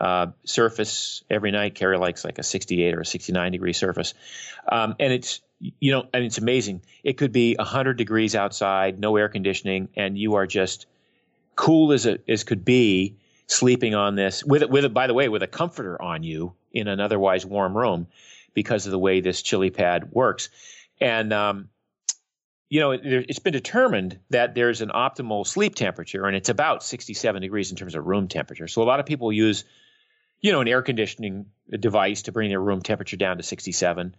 uh, 0.00 0.28
surface 0.44 1.22
every 1.30 1.50
night. 1.50 1.74
Carrie 1.74 1.98
likes 1.98 2.24
like 2.24 2.38
a 2.38 2.42
68 2.42 2.94
or 2.94 3.00
a 3.00 3.06
69 3.06 3.52
degree 3.52 3.72
surface, 3.72 4.14
um, 4.70 4.96
and 4.98 5.12
it's 5.12 5.40
you 5.78 5.92
know, 5.92 6.06
and 6.12 6.24
it's 6.24 6.38
amazing. 6.38 6.82
It 7.04 7.18
could 7.18 7.30
be 7.30 7.54
100 7.56 7.96
degrees 7.96 8.34
outside, 8.34 8.98
no 8.98 9.16
air 9.16 9.28
conditioning, 9.28 9.88
and 9.96 10.18
you 10.18 10.34
are 10.34 10.46
just 10.46 10.86
cool 11.54 11.92
as 11.92 12.06
it 12.06 12.24
as 12.28 12.42
could 12.44 12.64
be 12.64 13.16
sleeping 13.46 13.94
on 13.94 14.14
this 14.14 14.44
with 14.44 14.64
with 14.64 14.92
by 14.94 15.06
the 15.06 15.14
way 15.14 15.28
with 15.28 15.42
a 15.42 15.46
comforter 15.46 16.00
on 16.00 16.22
you 16.22 16.54
in 16.72 16.88
an 16.88 17.00
otherwise 17.00 17.44
warm 17.44 17.76
room 17.76 18.06
because 18.54 18.86
of 18.86 18.92
the 18.92 18.98
way 18.98 19.20
this 19.20 19.42
chili 19.42 19.70
pad 19.70 20.12
works 20.12 20.48
and 21.00 21.32
um, 21.32 21.68
you 22.72 22.80
know, 22.80 22.92
it's 22.92 23.38
been 23.38 23.52
determined 23.52 24.18
that 24.30 24.54
there's 24.54 24.80
an 24.80 24.88
optimal 24.88 25.46
sleep 25.46 25.74
temperature, 25.74 26.24
and 26.24 26.34
it's 26.34 26.48
about 26.48 26.82
67 26.82 27.42
degrees 27.42 27.70
in 27.70 27.76
terms 27.76 27.94
of 27.94 28.06
room 28.06 28.28
temperature. 28.28 28.66
So 28.66 28.82
a 28.82 28.84
lot 28.84 28.98
of 28.98 29.04
people 29.04 29.30
use, 29.30 29.64
you 30.40 30.52
know, 30.52 30.62
an 30.62 30.68
air 30.68 30.80
conditioning 30.80 31.44
device 31.68 32.22
to 32.22 32.32
bring 32.32 32.48
their 32.48 32.62
room 32.62 32.80
temperature 32.80 33.18
down 33.18 33.36
to 33.36 33.42
67, 33.42 34.16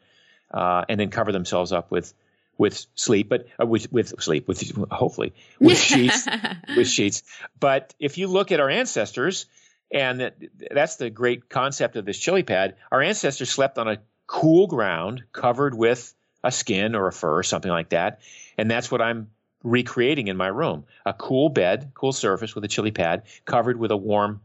uh, 0.51 0.85
and 0.87 0.99
then 0.99 1.09
cover 1.09 1.31
themselves 1.31 1.71
up 1.71 1.89
with 1.89 2.13
with 2.57 2.85
sleep, 2.95 3.29
but 3.29 3.47
uh, 3.59 3.65
with 3.65 3.91
with 3.91 4.13
sleep, 4.21 4.47
with 4.47 4.71
hopefully 4.91 5.33
with 5.59 5.77
sheets, 5.79 6.27
with 6.75 6.87
sheets. 6.87 7.23
But 7.59 7.93
if 7.99 8.17
you 8.17 8.27
look 8.27 8.51
at 8.51 8.59
our 8.59 8.69
ancestors, 8.69 9.45
and 9.91 10.19
that, 10.19 10.35
that's 10.71 10.97
the 10.97 11.09
great 11.09 11.49
concept 11.49 11.95
of 11.95 12.05
this 12.05 12.17
chili 12.17 12.43
pad, 12.43 12.75
our 12.91 13.01
ancestors 13.01 13.49
slept 13.49 13.77
on 13.77 13.87
a 13.87 13.99
cool 14.27 14.67
ground 14.67 15.23
covered 15.31 15.75
with 15.75 16.13
a 16.43 16.51
skin 16.51 16.95
or 16.95 17.07
a 17.07 17.13
fur 17.13 17.37
or 17.37 17.43
something 17.43 17.71
like 17.71 17.89
that. 17.89 18.19
And 18.57 18.69
that's 18.69 18.91
what 18.91 19.01
I'm 19.01 19.29
recreating 19.63 20.27
in 20.27 20.37
my 20.37 20.47
room. 20.47 20.85
A 21.05 21.13
cool 21.13 21.49
bed, 21.49 21.91
cool 21.93 22.11
surface 22.11 22.53
with 22.53 22.63
a 22.63 22.67
chili 22.67 22.91
pad 22.91 23.23
covered 23.45 23.79
with 23.79 23.91
a 23.91 23.97
warm 23.97 24.41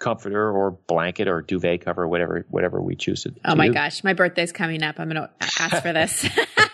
comforter 0.00 0.50
or 0.50 0.72
blanket 0.72 1.28
or 1.28 1.42
duvet 1.42 1.84
cover, 1.84 2.08
whatever 2.08 2.44
whatever 2.48 2.80
we 2.80 2.96
choose 2.96 3.22
to. 3.22 3.34
Oh 3.44 3.54
my 3.54 3.68
gosh, 3.68 4.02
my 4.02 4.14
birthday's 4.14 4.52
coming 4.52 4.82
up. 4.82 4.98
I'm 4.98 5.08
going 5.08 5.22
to 5.22 5.30
ask 5.40 5.82
for 5.82 5.92
this. 5.92 6.26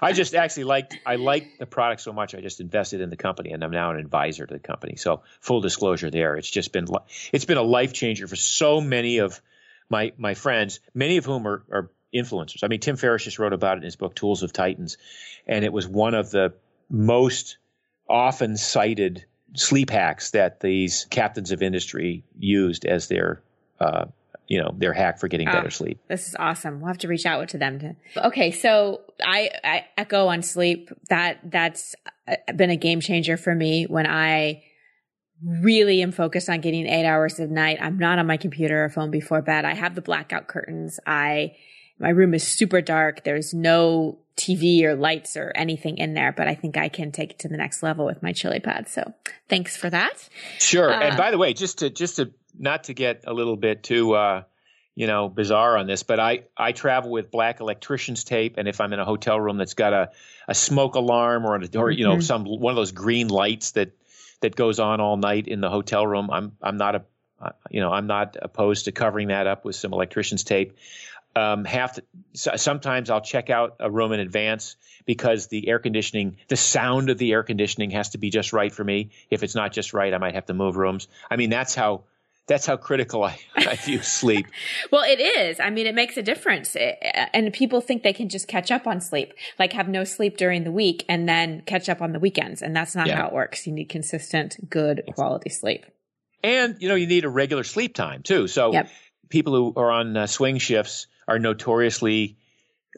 I 0.02 0.12
just 0.12 0.34
actually 0.34 0.64
liked 0.64 0.98
I 1.04 1.16
like 1.16 1.58
the 1.58 1.66
product 1.66 2.00
so 2.00 2.12
much 2.12 2.34
I 2.34 2.40
just 2.40 2.60
invested 2.60 3.00
in 3.00 3.10
the 3.10 3.16
company 3.16 3.52
and 3.52 3.62
I'm 3.62 3.70
now 3.70 3.90
an 3.90 3.98
advisor 3.98 4.46
to 4.46 4.54
the 4.54 4.60
company. 4.60 4.96
So 4.96 5.22
full 5.40 5.60
disclosure 5.60 6.10
there, 6.10 6.36
it's 6.36 6.50
just 6.50 6.72
been 6.72 6.86
it's 7.32 7.44
been 7.44 7.58
a 7.58 7.62
life 7.62 7.92
changer 7.92 8.26
for 8.26 8.36
so 8.36 8.80
many 8.80 9.18
of 9.18 9.40
my 9.88 10.12
my 10.16 10.34
friends, 10.34 10.80
many 10.94 11.16
of 11.18 11.24
whom 11.24 11.46
are, 11.46 11.62
are 11.70 11.90
influencers. 12.14 12.64
I 12.64 12.68
mean, 12.68 12.80
Tim 12.80 12.96
Ferriss 12.96 13.24
just 13.24 13.38
wrote 13.38 13.52
about 13.52 13.76
it 13.76 13.78
in 13.78 13.84
his 13.84 13.96
book 13.96 14.14
Tools 14.14 14.42
of 14.42 14.52
Titans, 14.52 14.96
and 15.46 15.64
it 15.64 15.72
was 15.72 15.86
one 15.86 16.14
of 16.14 16.30
the 16.30 16.54
most 16.88 17.58
often 18.08 18.56
cited 18.56 19.24
sleep 19.54 19.90
hacks 19.90 20.32
that 20.32 20.60
these 20.60 21.06
captains 21.10 21.52
of 21.52 21.62
industry 21.62 22.24
used 22.38 22.84
as 22.84 23.08
their 23.08 23.42
uh, 23.78 24.06
you 24.50 24.60
know 24.60 24.74
their 24.76 24.92
hack 24.92 25.20
for 25.20 25.28
getting 25.28 25.46
better 25.46 25.68
ah, 25.68 25.70
sleep. 25.70 26.00
This 26.08 26.26
is 26.26 26.34
awesome. 26.36 26.80
We'll 26.80 26.88
have 26.88 26.98
to 26.98 27.08
reach 27.08 27.24
out 27.24 27.48
to 27.50 27.58
them. 27.58 27.78
To, 27.78 28.26
okay, 28.26 28.50
so 28.50 29.00
I, 29.22 29.48
I 29.62 29.86
echo 29.96 30.26
on 30.26 30.42
sleep. 30.42 30.90
That 31.08 31.38
that's 31.44 31.94
been 32.56 32.70
a 32.70 32.76
game 32.76 33.00
changer 33.00 33.36
for 33.36 33.54
me 33.54 33.84
when 33.84 34.08
I 34.08 34.64
really 35.42 36.02
am 36.02 36.10
focused 36.10 36.50
on 36.50 36.60
getting 36.60 36.86
eight 36.86 37.06
hours 37.06 37.38
of 37.38 37.48
night. 37.48 37.78
I'm 37.80 37.96
not 37.96 38.18
on 38.18 38.26
my 38.26 38.36
computer 38.36 38.84
or 38.84 38.90
phone 38.90 39.12
before 39.12 39.40
bed. 39.40 39.64
I 39.64 39.74
have 39.74 39.94
the 39.94 40.02
blackout 40.02 40.48
curtains. 40.48 40.98
I 41.06 41.52
my 42.00 42.08
room 42.08 42.34
is 42.34 42.44
super 42.44 42.80
dark. 42.80 43.22
There's 43.22 43.54
no 43.54 44.18
TV 44.36 44.82
or 44.82 44.96
lights 44.96 45.36
or 45.36 45.52
anything 45.54 45.98
in 45.98 46.14
there, 46.14 46.32
but 46.32 46.48
I 46.48 46.56
think 46.56 46.76
I 46.76 46.88
can 46.88 47.12
take 47.12 47.32
it 47.32 47.38
to 47.40 47.48
the 47.48 47.56
next 47.56 47.84
level 47.84 48.04
with 48.04 48.20
my 48.20 48.32
chili 48.32 48.58
pad. 48.58 48.88
So 48.88 49.14
thanks 49.48 49.76
for 49.76 49.90
that. 49.90 50.28
Sure. 50.58 50.90
Uh, 50.92 51.00
and 51.00 51.16
by 51.16 51.30
the 51.30 51.38
way, 51.38 51.52
just 51.52 51.78
to 51.78 51.90
just 51.90 52.16
to 52.16 52.32
not 52.60 52.84
to 52.84 52.94
get 52.94 53.24
a 53.26 53.32
little 53.32 53.56
bit 53.56 53.82
too 53.82 54.14
uh, 54.14 54.42
you 54.94 55.06
know 55.06 55.28
bizarre 55.28 55.76
on 55.76 55.86
this, 55.86 56.02
but 56.02 56.20
I 56.20 56.44
I 56.56 56.72
travel 56.72 57.10
with 57.10 57.30
black 57.30 57.60
electrician's 57.60 58.22
tape, 58.22 58.54
and 58.58 58.68
if 58.68 58.80
I'm 58.80 58.92
in 58.92 59.00
a 59.00 59.04
hotel 59.04 59.40
room 59.40 59.56
that's 59.56 59.74
got 59.74 59.92
a 59.92 60.10
a 60.46 60.54
smoke 60.54 60.94
alarm 60.94 61.44
or 61.46 61.56
a, 61.56 61.78
or 61.78 61.90
you 61.90 62.04
know 62.04 62.14
mm-hmm. 62.14 62.20
some 62.20 62.44
one 62.44 62.70
of 62.70 62.76
those 62.76 62.92
green 62.92 63.28
lights 63.28 63.72
that 63.72 63.92
that 64.40 64.54
goes 64.54 64.78
on 64.78 65.00
all 65.00 65.16
night 65.16 65.48
in 65.48 65.60
the 65.60 65.70
hotel 65.70 66.06
room, 66.06 66.30
I'm 66.30 66.52
I'm 66.62 66.76
not 66.76 66.94
a 66.94 67.04
you 67.70 67.80
know 67.80 67.90
I'm 67.90 68.06
not 68.06 68.36
opposed 68.40 68.84
to 68.84 68.92
covering 68.92 69.28
that 69.28 69.46
up 69.46 69.64
with 69.64 69.74
some 69.74 69.92
electrician's 69.92 70.44
tape 70.44 70.76
um, 71.36 71.64
have 71.64 71.94
to, 71.94 72.02
sometimes 72.34 73.10
I'll 73.10 73.20
check 73.20 73.50
out 73.50 73.76
a 73.80 73.90
room 73.90 74.12
in 74.12 74.20
advance 74.20 74.76
because 75.06 75.46
the 75.46 75.68
air 75.68 75.78
conditioning, 75.78 76.36
the 76.48 76.56
sound 76.56 77.10
of 77.10 77.18
the 77.18 77.32
air 77.32 77.42
conditioning 77.42 77.90
has 77.90 78.10
to 78.10 78.18
be 78.18 78.30
just 78.30 78.52
right 78.52 78.72
for 78.72 78.82
me. 78.82 79.10
If 79.30 79.42
it's 79.42 79.54
not 79.54 79.72
just 79.72 79.92
right, 79.92 80.12
I 80.12 80.18
might 80.18 80.34
have 80.34 80.46
to 80.46 80.54
move 80.54 80.76
rooms. 80.76 81.08
I 81.30 81.36
mean, 81.36 81.50
that's 81.50 81.74
how 81.74 82.04
that's 82.50 82.66
how 82.66 82.76
critical 82.76 83.22
I, 83.22 83.38
I 83.56 83.76
view 83.76 84.02
sleep. 84.02 84.46
well, 84.90 85.04
it 85.04 85.20
is. 85.20 85.60
I 85.60 85.70
mean, 85.70 85.86
it 85.86 85.94
makes 85.94 86.16
a 86.16 86.22
difference. 86.22 86.76
It, 86.76 86.98
and 87.32 87.52
people 87.52 87.80
think 87.80 88.02
they 88.02 88.12
can 88.12 88.28
just 88.28 88.48
catch 88.48 88.70
up 88.72 88.86
on 88.88 89.00
sleep, 89.00 89.32
like 89.58 89.72
have 89.72 89.88
no 89.88 90.02
sleep 90.04 90.36
during 90.36 90.64
the 90.64 90.72
week 90.72 91.04
and 91.08 91.28
then 91.28 91.62
catch 91.62 91.88
up 91.88 92.02
on 92.02 92.12
the 92.12 92.18
weekends. 92.18 92.60
And 92.60 92.74
that's 92.74 92.96
not 92.96 93.06
yeah. 93.06 93.16
how 93.16 93.28
it 93.28 93.32
works. 93.32 93.66
You 93.66 93.72
need 93.72 93.88
consistent, 93.88 94.68
good 94.68 95.04
quality 95.14 95.48
sleep. 95.48 95.86
And, 96.42 96.76
you 96.80 96.88
know, 96.88 96.96
you 96.96 97.06
need 97.06 97.24
a 97.24 97.28
regular 97.28 97.62
sleep 97.62 97.94
time 97.94 98.22
too. 98.22 98.48
So 98.48 98.72
yep. 98.72 98.88
people 99.28 99.54
who 99.54 99.72
are 99.80 99.90
on 99.90 100.16
uh, 100.16 100.26
swing 100.26 100.58
shifts, 100.58 101.06
are 101.28 101.38
notoriously, 101.38 102.36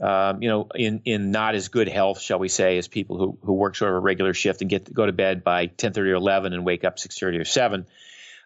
um, 0.00 0.42
you 0.42 0.48
know, 0.48 0.68
in, 0.74 1.02
in 1.04 1.32
not 1.32 1.54
as 1.54 1.68
good 1.68 1.86
health, 1.86 2.18
shall 2.18 2.38
we 2.38 2.48
say, 2.48 2.78
as 2.78 2.88
people 2.88 3.18
who, 3.18 3.38
who 3.42 3.52
work 3.52 3.76
sort 3.76 3.90
of 3.90 3.96
a 3.96 4.00
regular 4.00 4.32
shift 4.32 4.62
and 4.62 4.70
get 4.70 4.90
go 4.90 5.04
to 5.04 5.12
bed 5.12 5.44
by 5.44 5.66
10:30 5.66 5.98
or 5.98 6.14
11 6.14 6.54
and 6.54 6.64
wake 6.64 6.84
up 6.84 6.96
6:30 6.96 7.40
or 7.40 7.44
7. 7.44 7.86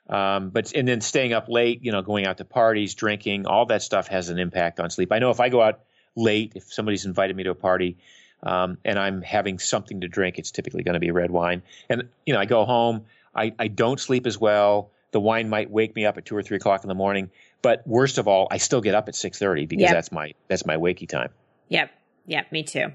Um, 0.08 0.50
but 0.50 0.72
and 0.72 0.86
then 0.86 1.00
staying 1.00 1.32
up 1.32 1.48
late, 1.48 1.84
you 1.84 1.92
know, 1.92 2.02
going 2.02 2.26
out 2.26 2.38
to 2.38 2.44
parties, 2.44 2.94
drinking, 2.94 3.46
all 3.46 3.66
that 3.66 3.82
stuff 3.82 4.08
has 4.08 4.28
an 4.28 4.38
impact 4.38 4.78
on 4.78 4.90
sleep. 4.90 5.12
I 5.12 5.18
know 5.18 5.30
if 5.30 5.40
I 5.40 5.48
go 5.48 5.60
out 5.60 5.80
late, 6.14 6.52
if 6.54 6.72
somebody's 6.72 7.04
invited 7.04 7.34
me 7.36 7.42
to 7.44 7.50
a 7.50 7.54
party, 7.54 7.96
um, 8.42 8.78
and 8.84 8.98
I'm 8.98 9.22
having 9.22 9.58
something 9.58 10.02
to 10.02 10.08
drink, 10.08 10.38
it's 10.38 10.50
typically 10.50 10.82
going 10.82 10.94
to 10.94 11.00
be 11.00 11.10
red 11.10 11.30
wine. 11.30 11.62
And 11.88 12.08
you 12.24 12.34
know, 12.34 12.40
I 12.40 12.44
go 12.44 12.64
home, 12.64 13.06
I, 13.34 13.52
I 13.58 13.68
don't 13.68 13.98
sleep 13.98 14.26
as 14.26 14.38
well. 14.38 14.90
The 15.10 15.20
wine 15.20 15.48
might 15.48 15.70
wake 15.70 15.96
me 15.96 16.06
up 16.06 16.18
at 16.18 16.24
two 16.24 16.36
or 16.36 16.42
three 16.42 16.56
o'clock 16.56 16.84
in 16.84 16.88
the 16.88 16.94
morning. 16.94 17.30
But 17.62 17.86
worst 17.86 18.18
of 18.18 18.28
all, 18.28 18.46
I 18.50 18.58
still 18.58 18.80
get 18.80 18.94
up 18.94 19.08
at 19.08 19.16
six 19.16 19.38
thirty 19.38 19.66
because 19.66 19.82
yep. 19.82 19.92
that's 19.92 20.12
my 20.12 20.34
that's 20.46 20.66
my 20.66 20.76
wakey 20.76 21.08
time. 21.08 21.30
Yep. 21.68 21.90
Yep, 22.26 22.52
me 22.52 22.64
too. 22.64 22.92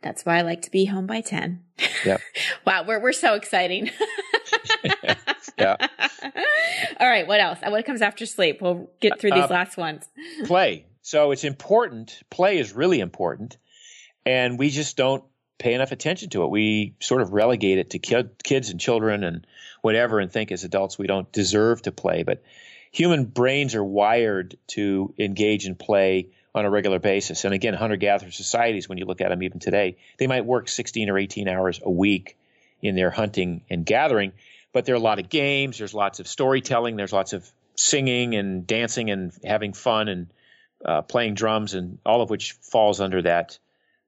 That's 0.00 0.24
why 0.24 0.38
I 0.38 0.40
like 0.42 0.62
to 0.62 0.70
be 0.70 0.86
home 0.86 1.06
by 1.06 1.20
10. 1.20 1.62
Yep. 2.04 2.20
wow, 2.66 2.84
we're, 2.86 2.98
we're 2.98 3.12
so 3.12 3.34
exciting. 3.34 3.90
yeah. 5.58 5.76
All 7.00 7.08
right, 7.08 7.26
what 7.26 7.40
else? 7.40 7.58
What 7.62 7.84
comes 7.84 8.02
after 8.02 8.26
sleep? 8.26 8.60
We'll 8.60 8.90
get 9.00 9.20
through 9.20 9.32
these 9.32 9.44
uh, 9.44 9.48
last 9.48 9.76
ones. 9.76 10.08
play. 10.44 10.86
So 11.02 11.30
it's 11.30 11.44
important. 11.44 12.20
Play 12.30 12.58
is 12.58 12.72
really 12.72 13.00
important. 13.00 13.56
And 14.26 14.58
we 14.58 14.70
just 14.70 14.96
don't 14.96 15.24
pay 15.58 15.74
enough 15.74 15.92
attention 15.92 16.30
to 16.30 16.44
it. 16.44 16.50
We 16.50 16.94
sort 17.00 17.22
of 17.22 17.32
relegate 17.32 17.78
it 17.78 17.90
to 17.90 17.98
kid, 17.98 18.30
kids 18.42 18.70
and 18.70 18.80
children 18.80 19.24
and 19.24 19.46
whatever 19.82 20.18
and 20.18 20.30
think 20.30 20.52
as 20.52 20.64
adults 20.64 20.98
we 20.98 21.06
don't 21.06 21.30
deserve 21.32 21.82
to 21.82 21.92
play. 21.92 22.22
But 22.22 22.42
human 22.90 23.24
brains 23.24 23.74
are 23.74 23.84
wired 23.84 24.56
to 24.68 25.14
engage 25.18 25.66
in 25.66 25.74
play 25.74 26.28
on 26.54 26.64
a 26.64 26.70
regular 26.70 26.98
basis. 26.98 27.44
And 27.44 27.54
again, 27.54 27.74
hunter 27.74 27.96
gatherer 27.96 28.30
societies, 28.30 28.88
when 28.88 28.98
you 28.98 29.04
look 29.04 29.20
at 29.20 29.28
them 29.28 29.42
even 29.42 29.60
today, 29.60 29.96
they 30.18 30.26
might 30.26 30.44
work 30.44 30.68
16 30.68 31.08
or 31.08 31.18
18 31.18 31.48
hours 31.48 31.80
a 31.82 31.90
week 31.90 32.36
in 32.82 32.94
their 32.94 33.10
hunting 33.10 33.62
and 33.70 33.86
gathering. 33.86 34.32
But 34.72 34.84
there 34.84 34.94
are 34.94 34.98
a 34.98 35.02
lot 35.02 35.18
of 35.18 35.28
games, 35.28 35.78
there's 35.78 35.94
lots 35.94 36.20
of 36.20 36.28
storytelling, 36.28 36.96
there's 36.96 37.12
lots 37.12 37.32
of 37.32 37.48
singing 37.74 38.34
and 38.34 38.66
dancing 38.66 39.10
and 39.10 39.32
having 39.44 39.72
fun 39.72 40.08
and 40.08 40.32
uh, 40.84 41.02
playing 41.02 41.34
drums, 41.34 41.74
and 41.74 41.98
all 42.06 42.22
of 42.22 42.30
which 42.30 42.52
falls 42.52 43.00
under 43.00 43.22
that 43.22 43.58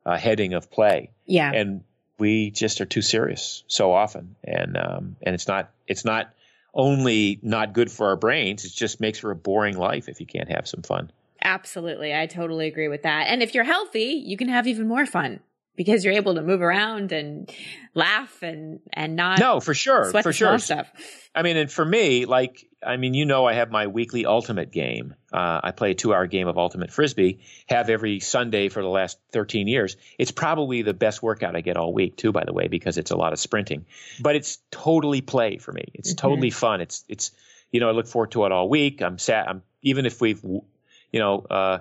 uh, 0.06 0.16
heading 0.16 0.54
of 0.54 0.70
play. 0.70 1.10
Yeah. 1.26 1.50
And 1.52 1.82
we 2.18 2.50
just 2.50 2.80
are 2.80 2.86
too 2.86 3.02
serious 3.02 3.64
so 3.66 3.92
often, 3.92 4.36
and 4.44 4.76
um, 4.76 5.16
and 5.22 5.34
it's 5.34 5.48
not 5.48 5.70
it's 5.88 6.04
not 6.04 6.32
only 6.74 7.38
not 7.42 7.72
good 7.72 7.90
for 7.90 8.08
our 8.08 8.16
brains, 8.16 8.64
it 8.64 8.72
just 8.72 9.00
makes 9.00 9.18
for 9.18 9.30
a 9.30 9.36
boring 9.36 9.76
life 9.76 10.08
if 10.08 10.20
you 10.20 10.26
can't 10.26 10.50
have 10.50 10.68
some 10.68 10.82
fun. 10.82 11.10
Absolutely. 11.42 12.14
I 12.14 12.26
totally 12.26 12.68
agree 12.68 12.88
with 12.88 13.02
that. 13.02 13.26
And 13.28 13.42
if 13.42 13.54
you're 13.54 13.64
healthy, 13.64 14.22
you 14.24 14.36
can 14.36 14.48
have 14.48 14.66
even 14.66 14.86
more 14.86 15.04
fun 15.04 15.40
because 15.76 16.04
you're 16.04 16.14
able 16.14 16.34
to 16.34 16.42
move 16.42 16.62
around 16.62 17.12
and 17.12 17.50
laugh 17.94 18.42
and 18.42 18.80
and 18.92 19.16
not 19.16 19.38
no 19.38 19.60
for 19.60 19.74
sure 19.74 20.10
for 20.22 20.32
sure 20.32 20.58
stuff. 20.58 20.90
I 21.34 21.42
mean, 21.42 21.56
and 21.56 21.70
for 21.70 21.84
me, 21.84 22.26
like 22.26 22.66
I 22.84 22.96
mean, 22.96 23.14
you 23.14 23.24
know, 23.24 23.46
I 23.46 23.54
have 23.54 23.70
my 23.70 23.86
weekly 23.86 24.26
ultimate 24.26 24.70
game. 24.70 25.14
Uh, 25.32 25.60
I 25.62 25.70
play 25.70 25.92
a 25.92 25.94
two-hour 25.94 26.26
game 26.26 26.48
of 26.48 26.58
ultimate 26.58 26.92
frisbee. 26.92 27.40
Have 27.68 27.88
every 27.88 28.20
Sunday 28.20 28.68
for 28.68 28.82
the 28.82 28.88
last 28.88 29.18
13 29.32 29.68
years. 29.68 29.96
It's 30.18 30.32
probably 30.32 30.82
the 30.82 30.94
best 30.94 31.22
workout 31.22 31.56
I 31.56 31.60
get 31.60 31.76
all 31.76 31.94
week, 31.94 32.16
too. 32.16 32.32
By 32.32 32.44
the 32.44 32.52
way, 32.52 32.68
because 32.68 32.98
it's 32.98 33.12
a 33.12 33.16
lot 33.16 33.32
of 33.32 33.38
sprinting, 33.38 33.86
but 34.20 34.36
it's 34.36 34.58
totally 34.70 35.20
play 35.20 35.58
for 35.58 35.72
me. 35.72 35.84
It's 35.94 36.10
mm-hmm. 36.10 36.26
totally 36.26 36.50
fun. 36.50 36.80
It's 36.80 37.04
it's 37.08 37.30
you 37.70 37.80
know, 37.80 37.88
I 37.88 37.92
look 37.92 38.08
forward 38.08 38.32
to 38.32 38.44
it 38.44 38.52
all 38.52 38.68
week. 38.68 39.00
I'm 39.00 39.18
sad. 39.18 39.46
I'm 39.48 39.62
even 39.82 40.06
if 40.06 40.20
we've 40.20 40.42
you 40.42 41.20
know. 41.20 41.38
Uh, 41.38 41.78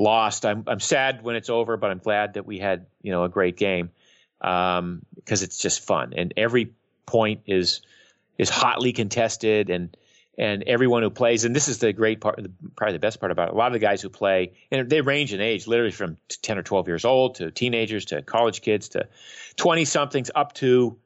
lost. 0.00 0.44
I'm 0.44 0.64
I'm 0.66 0.80
sad 0.80 1.22
when 1.22 1.36
it's 1.36 1.50
over, 1.50 1.76
but 1.76 1.90
I'm 1.90 1.98
glad 1.98 2.34
that 2.34 2.46
we 2.46 2.58
had 2.58 2.86
you 3.02 3.12
know 3.12 3.22
a 3.22 3.28
great 3.28 3.56
game 3.56 3.90
because 4.40 4.78
um, 4.78 5.02
it's 5.26 5.58
just 5.58 5.84
fun 5.84 6.14
and 6.16 6.32
every 6.36 6.72
point 7.04 7.42
is 7.46 7.82
is 8.38 8.48
hotly 8.48 8.92
contested 8.92 9.68
and 9.68 9.94
and 10.38 10.62
everyone 10.62 11.02
who 11.02 11.10
plays 11.10 11.44
and 11.44 11.54
this 11.54 11.68
is 11.68 11.78
the 11.78 11.92
great 11.92 12.22
part 12.22 12.40
probably 12.74 12.94
the 12.94 12.98
best 12.98 13.20
part 13.20 13.30
about 13.30 13.48
it 13.48 13.54
a 13.54 13.56
lot 13.56 13.66
of 13.66 13.74
the 13.74 13.78
guys 13.78 14.00
who 14.00 14.08
play 14.08 14.52
and 14.70 14.88
they 14.88 15.02
range 15.02 15.34
in 15.34 15.42
age 15.42 15.66
literally 15.66 15.90
from 15.90 16.16
10 16.40 16.56
or 16.56 16.62
12 16.62 16.88
years 16.88 17.04
old 17.04 17.34
to 17.34 17.50
teenagers 17.50 18.06
to 18.06 18.22
college 18.22 18.62
kids 18.62 18.88
to 18.88 19.06
20 19.56 19.84
somethings 19.84 20.30
up 20.34 20.54
to 20.54 20.96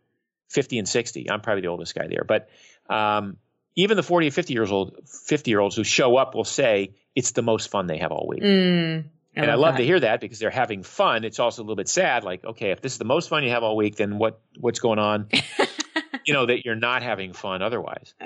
50 0.51 0.79
and 0.79 0.89
60 0.89 1.29
i'm 1.29 1.41
probably 1.41 1.63
the 1.63 1.69
oldest 1.69 1.95
guy 1.95 2.07
there 2.07 2.25
but 2.25 2.49
um, 2.89 3.39
even 3.77 3.97
the 3.97 4.03
40 4.03 4.27
and 4.27 4.35
50 4.35 4.53
years 4.53 4.71
old 4.71 4.97
50 5.07 5.51
year 5.51 5.61
olds 5.61 5.77
who 5.77 5.85
show 5.85 6.17
up 6.17 6.35
will 6.35 6.45
say 6.45 6.95
it's 7.15 7.33
the 7.33 7.43
most 7.43 7.71
fun 7.71 7.87
they 7.87 7.99
have 7.99 8.13
all 8.13 8.27
week. 8.29 8.43
Mm, 8.43 9.05
I 9.37 9.41
and 9.41 9.51
I 9.51 9.55
love 9.55 9.75
that. 9.75 9.79
to 9.79 9.85
hear 9.85 10.01
that 10.01 10.21
because 10.21 10.39
they're 10.39 10.51
having 10.51 10.83
fun. 10.83 11.25
It's 11.25 11.39
also 11.39 11.63
a 11.63 11.65
little 11.65 11.77
bit 11.77 11.89
sad. 11.89 12.25
Like, 12.25 12.45
okay, 12.45 12.71
if 12.71 12.81
this 12.81 12.93
is 12.93 12.99
the 12.99 13.05
most 13.05 13.29
fun 13.29 13.43
you 13.43 13.51
have 13.51 13.63
all 13.63 13.77
week, 13.77 13.97
then 13.97 14.19
what 14.19 14.41
what's 14.59 14.81
going 14.81 14.99
on? 14.99 15.29
you 16.25 16.35
know 16.35 16.47
that 16.47 16.65
you're 16.65 16.77
not 16.77 17.03
having 17.03 17.33
fun 17.33 17.63
otherwise. 17.63 18.15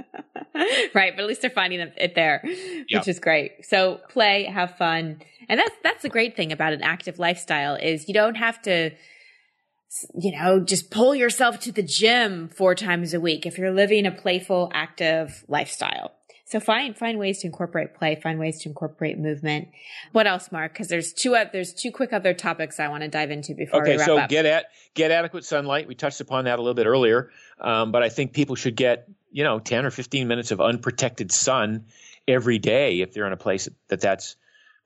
right, 0.95 1.15
but 1.15 1.21
at 1.23 1.27
least 1.27 1.41
they're 1.41 1.51
finding 1.51 1.81
it 1.81 2.15
there, 2.15 2.43
which 2.45 3.09
is 3.09 3.21
great. 3.21 3.65
So 3.65 4.01
play, 4.09 4.45
have 4.45 4.77
fun, 4.77 5.21
and 5.49 5.59
that's 5.59 5.75
that's 5.83 6.03
the 6.03 6.09
great 6.09 6.37
thing 6.37 6.53
about 6.53 6.73
an 6.73 6.83
active 6.83 7.19
lifestyle 7.19 7.75
is 7.75 8.09
you 8.09 8.15
don't 8.15 8.37
have 8.37 8.61
to 8.63 8.91
you 10.15 10.33
know, 10.33 10.61
just 10.61 10.91
pull 10.91 11.15
yourself 11.15 11.61
to 11.61 11.73
the 11.73 11.83
gym 11.83 12.49
four 12.49 12.75
times 12.75 13.15
a 13.15 13.21
week 13.21 13.47
if 13.47 13.59
you're 13.59 13.73
living 13.73 14.07
a 14.07 14.11
playful, 14.11 14.71
active 14.75 15.45
lifestyle. 15.49 16.13
So 16.49 16.61
find 16.61 16.97
find 16.97 17.19
ways 17.19 17.41
to 17.41 17.47
incorporate 17.47 17.95
play, 17.95 18.19
find 18.23 18.39
ways 18.39 18.63
to 18.63 18.71
incorporate 18.71 19.19
movement. 19.19 19.69
What 20.13 20.27
else, 20.27 20.51
Mark? 20.51 20.73
Because 20.73 20.89
there's 20.89 21.13
two 21.13 21.37
there's 21.53 21.75
two 21.75 21.93
quick 21.93 22.15
other 22.15 22.33
topics 22.33 22.81
I 22.81 22.89
want 22.89 23.03
to 23.03 23.09
dive 23.09 23.31
into 23.31 23.55
before 23.55 23.83
okay, 23.83 23.93
we 23.93 23.97
wrap 23.99 24.07
so 24.07 24.19
up. 24.19 24.31
get 24.31 24.47
at 24.47 24.67
get 24.95 25.11
adequate 25.11 25.45
sunlight. 25.45 25.87
We 25.87 25.95
touched 25.95 26.23
upon 26.23 26.47
that 26.47 26.59
a 26.59 26.63
little 26.63 26.75
bit 26.75 26.87
earlier, 26.87 27.31
um, 27.61 27.93
but 27.93 28.03
I 28.03 28.09
think 28.09 28.33
people 28.33 28.57
should 28.57 28.77
get 28.77 29.09
you 29.31 29.45
know 29.45 29.59
10 29.59 29.85
or 29.85 29.91
15 29.91 30.27
minutes 30.27 30.51
of 30.51 30.61
unprotected 30.63 31.33
sun 31.33 31.85
every 32.27 32.59
day 32.59 33.03
if 33.03 33.13
they're 33.13 33.27
in 33.27 33.35
a 33.35 33.39
place 33.39 33.69
that 33.89 34.01
that's 34.01 34.37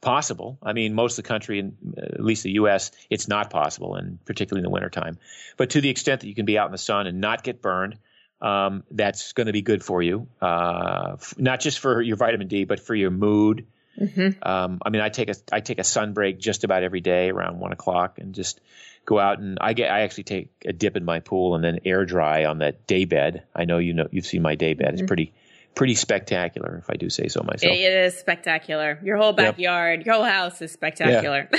possible. 0.03 0.59
I 0.63 0.75
mean, 0.75 0.93
most 0.93 1.19
of 1.19 1.25
the 1.25 1.29
country, 1.29 1.61
and 1.61 1.77
at 1.97 2.23
least 2.23 2.43
the 2.43 2.53
U.S., 2.53 2.91
it's 3.09 3.29
not 3.29 3.49
possible, 3.49 3.95
and 3.95 4.23
particularly 4.27 4.61
in 4.61 4.65
the 4.65 4.71
wintertime. 4.71 5.17
But 5.57 5.71
to 5.71 5.81
the 5.81 5.89
extent 5.89 6.21
that 6.21 6.27
you 6.29 6.35
can 6.35 6.45
be 6.45 6.59
out 6.59 6.67
in 6.67 6.73
the 6.73 6.79
sun 6.79 7.07
and 7.07 7.21
not 7.21 7.43
get 7.43 7.63
burned, 7.63 7.97
um, 8.43 8.83
that's 8.91 9.33
going 9.33 9.47
to 9.47 9.53
be 9.53 9.63
good 9.63 9.83
for 9.83 10.03
you, 10.03 10.27
uh, 10.43 11.13
f- 11.15 11.35
not 11.39 11.61
just 11.61 11.79
for 11.79 12.03
your 12.03 12.17
vitamin 12.17 12.49
D, 12.49 12.65
but 12.65 12.81
for 12.81 12.95
your 12.95 13.11
mood. 13.11 13.67
Mm-hmm. 13.99 14.43
Um, 14.43 14.81
I 14.85 14.91
mean, 14.91 15.01
I 15.01 15.11
take 15.11 15.31
a 15.31 15.35
I 15.53 15.61
take 15.61 15.79
a 15.79 15.85
sun 15.85 16.13
break 16.13 16.39
just 16.41 16.65
about 16.65 16.83
every 16.83 17.01
day 17.01 17.31
around 17.31 17.61
one 17.61 17.73
o'clock, 17.73 18.19
and 18.19 18.35
just 18.35 18.61
go 19.05 19.19
out 19.19 19.39
and 19.39 19.59
I 19.61 19.75
get 19.75 19.91
I 19.91 20.01
actually 20.01 20.25
take 20.25 20.51
a 20.67 20.73
dip 20.73 20.97
in 20.97 21.05
my 21.05 21.21
pool 21.21 21.55
and 21.55 21.63
then 21.63 21.81
air 21.85 22.05
dry 22.05 22.47
on 22.47 22.59
that 22.59 22.87
day 22.87 23.05
bed. 23.05 23.45
I 23.55 23.65
know 23.67 23.79
you 23.79 23.93
know 23.93 24.09
you've 24.11 24.27
seen 24.27 24.43
my 24.43 24.57
day 24.57 24.75
bed; 24.75 24.87
Mm-hmm. 24.87 24.95
it's 24.95 25.07
pretty 25.07 25.33
pretty 25.75 25.95
spectacular, 25.95 26.79
if 26.83 26.91
I 26.91 26.95
do 26.95 27.09
say 27.11 27.29
so 27.29 27.43
myself. 27.43 27.73
It 27.73 27.93
is 27.93 28.19
spectacular. 28.19 28.99
Your 29.03 29.17
whole 29.17 29.33
backyard, 29.33 30.05
your 30.05 30.15
whole 30.17 30.25
house 30.25 30.61
is 30.63 30.73
spectacular. 30.73 31.49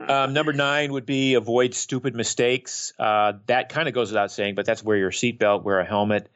Um, 0.00 0.32
number 0.32 0.52
nine 0.52 0.92
would 0.92 1.04
be 1.06 1.34
avoid 1.34 1.74
stupid 1.74 2.14
mistakes. 2.14 2.92
Uh, 2.98 3.34
that 3.46 3.68
kind 3.68 3.88
of 3.88 3.94
goes 3.94 4.10
without 4.10 4.30
saying, 4.30 4.54
but 4.54 4.64
that's 4.66 4.82
wear 4.82 4.96
your 4.96 5.10
seatbelt, 5.10 5.62
wear 5.64 5.80
a 5.80 5.84
helmet. 5.84 6.30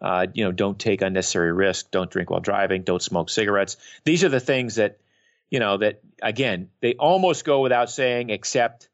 Uh, 0.00 0.26
you 0.34 0.44
know, 0.44 0.52
don't 0.52 0.78
take 0.78 1.00
unnecessary 1.02 1.52
risk. 1.52 1.90
Don't 1.90 2.10
drink 2.10 2.30
while 2.30 2.40
driving. 2.40 2.82
Don't 2.82 3.02
smoke 3.02 3.30
cigarettes. 3.30 3.76
These 4.04 4.24
are 4.24 4.28
the 4.28 4.40
things 4.40 4.74
that, 4.76 4.98
you 5.50 5.58
know, 5.60 5.78
that 5.78 6.00
again 6.22 6.68
they 6.80 6.94
almost 6.94 7.44
go 7.44 7.60
without 7.60 7.88
saying, 7.90 8.28
except, 8.30 8.88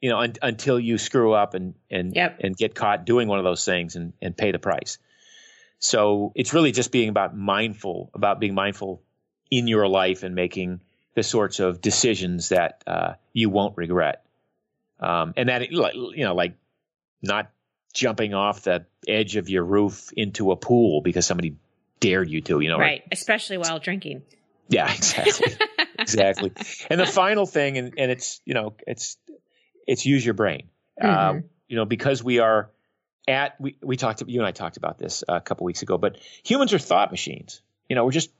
you 0.00 0.10
know, 0.10 0.18
un- 0.18 0.34
until 0.42 0.78
you 0.78 0.98
screw 0.98 1.32
up 1.32 1.54
and 1.54 1.74
and 1.90 2.14
Yep. 2.14 2.40
and 2.40 2.56
get 2.56 2.74
caught 2.74 3.06
doing 3.06 3.28
one 3.28 3.38
of 3.38 3.44
those 3.44 3.64
things 3.64 3.96
and 3.96 4.12
and 4.20 4.36
pay 4.36 4.52
the 4.52 4.58
price. 4.58 4.98
So 5.82 6.30
it's 6.36 6.54
really 6.54 6.70
just 6.70 6.92
being 6.92 7.08
about 7.08 7.36
mindful 7.36 8.12
about 8.14 8.38
being 8.38 8.54
mindful 8.54 9.02
in 9.50 9.66
your 9.66 9.88
life 9.88 10.22
and 10.22 10.32
making 10.32 10.80
the 11.16 11.24
sorts 11.24 11.58
of 11.58 11.80
decisions 11.80 12.50
that 12.50 12.84
uh, 12.86 13.14
you 13.32 13.50
won't 13.50 13.76
regret. 13.76 14.24
Um, 15.00 15.34
and 15.36 15.48
that, 15.48 15.72
you 15.72 16.24
know, 16.24 16.36
like 16.36 16.54
not 17.20 17.50
jumping 17.92 18.32
off 18.32 18.62
the 18.62 18.86
edge 19.08 19.34
of 19.34 19.48
your 19.48 19.64
roof 19.64 20.10
into 20.16 20.52
a 20.52 20.56
pool 20.56 21.00
because 21.02 21.26
somebody 21.26 21.56
dared 21.98 22.30
you 22.30 22.42
to, 22.42 22.60
you 22.60 22.68
know. 22.68 22.78
right. 22.78 23.02
Especially 23.10 23.58
while 23.58 23.80
drinking. 23.80 24.22
Yeah, 24.68 24.88
exactly. 24.94 25.52
exactly. 25.98 26.52
And 26.88 27.00
the 27.00 27.06
final 27.06 27.44
thing, 27.44 27.76
and, 27.76 27.94
and 27.98 28.08
it's, 28.12 28.40
you 28.44 28.54
know, 28.54 28.76
it's, 28.86 29.18
it's 29.88 30.06
use 30.06 30.24
your 30.24 30.34
brain. 30.34 30.68
Uh, 31.00 31.32
Mhm. 31.32 31.44
you 31.66 31.76
know, 31.76 31.84
because 31.86 32.22
we 32.22 32.38
are 32.38 32.70
at, 33.28 33.60
we, 33.60 33.76
we 33.82 33.96
talked, 33.96 34.22
you 34.26 34.40
and 34.40 34.46
I 34.46 34.52
talked 34.52 34.76
about 34.76 34.98
this 34.98 35.22
a 35.28 35.40
couple 35.40 35.64
weeks 35.64 35.82
ago, 35.82 35.98
but 35.98 36.16
humans 36.42 36.72
are 36.72 36.78
thought 36.78 37.10
machines. 37.10 37.62
You 37.88 37.96
know, 37.96 38.04
we're 38.04 38.12
just 38.12 38.30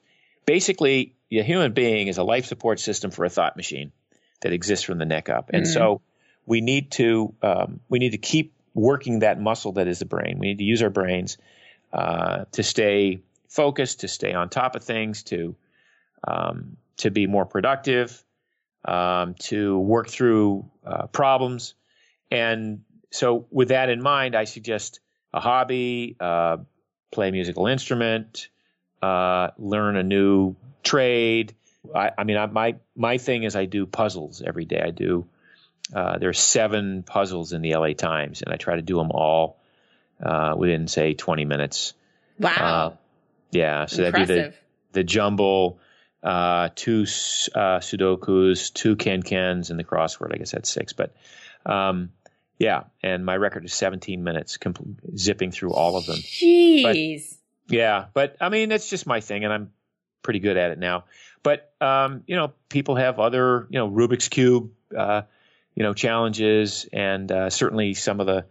basically 0.47 1.15
a 1.31 1.43
human 1.43 1.73
being 1.73 2.09
is 2.09 2.19
a 2.19 2.23
life 2.23 2.47
support 2.47 2.81
system 2.81 3.11
for 3.11 3.25
a 3.25 3.31
thought 3.31 3.57
machine 3.57 3.93
that 4.41 4.53
exists 4.53 4.85
from 4.85 4.99
the 4.99 5.05
neck 5.05 5.29
up. 5.29 5.51
And 5.53 5.65
Mhm. 5.65 5.73
so 5.73 6.01
we 6.47 6.61
need 6.61 6.91
to, 6.93 7.35
um, 7.43 7.81
we 7.89 7.99
need 7.99 8.11
to 8.11 8.19
keep 8.19 8.53
working 8.75 9.21
that 9.21 9.41
muscle 9.41 9.73
that 9.73 9.87
is 9.87 9.99
the 10.01 10.05
brain. 10.05 10.39
We 10.39 10.49
need 10.49 10.59
to 10.59 10.65
use 10.65 10.83
our 10.83 10.91
brains, 10.91 11.39
uh, 11.93 12.47
to 12.53 12.63
stay 12.63 13.21
focused, 13.49 14.01
to 14.01 14.09
stay 14.09 14.33
on 14.33 14.49
top 14.49 14.75
of 14.77 14.83
things, 14.83 15.23
to, 15.25 15.55
um, 16.27 16.77
to 16.97 17.11
be 17.11 17.27
more 17.27 17.45
productive, 17.47 18.25
um, 18.85 19.35
to 19.35 19.79
work 19.79 20.09
through 20.09 20.69
uh, 20.85 21.07
problems. 21.07 21.75
And 22.31 22.83
so, 23.13 23.47
with 23.51 23.69
that 23.69 23.91
in 23.91 24.03
mind, 24.03 24.35
I 24.35 24.45
suggest 24.45 25.01
a 25.33 25.41
hobby, 25.41 26.17
uh, 26.19 26.57
play 27.11 27.29
a 27.29 27.33
musical 27.33 27.67
instrument, 27.67 28.49
uh, 29.03 29.51
learn 29.59 29.97
a 29.97 30.03
new 30.03 30.57
trade. 30.83 31.55
I, 31.95 32.11
I 32.17 32.25
mean, 32.25 32.39
I, 32.39 32.47
my 32.47 32.77
my 32.97 33.19
thing 33.19 33.43
is 33.43 33.55
I 33.55 33.67
do 33.67 33.85
puzzles 33.85 34.43
every 34.43 34.65
day. 34.65 34.81
I 34.81 34.91
do. 34.91 35.27
Uh, 35.95 36.19
are 36.23 36.33
seven 36.33 37.03
puzzles 37.03 37.53
in 37.53 37.61
the 37.61 37.77
LA 37.77 37.93
Times, 37.93 38.41
and 38.41 38.53
I 38.53 38.57
try 38.57 38.77
to 38.77 38.83
do 38.83 38.97
them 38.97 39.11
all 39.11 39.59
uh, 40.23 40.55
within, 40.57 40.89
say, 40.89 41.13
20 41.13 41.45
minutes. 41.45 41.93
Wow. 42.39 42.51
Uh, 42.51 42.97
yeah, 43.51 43.85
so 43.87 44.03
that'd 44.03 44.15
be 44.15 44.25
the 44.25 44.55
the 44.93 45.05
jumble, 45.05 45.79
uh, 46.23 46.71
two 46.75 47.03
uh, 47.03 47.81
Sudokus, 47.81 48.73
two 48.73 48.97
KenKens, 48.97 49.69
and 49.69 49.79
the 49.79 49.85
crossword. 49.85 50.35
I 50.35 50.39
guess 50.39 50.53
that's 50.53 50.71
six. 50.71 50.95
But 50.95 51.15
um, 51.67 52.11
yeah, 52.59 52.85
and 53.03 53.25
my 53.25 53.37
record 53.37 53.65
is 53.65 53.75
17 53.75 54.23
minutes, 54.23 54.59
zipping 55.17 55.51
through 55.51 55.73
all 55.73 55.97
of 55.97 56.07
them. 56.07 56.19
Jeez. 56.19 57.37
Yeah, 57.69 58.07
but 58.15 58.37
I 58.41 58.49
mean, 58.49 58.73
it's 58.73 58.89
just 58.89 59.07
my 59.07 59.21
thing, 59.21 59.45
and 59.45 59.53
I'm 59.53 59.73
pretty 60.23 60.41
good 60.41 60.57
at 60.57 60.71
it 60.71 60.79
now. 60.79 61.05
But 61.43 61.73
um, 61.81 62.23
you 62.27 62.37
know, 62.37 62.53
people 62.69 62.97
have 62.97 63.19
other, 63.19 63.67
you 63.71 63.79
know, 63.79 63.91
Rubik's 63.91 64.29
cube, 64.29 64.71
uh, 64.97 65.23
you 65.75 65.83
know, 65.83 65.95
challenges, 65.95 66.87
and 66.93 67.31
uh, 67.31 67.51
certainly 67.51 67.95
some 67.95 68.21
of 68.21 68.27
the 68.27 68.45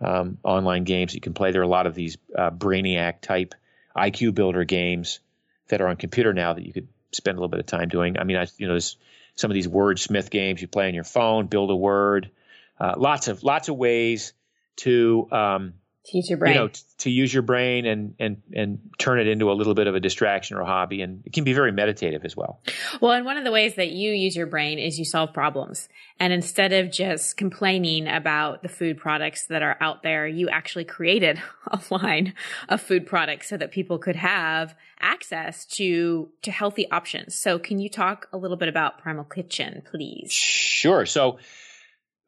um, 0.00 0.38
online 0.42 0.84
games 0.84 1.14
you 1.14 1.20
can 1.20 1.34
play. 1.34 1.52
There 1.52 1.60
are 1.60 1.64
a 1.64 1.68
lot 1.68 1.86
of 1.86 1.94
these 1.94 2.18
uh, 2.36 2.50
Brainiac 2.50 3.20
type 3.20 3.54
IQ 3.96 4.34
builder 4.34 4.64
games 4.64 5.20
that 5.68 5.80
are 5.80 5.88
on 5.88 5.96
computer 5.96 6.32
now 6.32 6.52
that 6.52 6.66
you 6.66 6.72
could 6.72 6.88
spend 7.12 7.38
a 7.38 7.40
little 7.40 7.48
bit 7.48 7.60
of 7.60 7.66
time 7.66 7.88
doing. 7.88 8.18
I 8.18 8.24
mean, 8.24 8.36
I, 8.36 8.46
you 8.58 8.66
know, 8.66 8.74
there's 8.74 8.96
some 9.36 9.50
of 9.50 9.54
these 9.54 9.68
wordsmith 9.68 10.30
games 10.30 10.60
you 10.60 10.68
play 10.68 10.88
on 10.88 10.94
your 10.94 11.04
phone, 11.04 11.46
build 11.46 11.70
a 11.70 11.76
word. 11.76 12.30
Uh, 12.78 12.94
lots 12.96 13.28
of 13.28 13.42
lots 13.42 13.68
of 13.68 13.76
ways 13.76 14.32
to 14.76 15.28
um, 15.30 15.74
Teach 16.04 16.28
your 16.28 16.36
brain. 16.36 16.52
you 16.52 16.60
know, 16.60 16.68
t- 16.68 16.82
to 16.98 17.10
use 17.10 17.32
your 17.32 17.42
brain 17.42 17.86
and 17.86 18.14
and 18.18 18.42
and 18.52 18.90
turn 18.98 19.18
it 19.20 19.26
into 19.26 19.50
a 19.50 19.54
little 19.54 19.72
bit 19.72 19.86
of 19.86 19.94
a 19.94 20.00
distraction 20.00 20.58
or 20.58 20.60
a 20.60 20.66
hobby, 20.66 21.00
and 21.00 21.22
it 21.24 21.32
can 21.32 21.44
be 21.44 21.54
very 21.54 21.72
meditative 21.72 22.26
as 22.26 22.36
well. 22.36 22.60
Well, 23.00 23.12
and 23.12 23.24
one 23.24 23.38
of 23.38 23.44
the 23.44 23.50
ways 23.50 23.76
that 23.76 23.90
you 23.90 24.12
use 24.12 24.36
your 24.36 24.46
brain 24.46 24.78
is 24.78 24.98
you 24.98 25.06
solve 25.06 25.32
problems. 25.32 25.88
And 26.20 26.30
instead 26.30 26.74
of 26.74 26.92
just 26.92 27.38
complaining 27.38 28.06
about 28.06 28.62
the 28.62 28.68
food 28.68 28.98
products 28.98 29.46
that 29.46 29.62
are 29.62 29.78
out 29.80 30.02
there, 30.02 30.26
you 30.26 30.50
actually 30.50 30.84
created 30.84 31.40
a 31.68 31.80
line 31.90 32.34
of 32.68 32.82
food 32.82 33.06
products 33.06 33.48
so 33.48 33.56
that 33.56 33.70
people 33.70 33.96
could 33.96 34.16
have 34.16 34.74
access 35.00 35.64
to 35.76 36.28
to 36.42 36.50
healthy 36.50 36.90
options. 36.90 37.34
So, 37.34 37.58
can 37.58 37.78
you 37.78 37.88
talk 37.88 38.28
a 38.30 38.36
little 38.36 38.58
bit 38.58 38.68
about 38.68 38.98
Primal 38.98 39.24
Kitchen, 39.24 39.80
please? 39.90 40.30
Sure. 40.30 41.06
So 41.06 41.38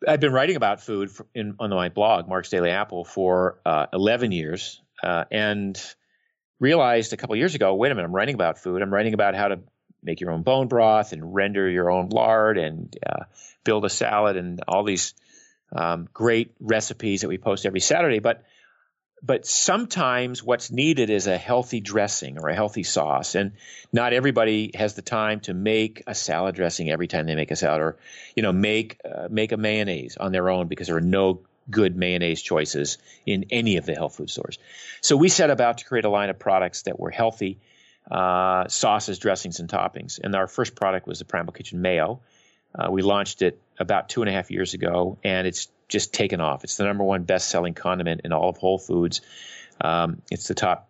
I've 0.07 0.21
been 0.21 0.33
writing 0.33 0.57
about 0.57 0.81
food 0.83 1.11
in, 1.35 1.57
on 1.59 1.71
my 1.71 1.89
blog, 1.89 2.29
Mark's 2.29 2.51
Daily 2.51 2.71
Apple, 2.71 3.05
for 3.05 3.61
uh, 3.65 3.87
11 3.93 4.33
years, 4.33 4.81
uh, 5.03 5.25
and 5.31 5.81
realized 6.61 7.13
a 7.13 7.17
couple 7.17 7.37
years 7.37 7.55
ago, 7.55 7.75
wait 7.75 7.93
a 7.93 7.95
minute, 7.95 8.07
I'm 8.07 8.15
writing 8.15 8.35
about 8.35 8.59
food. 8.59 8.83
I'm 8.83 8.93
writing 8.93 9.15
about 9.15 9.35
how 9.35 9.49
to 9.49 9.61
make 10.03 10.21
your 10.21 10.31
own 10.31 10.43
bone 10.43 10.69
broth 10.69 11.13
and 11.13 11.35
render 11.35 11.69
your 11.69 11.91
own 11.91 12.11
lard 12.11 12.59
and 12.59 12.95
uh, 13.07 13.25
build 13.65 13.85
a 13.85 13.91
salad 13.91 14.37
and 14.37 14.61
all 14.69 14.85
these 14.85 15.15
um, 15.75 16.09
great 16.13 16.55
recipes 16.61 17.23
that 17.23 17.29
we 17.29 17.39
post 17.39 17.67
every 17.67 17.81
Saturday. 17.81 18.21
But 18.21 18.45
but 19.23 19.47
sometimes 19.47 20.43
what's 20.43 20.71
needed 20.71 21.11
is 21.11 21.27
a 21.27 21.39
healthy 21.39 21.81
dressing 21.81 22.39
or 22.39 22.49
a 22.49 22.55
healthy 22.55 22.83
sauce, 22.83 23.35
and 23.35 23.53
not 23.93 24.13
everybody 24.13 24.73
has 24.75 24.95
the 24.95 25.03
time 25.03 25.41
to 25.41 25.55
make 25.55 26.03
a 26.07 26.15
salad 26.15 26.55
dressing 26.55 26.91
every 26.91 27.09
time 27.09 27.27
they 27.27 27.35
make 27.35 27.51
a 27.51 27.57
salad, 27.57 27.81
or 27.81 27.97
you 28.35 28.43
know 28.43 28.53
make 28.53 29.01
uh, 29.05 29.29
make 29.31 29.53
a 29.53 29.57
mayonnaise 29.57 30.17
on 30.17 30.33
their 30.33 30.51
own 30.51 30.69
because 30.69 30.87
there 30.89 30.97
are 30.97 31.01
no 31.01 31.41
good 31.71 31.97
mayonnaise 31.97 32.43
choices 32.43 32.99
in 33.25 33.47
any 33.51 33.77
of 33.77 33.87
the 33.87 33.95
health 33.95 34.17
food 34.17 34.31
stores. 34.31 34.59
So 35.01 35.17
we 35.17 35.29
set 35.29 35.51
about 35.51 35.79
to 35.79 35.85
create 35.85 36.05
a 36.05 36.11
line 36.11 36.31
of 36.31 36.39
products 36.39 36.83
that 36.83 36.99
were 36.99 37.11
healthy 37.11 37.59
uh, 38.11 38.69
sauces, 38.69 39.19
dressings, 39.19 39.61
and 39.61 39.69
toppings. 39.69 40.21
And 40.23 40.35
our 40.35 40.47
first 40.47 40.77
product 40.77 41.07
was 41.07 41.19
the 41.19 41.25
Primal 41.25 41.53
Kitchen 41.53 41.83
Mayo. 41.83 42.21
Uh, 42.75 42.91
we 42.91 43.03
launched 43.03 43.43
it 43.43 43.61
about 43.79 44.09
two 44.09 44.23
and 44.23 44.29
a 44.29 44.33
half 44.33 44.51
years 44.51 44.75
ago, 44.75 45.19
and 45.25 45.47
it's 45.47 45.69
just 45.89 46.13
taken 46.13 46.41
off. 46.41 46.65
It's 46.65 46.77
the 46.77 46.85
number 46.85 47.05
one 47.05 47.23
best-selling 47.25 47.75
condiment 47.75 48.23
in 48.25 48.33
all 48.33 48.49
of 48.49 48.57
Whole 48.57 48.79
Foods. 48.79 49.21
Um, 49.81 50.23
it's 50.31 50.49
the 50.49 50.55
top 50.55 50.89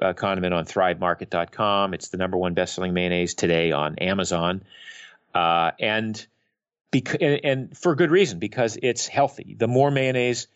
uh, 0.00 0.12
condiment 0.12 0.54
on 0.54 0.64
ThriveMarket.com. 0.66 1.94
It's 1.94 2.08
the 2.08 2.18
number 2.18 2.36
one 2.36 2.54
best-selling 2.54 2.94
mayonnaise 2.94 3.34
today 3.34 3.72
on 3.72 3.96
Amazon, 3.98 4.62
uh, 5.34 5.72
and, 5.80 6.26
bec- 6.90 7.20
and 7.20 7.40
and 7.44 7.78
for 7.78 7.94
good 7.94 8.10
reason 8.10 8.38
because 8.38 8.78
it's 8.82 9.06
healthy. 9.06 9.56
The 9.58 9.68
more 9.68 9.90
mayonnaise 9.90 10.48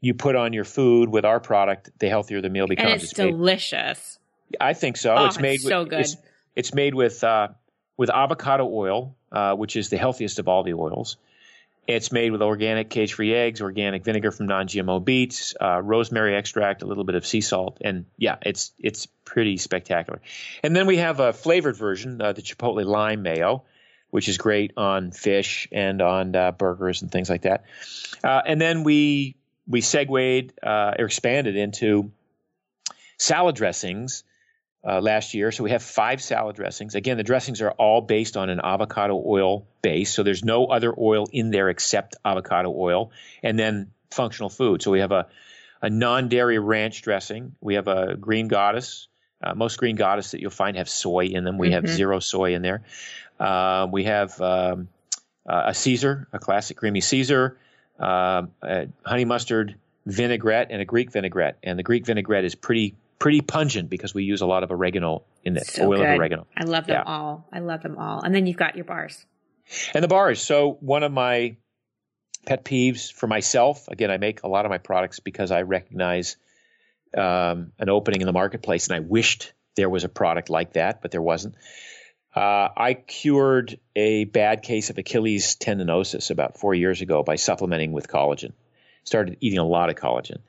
you 0.00 0.14
put 0.14 0.36
on 0.36 0.52
your 0.52 0.64
food 0.64 1.08
with 1.08 1.24
our 1.24 1.40
product, 1.40 1.90
the 1.98 2.08
healthier 2.08 2.40
the 2.40 2.50
meal 2.50 2.66
becomes. 2.66 2.92
And 2.92 3.02
it's 3.02 3.18
made- 3.18 3.30
delicious. 3.30 4.18
I 4.60 4.74
think 4.74 4.96
so. 4.98 5.14
Oh, 5.16 5.26
it's 5.26 5.40
made 5.40 5.54
it's 5.54 5.64
so 5.64 5.80
with, 5.80 5.90
good. 5.90 6.00
It's, 6.00 6.16
it's 6.54 6.74
made 6.74 6.94
with 6.94 7.24
uh, 7.24 7.48
with 7.96 8.10
avocado 8.10 8.68
oil, 8.68 9.16
uh, 9.32 9.54
which 9.54 9.76
is 9.76 9.88
the 9.88 9.96
healthiest 9.96 10.38
of 10.38 10.46
all 10.46 10.62
the 10.62 10.74
oils. 10.74 11.16
It's 11.86 12.10
made 12.10 12.32
with 12.32 12.40
organic 12.40 12.88
cage-free 12.88 13.34
eggs, 13.34 13.60
organic 13.60 14.04
vinegar 14.04 14.30
from 14.30 14.46
non-GMO 14.46 15.04
beets, 15.04 15.54
uh, 15.60 15.82
rosemary 15.82 16.34
extract, 16.34 16.82
a 16.82 16.86
little 16.86 17.04
bit 17.04 17.14
of 17.14 17.26
sea 17.26 17.42
salt, 17.42 17.78
and 17.82 18.06
yeah, 18.16 18.36
it's 18.42 18.72
it's 18.78 19.06
pretty 19.24 19.58
spectacular. 19.58 20.20
And 20.62 20.74
then 20.74 20.86
we 20.86 20.96
have 20.98 21.20
a 21.20 21.32
flavored 21.32 21.76
version, 21.76 22.22
uh, 22.22 22.32
the 22.32 22.42
chipotle 22.42 22.84
lime 22.84 23.22
mayo, 23.22 23.64
which 24.10 24.28
is 24.28 24.38
great 24.38 24.72
on 24.76 25.10
fish 25.10 25.68
and 25.72 26.00
on 26.00 26.34
uh, 26.34 26.52
burgers 26.52 27.02
and 27.02 27.10
things 27.10 27.28
like 27.28 27.42
that. 27.42 27.64
Uh, 28.22 28.40
and 28.46 28.60
then 28.60 28.84
we 28.84 29.36
we 29.66 29.80
segued 29.80 30.52
uh, 30.62 30.94
or 30.98 31.06
expanded 31.06 31.56
into 31.56 32.12
salad 33.18 33.56
dressings 33.56 34.24
uh, 34.86 35.00
last 35.00 35.34
year. 35.34 35.50
So 35.50 35.64
we 35.64 35.70
have 35.70 35.82
five 35.82 36.22
salad 36.22 36.56
dressings. 36.56 36.94
Again, 36.94 37.16
the 37.16 37.22
dressings 37.22 37.62
are 37.62 37.70
all 37.70 38.00
based 38.00 38.36
on 38.36 38.50
an 38.50 38.60
avocado 38.62 39.22
oil 39.24 39.66
base. 39.82 40.12
So 40.12 40.22
there's 40.22 40.44
no 40.44 40.66
other 40.66 40.94
oil 40.96 41.26
in 41.32 41.50
there 41.50 41.68
except 41.68 42.16
avocado 42.24 42.72
oil. 42.76 43.10
And 43.42 43.58
then 43.58 43.90
functional 44.10 44.50
food. 44.50 44.82
So 44.82 44.90
we 44.90 45.00
have 45.00 45.12
a, 45.12 45.26
a 45.82 45.90
non 45.90 46.28
dairy 46.28 46.58
ranch 46.58 47.02
dressing. 47.02 47.54
We 47.60 47.74
have 47.74 47.88
a 47.88 48.14
green 48.16 48.48
goddess. 48.48 49.08
Uh, 49.42 49.54
most 49.54 49.78
green 49.78 49.96
goddess 49.96 50.30
that 50.30 50.40
you'll 50.40 50.50
find 50.50 50.76
have 50.76 50.88
soy 50.88 51.26
in 51.26 51.44
them. 51.44 51.58
We 51.58 51.68
mm-hmm. 51.68 51.86
have 51.86 51.88
zero 51.88 52.20
soy 52.20 52.54
in 52.54 52.62
there. 52.62 52.82
Uh, 53.38 53.86
we 53.90 54.04
have 54.04 54.40
um, 54.40 54.88
uh, 55.46 55.64
a 55.66 55.74
Caesar, 55.74 56.28
a 56.32 56.38
classic 56.38 56.76
creamy 56.76 57.00
Caesar, 57.00 57.58
a 57.98 58.46
honey 59.04 59.24
mustard 59.24 59.74
vinaigrette, 60.06 60.68
and 60.70 60.80
a 60.80 60.84
Greek 60.84 61.10
vinaigrette. 61.10 61.58
And 61.62 61.78
the 61.78 61.82
Greek 61.82 62.06
vinaigrette 62.06 62.44
is 62.44 62.54
pretty 62.54 62.94
pretty 63.24 63.40
pungent 63.40 63.88
because 63.88 64.12
we 64.12 64.22
use 64.22 64.42
a 64.42 64.46
lot 64.46 64.64
of 64.64 64.70
oregano 64.70 65.22
in 65.44 65.56
it, 65.56 65.66
so 65.66 65.84
oil 65.84 65.96
good. 65.96 66.10
of 66.10 66.18
oregano. 66.18 66.46
I 66.54 66.64
love 66.64 66.86
them 66.86 67.02
yeah. 67.06 67.10
all. 67.10 67.48
I 67.50 67.60
love 67.60 67.82
them 67.82 67.96
all. 67.96 68.20
And 68.20 68.34
then 68.34 68.46
you've 68.46 68.58
got 68.58 68.76
your 68.76 68.84
bars. 68.84 69.24
And 69.94 70.04
the 70.04 70.08
bars. 70.08 70.42
So 70.42 70.76
one 70.80 71.02
of 71.02 71.10
my 71.10 71.56
pet 72.44 72.66
peeves 72.66 73.10
for 73.10 73.26
myself, 73.26 73.88
again, 73.88 74.10
I 74.10 74.18
make 74.18 74.42
a 74.42 74.46
lot 74.46 74.66
of 74.66 74.70
my 74.70 74.76
products 74.76 75.20
because 75.20 75.50
I 75.50 75.62
recognize 75.62 76.36
um, 77.16 77.72
an 77.78 77.88
opening 77.88 78.20
in 78.20 78.26
the 78.26 78.34
marketplace, 78.34 78.88
and 78.88 78.96
I 78.96 79.00
wished 79.00 79.54
there 79.74 79.88
was 79.88 80.04
a 80.04 80.10
product 80.10 80.50
like 80.50 80.74
that, 80.74 81.00
but 81.00 81.10
there 81.10 81.22
wasn't. 81.22 81.54
Uh, 82.36 82.68
I 82.76 82.92
cured 82.92 83.80
a 83.96 84.24
bad 84.24 84.60
case 84.60 84.90
of 84.90 84.98
Achilles 84.98 85.56
tendinosis 85.56 86.30
about 86.30 86.60
four 86.60 86.74
years 86.74 87.00
ago 87.00 87.22
by 87.22 87.36
supplementing 87.36 87.92
with 87.92 88.06
collagen. 88.06 88.52
Started 89.04 89.38
eating 89.40 89.60
a 89.60 89.66
lot 89.66 89.88
of 89.88 89.96
collagen. 89.96 90.40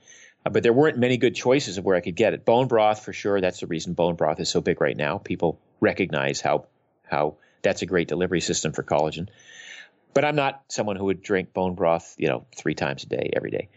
Uh, 0.45 0.49
but 0.49 0.63
there 0.63 0.73
weren't 0.73 0.97
many 0.97 1.17
good 1.17 1.35
choices 1.35 1.77
of 1.77 1.85
where 1.85 1.95
I 1.95 2.01
could 2.01 2.15
get 2.15 2.33
it. 2.33 2.45
Bone 2.45 2.67
broth, 2.67 3.03
for 3.03 3.13
sure. 3.13 3.41
That's 3.41 3.59
the 3.59 3.67
reason 3.67 3.93
bone 3.93 4.15
broth 4.15 4.39
is 4.39 4.49
so 4.49 4.61
big 4.61 4.79
right 4.79 4.95
now. 4.95 5.17
People 5.17 5.59
recognize 5.79 6.41
how 6.41 6.65
how 7.03 7.35
that's 7.61 7.81
a 7.81 7.85
great 7.85 8.07
delivery 8.07 8.41
system 8.41 8.71
for 8.71 8.83
collagen. 8.83 9.27
But 10.13 10.23
I'm 10.23 10.35
not 10.35 10.63
someone 10.69 10.95
who 10.95 11.05
would 11.05 11.21
drink 11.21 11.53
bone 11.53 11.75
broth, 11.75 12.15
you 12.17 12.29
know, 12.29 12.45
three 12.55 12.75
times 12.75 13.03
a 13.03 13.07
day, 13.07 13.31
every 13.35 13.51
day. 13.51 13.69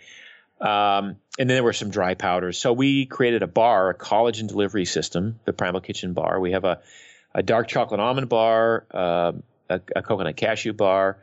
Um, 0.61 1.17
and 1.39 1.49
then 1.49 1.57
there 1.57 1.65
were 1.65 1.73
some 1.73 1.91
dry 1.91 2.15
powders. 2.15 2.59
So 2.59 2.73
we 2.73 3.07
created 3.07 3.43
a 3.43 3.47
bar, 3.47 3.91
a 3.91 3.95
collagen 3.95 4.49
delivery 4.49 4.85
system, 4.85 5.41
the 5.45 5.53
Primal 5.53 5.81
Kitchen 5.81 6.13
bar. 6.13 6.39
We 6.39 6.53
have 6.53 6.65
a, 6.65 6.81
a 7.35 7.43
dark 7.43 7.69
chocolate 7.69 8.01
almond 8.01 8.29
bar, 8.29 8.87
uh, 8.93 9.33
a, 9.69 9.81
a 9.97 10.03
coconut 10.03 10.37
cashew 10.37 10.73
bar, 10.73 11.19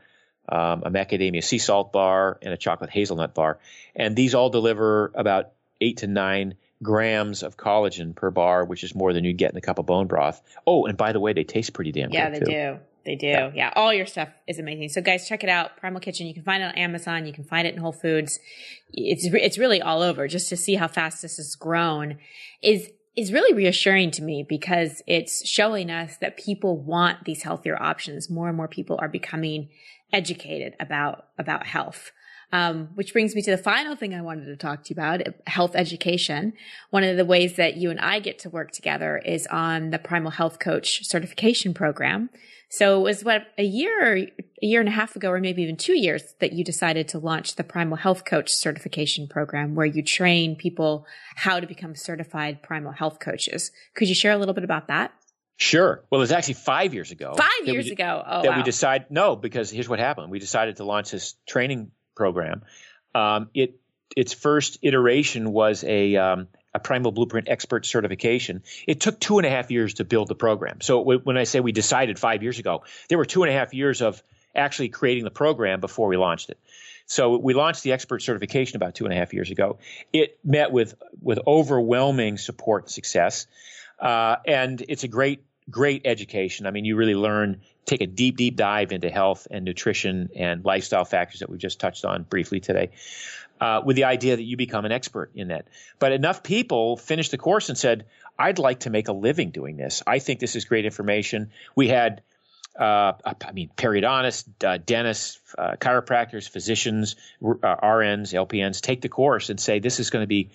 um, 0.50 0.84
a 0.86 0.92
macadamia 0.92 1.44
sea 1.44 1.58
salt 1.58 1.92
bar, 1.92 2.38
and 2.42 2.54
a 2.54 2.58
chocolate 2.58 2.90
hazelnut 2.90 3.34
bar. 3.34 3.60
And 3.96 4.16
these 4.16 4.36
all 4.36 4.50
deliver 4.50 5.12
about 5.16 5.52
eight 5.82 5.98
to 5.98 6.08
nine 6.08 6.56
grams 6.84 7.44
of 7.44 7.58
collagen 7.58 8.16
per 8.16 8.32
bar, 8.32 8.66
which 8.66 8.84
is 8.84 8.94
more 8.94 9.14
than 9.14 9.24
you'd 9.24 9.38
get 9.38 9.52
in 9.52 9.58
a 9.58 9.62
cup 9.62 9.80
of 9.80 9.86
bone 9.86 10.08
broth. 10.08 10.42
Oh, 10.66 10.86
and 10.86 10.98
by 10.98 11.12
the 11.14 11.20
way, 11.20 11.34
they 11.34 11.44
taste 11.44 11.74
pretty 11.74 11.92
damn 11.92 12.12
yeah, 12.12 12.30
good. 12.30 12.48
Yeah, 12.48 12.72
they 12.72 12.76
do. 12.76 12.80
They 13.06 13.16
do. 13.16 13.28
Yeah. 13.28 13.52
yeah. 13.54 13.74
All 13.76 13.94
your 13.94 14.08
stuff 14.08 14.30
is 14.48 14.58
amazing. 14.58 14.90
So 14.90 15.02
guys, 15.02 15.28
check 15.28 15.44
it 15.44 15.50
out. 15.50 15.78
Primal 15.78 16.02
Kitchen. 16.02 16.26
You 16.26 16.34
can 16.34 16.44
find 16.44 16.64
it 16.64 16.66
on 16.66 16.76
Amazon. 16.76 17.28
You 17.28 17.34
can 17.34 17.44
find 17.44 17.68
it 17.68 17.76
in 17.76 17.80
Whole 17.80 17.92
Foods. 17.92 18.40
It's, 18.92 19.28
it's 19.32 19.58
really 19.60 19.82
all 19.82 20.02
over 20.02 20.28
just 20.28 20.50
to 20.50 20.58
see 20.58 20.76
how 20.76 20.88
fast 20.88 21.22
this 21.22 21.38
has 21.38 21.56
grown 21.56 22.18
is, 22.64 22.90
is 23.16 23.32
really 23.32 23.54
reassuring 23.54 24.12
to 24.12 24.24
me 24.24 24.46
because 24.48 25.02
it's 25.08 25.48
showing 25.48 25.90
us 25.90 26.18
that 26.18 26.38
people 26.38 26.78
want 26.78 27.24
these 27.26 27.44
healthier 27.44 27.82
options. 27.82 28.30
More 28.30 28.48
and 28.48 28.58
more 28.58 28.68
people 28.68 28.98
are 29.02 29.08
becoming 29.08 29.70
educated 30.12 30.76
about 30.80 31.28
about 31.38 31.68
health. 31.68 32.12
Um, 32.52 32.90
which 32.94 33.12
brings 33.12 33.36
me 33.36 33.42
to 33.42 33.52
the 33.52 33.58
final 33.58 33.96
thing 33.96 34.14
I 34.14 34.22
wanted 34.22 34.46
to 34.46 34.56
talk 34.56 34.84
to 34.84 34.94
you 34.94 34.94
about 34.94 35.22
health 35.48 35.76
education. 35.76 36.54
One 36.90 37.04
of 37.04 37.18
the 37.18 37.26
ways 37.26 37.56
that 37.56 37.76
you 37.76 37.90
and 37.90 38.00
I 38.00 38.20
get 38.20 38.38
to 38.40 38.50
work 38.50 38.72
together 38.72 39.18
is 39.18 39.48
on 39.48 39.90
the 39.90 40.00
Primal 40.00 40.32
Health 40.32 40.60
Coach 40.60 41.06
certification 41.06 41.74
program. 41.74 42.30
So 42.70 43.00
it 43.00 43.04
was 43.04 43.24
what 43.24 43.48
a 43.58 43.64
year, 43.64 44.16
a 44.18 44.32
year 44.62 44.80
and 44.80 44.90
a 44.90 44.92
half 44.92 45.16
ago, 45.16 45.30
or 45.30 45.40
maybe 45.40 45.62
even 45.62 45.78
two 45.78 45.98
years 45.98 46.36
that 46.40 46.54
you 46.54 46.64
decided 46.64 47.08
to 47.10 47.20
launch 47.20 47.56
the 47.56 47.64
Primal 47.64 47.98
Health 47.98 48.26
Coach 48.26 48.54
certification 48.54 49.28
program 49.28 49.76
where 49.76 49.86
you 49.86 50.04
train 50.04 50.56
people 50.56 51.06
how 51.36 51.60
to 51.60 51.68
become 51.68 51.96
certified 51.96 52.64
primal 52.64 52.92
health 52.92 53.20
coaches. 53.20 53.72
Could 53.96 54.10
you 54.10 54.16
share 54.16 54.32
a 54.32 54.38
little 54.38 54.54
bit 54.54 54.64
about 54.64 54.88
that? 54.88 55.14
Sure. 55.58 56.04
Well, 56.10 56.20
it 56.20 56.24
was 56.24 56.32
actually 56.32 56.56
five 56.56 56.94
years 56.94 57.12
ago. 57.12 57.34
Five 57.38 57.68
years 57.68 57.86
we, 57.86 57.92
ago. 57.92 58.22
Oh, 58.26 58.42
that 58.42 58.52
wow. 58.52 58.58
we 58.58 58.64
decided 58.64 59.08
no, 59.10 59.36
because 59.36 59.70
here's 59.70 59.88
what 59.88 60.00
happened. 60.00 60.30
We 60.30 60.40
decided 60.40 60.78
to 60.78 60.84
launch 60.84 61.12
this 61.12 61.36
training 61.48 61.92
program. 62.16 62.64
Um, 63.14 63.50
it 63.54 63.80
its 64.16 64.34
first 64.34 64.80
iteration 64.82 65.52
was 65.52 65.84
a 65.84 66.16
um, 66.18 66.48
a 66.76 66.80
Primal 66.80 67.14
Blueprint 67.14 67.48
Expert 67.48 67.86
certification. 67.86 68.62
It 68.86 69.00
took 69.00 69.18
two 69.18 69.40
and 69.40 69.48
a 69.48 69.50
half 69.50 69.72
years 69.72 69.96
to 69.96 70.04
build 70.04 70.28
the 70.28 70.36
program. 70.36 70.82
So 70.82 71.02
when 71.02 71.38
I 71.38 71.46
say 71.46 71.62
we 71.62 71.72
decided 71.72 72.20
five 72.20 72.44
years 72.44 72.60
ago, 72.60 72.84
there 73.08 73.18
were 73.18 73.26
two 73.26 73.44
and 73.44 73.50
a 73.52 73.56
half 73.56 73.74
years 73.74 74.02
of 74.02 74.22
actually 74.54 74.90
creating 74.90 75.24
the 75.24 75.32
program 75.32 75.80
before 75.80 76.10
we 76.10 76.18
launched 76.18 76.50
it. 76.50 76.60
So 77.08 77.38
we 77.38 77.54
launched 77.54 77.84
the 77.84 77.94
expert 77.94 78.22
certification 78.22 78.76
about 78.76 78.94
two 78.94 79.06
and 79.06 79.14
a 79.14 79.16
half 79.16 79.34
years 79.34 79.52
ago. 79.52 79.78
It 80.12 80.38
met 80.44 80.72
with 80.72 80.96
with 81.22 81.40
overwhelming 81.48 82.38
support 82.38 82.84
and 82.84 82.92
success. 82.92 83.48
Uh, 83.98 84.36
and 84.46 84.84
it's 84.90 85.06
a 85.06 85.08
great, 85.08 85.46
great 85.70 86.02
education. 86.04 86.66
I 86.66 86.72
mean, 86.72 86.84
you 86.84 86.98
really 86.98 87.16
learn, 87.16 87.62
take 87.86 88.02
a 88.02 88.08
deep, 88.08 88.36
deep 88.36 88.58
dive 88.58 88.92
into 88.92 89.10
health 89.10 89.48
and 89.50 89.64
nutrition 89.64 90.30
and 90.36 90.66
lifestyle 90.66 91.06
factors 91.06 91.40
that 91.40 91.50
we 91.50 91.58
just 91.58 91.80
touched 91.80 92.04
on 92.04 92.24
briefly 92.24 92.60
today. 92.60 92.90
Uh, 93.62 93.82
with 93.86 93.96
the 93.96 94.04
idea 94.04 94.36
that 94.36 94.44
you 94.44 94.58
become 94.58 94.84
an 94.84 94.92
expert 94.92 95.32
in 95.34 95.48
that. 95.48 95.66
But 95.98 96.12
enough 96.12 96.44
people 96.44 96.98
finished 96.98 97.32
the 97.32 97.38
course 97.38 97.70
and 97.70 97.78
said, 97.78 98.06
I'd 98.38 98.60
like 98.60 98.82
to 98.82 98.90
make 98.90 99.08
a 99.08 99.14
living 99.14 99.52
doing 99.52 99.78
this. 99.78 100.04
I 100.06 100.20
think 100.20 100.42
this 100.42 100.58
is 100.58 100.66
great 100.66 100.84
information. 100.84 101.52
We 101.74 101.88
had, 101.88 102.22
uh, 102.78 103.14
I 103.24 103.52
mean, 103.54 103.70
periodontists, 103.78 104.46
uh, 104.62 104.78
dentists, 104.86 105.40
uh, 105.58 105.78
chiropractors, 105.80 106.50
physicians, 106.50 107.16
uh, 107.42 107.78
RNs, 107.82 108.34
LPNs 108.34 108.82
take 108.82 109.00
the 109.00 109.08
course 109.08 109.50
and 109.50 109.58
say, 109.58 109.80
this 109.80 110.02
is 110.02 110.10
going 110.10 110.24
to 110.24 110.28
be 110.28 110.52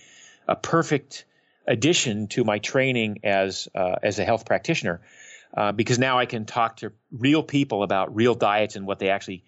a 0.46 0.54
perfect 0.54 1.24
addition 1.66 2.26
to 2.28 2.44
my 2.44 2.58
training 2.58 3.20
as 3.24 3.66
uh, 3.74 3.96
as 4.02 4.18
a 4.18 4.26
health 4.26 4.44
practitioner, 4.44 5.00
because 5.74 5.98
now 5.98 6.18
I 6.18 6.26
can 6.26 6.44
talk 6.44 6.76
to 6.76 6.92
real 7.10 7.42
people 7.42 7.82
about 7.82 8.14
real 8.14 8.34
diets 8.34 8.76
and 8.76 8.86
what 8.86 8.98
they 8.98 9.08
actually 9.08 9.42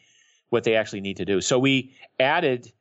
what 0.49 0.65
they 0.65 0.77
actually 0.77 1.03
need 1.03 1.19
to 1.19 1.27
do. 1.27 1.43
So 1.43 1.59
we 1.59 1.93
added. 2.19 2.73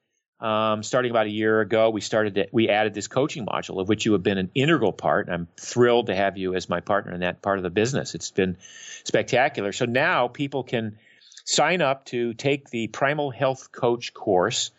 Um, 0.42 0.82
starting 0.82 1.12
about 1.12 1.28
a 1.28 1.30
year 1.30 1.62
ago, 1.62 1.92
we 1.92 2.02
started 2.02 2.36
to, 2.36 2.48
we 2.52 2.68
added 2.68 2.96
this 2.96 3.08
coaching 3.08 3.46
module 3.46 3.80
of 3.80 3.88
which 3.88 4.06
you 4.06 4.14
have 4.14 4.24
been 4.24 4.40
an 4.40 4.50
integral 4.56 4.92
part. 4.92 5.28
And 5.28 5.36
I'm 5.36 5.48
thrilled 5.56 6.08
to 6.08 6.16
have 6.16 6.36
you 6.36 6.56
as 6.56 6.68
my 6.68 6.80
partner 6.80 7.14
in 7.14 7.20
that 7.20 7.44
part 7.44 7.60
of 7.60 7.64
the 7.64 7.70
business. 7.70 8.16
It's 8.16 8.32
been 8.32 8.58
spectacular. 9.04 9.72
So 9.72 9.86
now 9.86 10.28
people 10.28 10.64
can 10.64 10.98
sign 11.46 11.82
up 11.84 12.06
to 12.06 12.34
take 12.34 12.72
the 12.72 12.88
Primal 12.88 13.30
Health 13.30 13.72
Coach 13.72 14.16
course. 14.16 14.72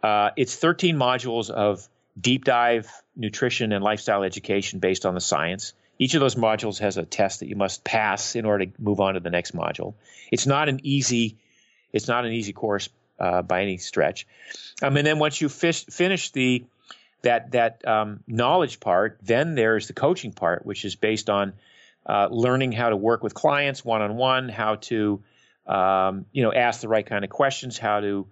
Uh, 0.00 0.30
it's 0.36 0.54
13 0.54 0.96
modules 0.96 1.50
of 1.50 1.88
deep 2.18 2.44
dive 2.44 2.88
nutrition 3.16 3.72
and 3.72 3.82
lifestyle 3.82 4.22
education 4.22 4.78
based 4.78 5.06
on 5.06 5.14
the 5.14 5.20
science. 5.20 5.72
Each 5.98 6.14
of 6.14 6.20
those 6.20 6.36
modules 6.36 6.78
has 6.78 6.98
a 6.98 7.04
test 7.04 7.40
that 7.40 7.48
you 7.48 7.56
must 7.56 7.82
pass 7.82 8.36
in 8.36 8.44
order 8.44 8.66
to 8.66 8.72
move 8.80 9.00
on 9.00 9.14
to 9.14 9.20
the 9.20 9.30
next 9.30 9.56
module. 9.56 9.94
It's 10.30 10.46
not 10.46 10.68
an 10.68 10.80
easy, 10.84 11.36
it's 11.92 12.06
not 12.06 12.24
an 12.24 12.32
easy 12.32 12.52
course 12.52 12.88
uh, 13.18 13.42
by 13.42 13.62
any 13.62 13.78
stretch. 13.78 14.26
Um, 14.82 14.96
and 14.96 15.06
then 15.06 15.18
once 15.18 15.40
you 15.40 15.48
fish, 15.48 15.84
finish 15.86 16.30
the 16.30 16.64
that 17.22 17.52
that 17.52 17.86
um, 17.86 18.20
knowledge 18.26 18.80
part, 18.80 19.18
then 19.22 19.54
there's 19.54 19.86
the 19.86 19.94
coaching 19.94 20.32
part, 20.32 20.64
which 20.64 20.84
is 20.84 20.94
based 20.94 21.30
on 21.30 21.54
uh, 22.06 22.28
learning 22.30 22.72
how 22.72 22.90
to 22.90 22.96
work 22.96 23.22
with 23.22 23.34
clients 23.34 23.84
one 23.84 24.02
on 24.02 24.16
one, 24.16 24.48
how 24.48 24.76
to 24.76 25.22
um, 25.66 26.26
you 26.32 26.42
know 26.42 26.52
ask 26.52 26.80
the 26.80 26.88
right 26.88 27.06
kind 27.06 27.24
of 27.24 27.30
questions, 27.30 27.78
how 27.78 28.00
to 28.00 28.26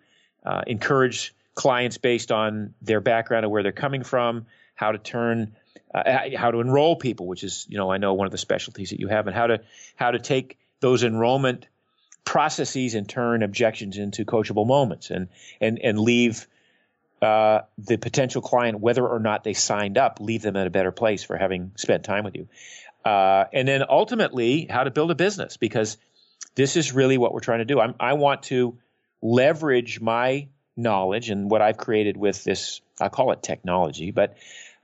uh, 0.45 0.63
encourage 0.67 1.35
clients 1.55 1.99
based 1.99 2.33
on 2.33 2.75
their 2.83 3.01
background 3.01 3.45
and 3.45 3.53
where 3.53 3.63
they're 3.63 3.73
coming 3.73 4.03
from, 4.03 4.47
how 4.75 4.93
to 4.93 4.99
turn, 4.99 5.55
uh, 5.95 6.31
how 6.37 6.51
to 6.51 6.61
enroll 6.61 6.97
people, 6.97 7.27
which 7.27 7.45
is, 7.45 7.67
you 7.69 7.77
know, 7.77 7.91
I 7.91 7.99
know 7.99 8.15
one 8.15 8.27
of 8.27 8.33
the 8.33 8.39
specialties 8.39 8.91
that 8.91 9.01
you 9.01 9.09
have, 9.09 9.27
and 9.27 9.37
how 9.37 9.47
to 9.49 9.61
how 9.97 10.11
to 10.11 10.19
take 10.19 10.59
those 10.81 11.05
enrollment 11.05 11.67
processes 12.25 12.95
and 12.95 13.09
turn 13.09 13.43
objections 13.43 13.99
into 13.99 14.25
coachable 14.25 14.67
moments, 14.67 15.11
and 15.11 15.29
and 15.61 15.79
and 15.79 15.99
leave 15.99 16.47
uh, 17.21 17.61
the 17.79 17.97
potential 17.97 18.43
client, 18.43 18.81
whether 18.81 19.07
or 19.07 19.19
not 19.19 19.45
they 19.45 19.55
signed 19.55 19.99
up, 19.99 20.19
leave 20.21 20.43
them 20.43 20.57
in 20.57 20.67
a 20.67 20.71
better 20.71 20.93
place 20.93 21.23
for 21.23 21.37
having 21.37 21.73
spent 21.77 22.05
time 22.05 22.25
with 22.25 22.35
you, 22.35 22.49
uh, 23.05 23.45
and 23.53 23.67
then 23.67 23.83
ultimately 23.89 24.67
how 24.69 24.85
to 24.85 24.91
build 24.91 25.11
a 25.11 25.15
business 25.15 25.57
because 25.57 25.99
this 26.55 26.77
is 26.77 26.93
really 26.93 27.19
what 27.19 27.33
we're 27.33 27.41
trying 27.41 27.61
to 27.61 27.65
do. 27.65 27.81
I'm, 27.81 27.95
I 27.99 28.15
want 28.15 28.45
to 28.45 28.79
leverage 29.21 30.01
my 30.01 30.49
knowledge 30.77 31.31
and 31.31 31.51
what 31.51 31.63
I've 31.63 31.77
created 31.77 32.17
with 32.17 32.45
this, 32.45 32.81
I 33.01 33.09
call 33.09 33.33
it 33.33 33.43
technology, 33.43 34.11
but 34.11 34.37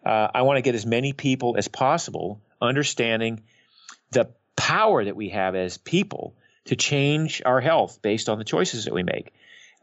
uh, 0.05 0.29
I 0.35 0.43
want 0.43 0.59
to 0.59 0.63
get 0.63 0.75
as 0.75 0.87
many 0.87 1.13
people 1.13 1.57
as 1.59 1.69
possible 1.69 2.41
understanding 2.61 3.43
the 4.11 4.29
power 4.57 5.05
that 5.05 5.17
we 5.17 5.31
have 5.31 5.55
as 5.55 5.79
people 5.79 6.35
to 6.69 6.77
change 6.77 7.43
our 7.45 7.61
health 7.61 8.01
based 8.03 8.29
on 8.29 8.39
the 8.39 8.45
choices 8.45 8.85
that 8.85 8.95
we 8.95 9.03
make. 9.03 9.33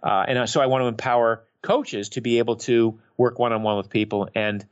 Uh, 0.04 0.24
and 0.28 0.50
so 0.50 0.62
I 0.62 0.68
want 0.68 0.84
to 0.84 0.88
empower 0.88 1.44
coaches 1.62 2.10
to 2.10 2.22
be 2.22 2.38
able 2.38 2.58
to 2.58 3.00
work 3.18 3.40
one 3.40 3.54
on 3.54 3.64
one 3.64 3.78
with 3.78 3.90
people 3.90 4.30
and 4.36 4.64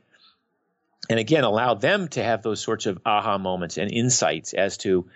and 1.10 1.18
again 1.18 1.42
allow 1.42 1.74
them 1.74 2.06
to 2.08 2.22
have 2.22 2.42
those 2.42 2.60
sorts 2.60 2.86
of 2.86 3.00
aha 3.04 3.36
moments 3.36 3.78
and 3.78 3.90
insights 3.90 4.54
as 4.54 4.78
to 4.78 5.06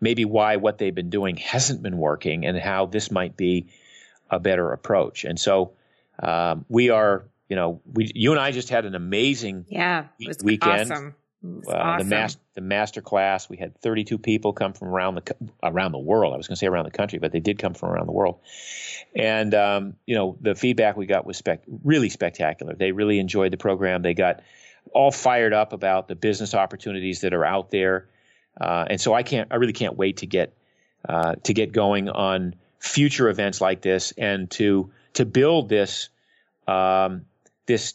maybe 0.00 0.24
why 0.24 0.56
what 0.56 0.78
they've 0.78 0.94
been 0.94 1.10
doing 1.10 1.36
hasn't 1.36 1.82
been 1.82 1.98
working 1.98 2.46
and 2.46 2.58
how 2.58 2.86
this 2.86 3.10
might 3.10 3.36
be 3.36 3.66
a 4.30 4.40
better 4.40 4.72
approach. 4.72 5.24
And 5.24 5.38
so 5.38 5.72
um, 6.18 6.64
we 6.68 6.88
are, 6.88 7.26
you 7.48 7.56
know, 7.56 7.80
we 7.92 8.10
you 8.14 8.32
and 8.32 8.40
I 8.40 8.50
just 8.50 8.70
had 8.70 8.86
an 8.86 8.94
amazing 8.94 9.66
yeah 9.68 10.06
weekend. 10.42 10.90
Awesome. 10.90 11.14
Uh, 11.44 11.72
awesome. 11.72 12.08
The, 12.08 12.16
mas- 12.16 12.38
the 12.54 12.60
master 12.60 13.00
class, 13.00 13.48
we 13.48 13.56
had 13.56 13.78
32 13.80 14.18
people 14.18 14.52
come 14.52 14.72
from 14.72 14.88
around 14.88 15.16
the 15.16 15.36
around 15.62 15.92
the 15.92 15.98
world. 15.98 16.34
I 16.34 16.36
was 16.36 16.48
going 16.48 16.56
to 16.56 16.58
say 16.58 16.66
around 16.66 16.86
the 16.86 16.90
country, 16.90 17.18
but 17.18 17.32
they 17.32 17.40
did 17.40 17.58
come 17.58 17.74
from 17.74 17.90
around 17.90 18.06
the 18.06 18.12
world. 18.12 18.40
And 19.14 19.54
um, 19.54 19.94
you 20.06 20.14
know, 20.14 20.36
the 20.40 20.54
feedback 20.54 20.96
we 20.96 21.06
got 21.06 21.26
was 21.26 21.36
spec- 21.36 21.64
really 21.84 22.08
spectacular. 22.08 22.74
They 22.74 22.92
really 22.92 23.18
enjoyed 23.18 23.52
the 23.52 23.58
program. 23.58 24.02
They 24.02 24.14
got 24.14 24.42
all 24.92 25.10
fired 25.10 25.52
up 25.52 25.72
about 25.72 26.08
the 26.08 26.14
business 26.14 26.54
opportunities 26.54 27.20
that 27.20 27.34
are 27.34 27.44
out 27.44 27.70
there. 27.70 28.08
Uh, 28.58 28.86
and 28.90 29.00
so 29.00 29.12
I 29.12 29.22
can't, 29.22 29.48
I 29.50 29.56
really 29.56 29.72
can't 29.72 29.96
wait 29.96 30.18
to 30.18 30.26
get 30.26 30.54
uh, 31.08 31.34
to 31.44 31.54
get 31.54 31.72
going 31.72 32.08
on 32.08 32.54
future 32.78 33.28
events 33.28 33.60
like 33.60 33.82
this 33.82 34.12
and 34.16 34.50
to 34.52 34.90
to 35.14 35.24
build 35.24 35.68
this 35.68 36.08
um, 36.66 37.26
this 37.66 37.94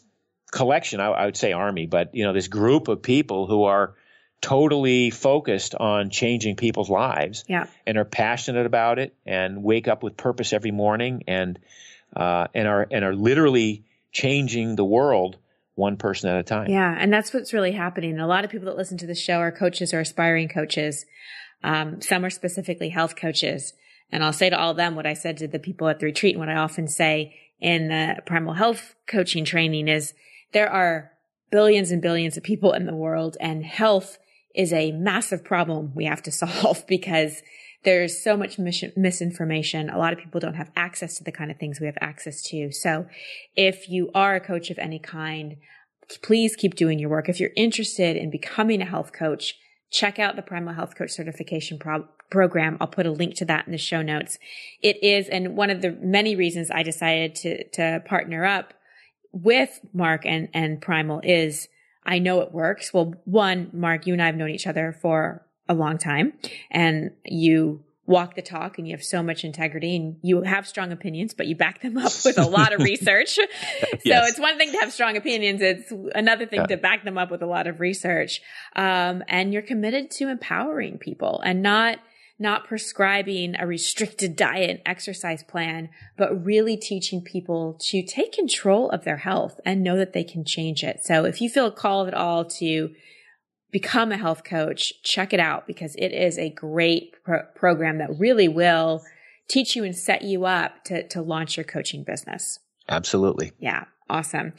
collection. 0.52 1.00
I, 1.00 1.08
I 1.08 1.24
would 1.24 1.36
say 1.36 1.52
army, 1.52 1.86
but 1.86 2.14
you 2.14 2.24
know 2.24 2.32
this 2.32 2.46
group 2.46 2.86
of 2.86 3.02
people 3.02 3.48
who 3.48 3.64
are 3.64 3.94
totally 4.40 5.10
focused 5.10 5.74
on 5.74 6.10
changing 6.10 6.56
people's 6.56 6.90
lives 6.90 7.44
yeah. 7.48 7.66
and 7.86 7.96
are 7.96 8.04
passionate 8.04 8.66
about 8.66 8.98
it 8.98 9.14
and 9.24 9.62
wake 9.62 9.88
up 9.88 10.02
with 10.02 10.16
purpose 10.16 10.52
every 10.52 10.72
morning 10.72 11.24
and 11.26 11.58
uh, 12.14 12.46
and 12.54 12.68
are 12.68 12.86
and 12.90 13.04
are 13.04 13.14
literally 13.14 13.84
changing 14.12 14.76
the 14.76 14.84
world 14.84 15.38
one 15.74 15.96
person 15.96 16.28
at 16.28 16.36
a 16.36 16.42
time. 16.42 16.68
Yeah, 16.68 16.94
and 16.96 17.12
that's 17.12 17.32
what's 17.32 17.52
really 17.52 17.72
happening. 17.72 18.20
A 18.20 18.26
lot 18.26 18.44
of 18.44 18.50
people 18.50 18.66
that 18.66 18.76
listen 18.76 18.98
to 18.98 19.06
the 19.06 19.14
show 19.14 19.38
are 19.38 19.50
coaches 19.50 19.94
or 19.94 20.00
aspiring 20.00 20.48
coaches. 20.48 21.06
Um, 21.64 22.02
some 22.02 22.24
are 22.24 22.30
specifically 22.30 22.90
health 22.90 23.16
coaches. 23.16 23.72
And 24.10 24.22
I'll 24.22 24.34
say 24.34 24.50
to 24.50 24.58
all 24.58 24.72
of 24.72 24.76
them 24.76 24.94
what 24.94 25.06
I 25.06 25.14
said 25.14 25.38
to 25.38 25.48
the 25.48 25.58
people 25.58 25.88
at 25.88 25.98
the 25.98 26.06
retreat 26.06 26.34
and 26.34 26.40
what 26.40 26.50
I 26.50 26.56
often 26.56 26.86
say 26.86 27.34
in 27.60 27.88
the 27.88 28.16
primal 28.26 28.52
health 28.52 28.94
coaching 29.06 29.46
training 29.46 29.88
is 29.88 30.12
there 30.52 30.70
are 30.70 31.12
billions 31.50 31.90
and 31.90 32.00
billions 32.00 32.36
of 32.36 32.42
people 32.42 32.72
in 32.72 32.86
the 32.86 32.94
world 32.94 33.36
and 33.40 33.64
health 33.64 34.18
is 34.54 34.72
a 34.72 34.92
massive 34.92 35.44
problem 35.44 35.92
we 35.94 36.04
have 36.04 36.22
to 36.22 36.32
solve 36.32 36.86
because 36.86 37.42
there's 37.84 38.22
so 38.22 38.36
much 38.36 38.58
mis- 38.58 38.84
misinformation. 38.96 39.90
A 39.90 39.98
lot 39.98 40.12
of 40.12 40.18
people 40.18 40.40
don't 40.40 40.54
have 40.54 40.70
access 40.76 41.16
to 41.18 41.24
the 41.24 41.32
kind 41.32 41.50
of 41.50 41.58
things 41.58 41.80
we 41.80 41.86
have 41.86 41.98
access 42.00 42.42
to. 42.44 42.70
So 42.70 43.06
if 43.56 43.88
you 43.88 44.10
are 44.14 44.36
a 44.36 44.40
coach 44.40 44.70
of 44.70 44.78
any 44.78 44.98
kind, 44.98 45.56
please 46.22 46.54
keep 46.54 46.74
doing 46.74 46.98
your 46.98 47.10
work. 47.10 47.28
If 47.28 47.40
you're 47.40 47.50
interested 47.56 48.16
in 48.16 48.30
becoming 48.30 48.80
a 48.80 48.86
health 48.86 49.12
coach, 49.12 49.56
check 49.90 50.18
out 50.18 50.36
the 50.36 50.42
Primal 50.42 50.74
Health 50.74 50.94
Coach 50.96 51.10
Certification 51.10 51.78
pro- 51.78 52.08
Program. 52.30 52.76
I'll 52.80 52.86
put 52.86 53.06
a 53.06 53.10
link 53.10 53.34
to 53.36 53.44
that 53.46 53.66
in 53.66 53.72
the 53.72 53.78
show 53.78 54.00
notes. 54.00 54.38
It 54.80 55.02
is, 55.02 55.28
and 55.28 55.56
one 55.56 55.70
of 55.70 55.82
the 55.82 55.90
many 56.00 56.36
reasons 56.36 56.70
I 56.70 56.82
decided 56.82 57.34
to, 57.36 57.68
to 57.70 58.02
partner 58.06 58.44
up 58.44 58.74
with 59.32 59.80
Mark 59.92 60.22
and, 60.24 60.48
and 60.54 60.80
Primal 60.80 61.20
is 61.24 61.68
I 62.04 62.18
know 62.18 62.40
it 62.40 62.52
works. 62.52 62.92
Well, 62.92 63.14
one, 63.24 63.70
Mark, 63.72 64.06
you 64.06 64.12
and 64.12 64.22
I 64.22 64.26
have 64.26 64.36
known 64.36 64.50
each 64.50 64.66
other 64.66 64.96
for 65.00 65.46
a 65.68 65.74
long 65.74 65.98
time 65.98 66.32
and 66.70 67.12
you 67.24 67.84
walk 68.04 68.34
the 68.34 68.42
talk 68.42 68.78
and 68.78 68.88
you 68.88 68.94
have 68.94 69.04
so 69.04 69.22
much 69.22 69.44
integrity 69.44 69.94
and 69.94 70.16
you 70.22 70.42
have 70.42 70.66
strong 70.66 70.90
opinions, 70.90 71.34
but 71.34 71.46
you 71.46 71.54
back 71.54 71.80
them 71.80 71.96
up 71.96 72.12
with 72.24 72.36
a 72.36 72.46
lot 72.46 72.72
of 72.72 72.80
research. 72.82 73.34
so 73.36 73.40
it's 74.04 74.40
one 74.40 74.58
thing 74.58 74.72
to 74.72 74.78
have 74.78 74.92
strong 74.92 75.16
opinions. 75.16 75.62
It's 75.62 75.92
another 76.14 76.46
thing 76.46 76.60
yeah. 76.60 76.66
to 76.66 76.76
back 76.76 77.04
them 77.04 77.16
up 77.16 77.30
with 77.30 77.42
a 77.42 77.46
lot 77.46 77.68
of 77.68 77.78
research. 77.78 78.40
Um, 78.74 79.22
and 79.28 79.52
you're 79.52 79.62
committed 79.62 80.10
to 80.12 80.28
empowering 80.28 80.98
people 80.98 81.40
and 81.44 81.62
not, 81.62 81.98
not 82.38 82.66
prescribing 82.66 83.54
a 83.58 83.66
restricted 83.66 84.36
diet 84.36 84.70
and 84.70 84.80
exercise 84.84 85.42
plan, 85.42 85.88
but 86.16 86.44
really 86.44 86.76
teaching 86.76 87.22
people 87.22 87.78
to 87.80 88.02
take 88.02 88.32
control 88.32 88.90
of 88.90 89.04
their 89.04 89.18
health 89.18 89.60
and 89.64 89.82
know 89.82 89.96
that 89.96 90.12
they 90.12 90.24
can 90.24 90.44
change 90.44 90.82
it. 90.82 91.04
So 91.04 91.24
if 91.24 91.40
you 91.40 91.48
feel 91.48 91.70
called 91.70 92.08
at 92.08 92.14
all 92.14 92.44
to 92.44 92.90
become 93.70 94.12
a 94.12 94.16
health 94.16 94.44
coach, 94.44 95.02
check 95.02 95.32
it 95.32 95.40
out 95.40 95.66
because 95.66 95.94
it 95.96 96.08
is 96.08 96.38
a 96.38 96.50
great 96.50 97.14
pro- 97.24 97.44
program 97.54 97.98
that 97.98 98.18
really 98.18 98.48
will 98.48 99.02
teach 99.48 99.76
you 99.76 99.84
and 99.84 99.96
set 99.96 100.22
you 100.22 100.44
up 100.44 100.84
to, 100.84 101.06
to 101.08 101.22
launch 101.22 101.56
your 101.56 101.64
coaching 101.64 102.04
business. 102.04 102.58
Absolutely. 102.88 103.52
Yeah. 103.58 103.84
Awesome. 104.08 104.52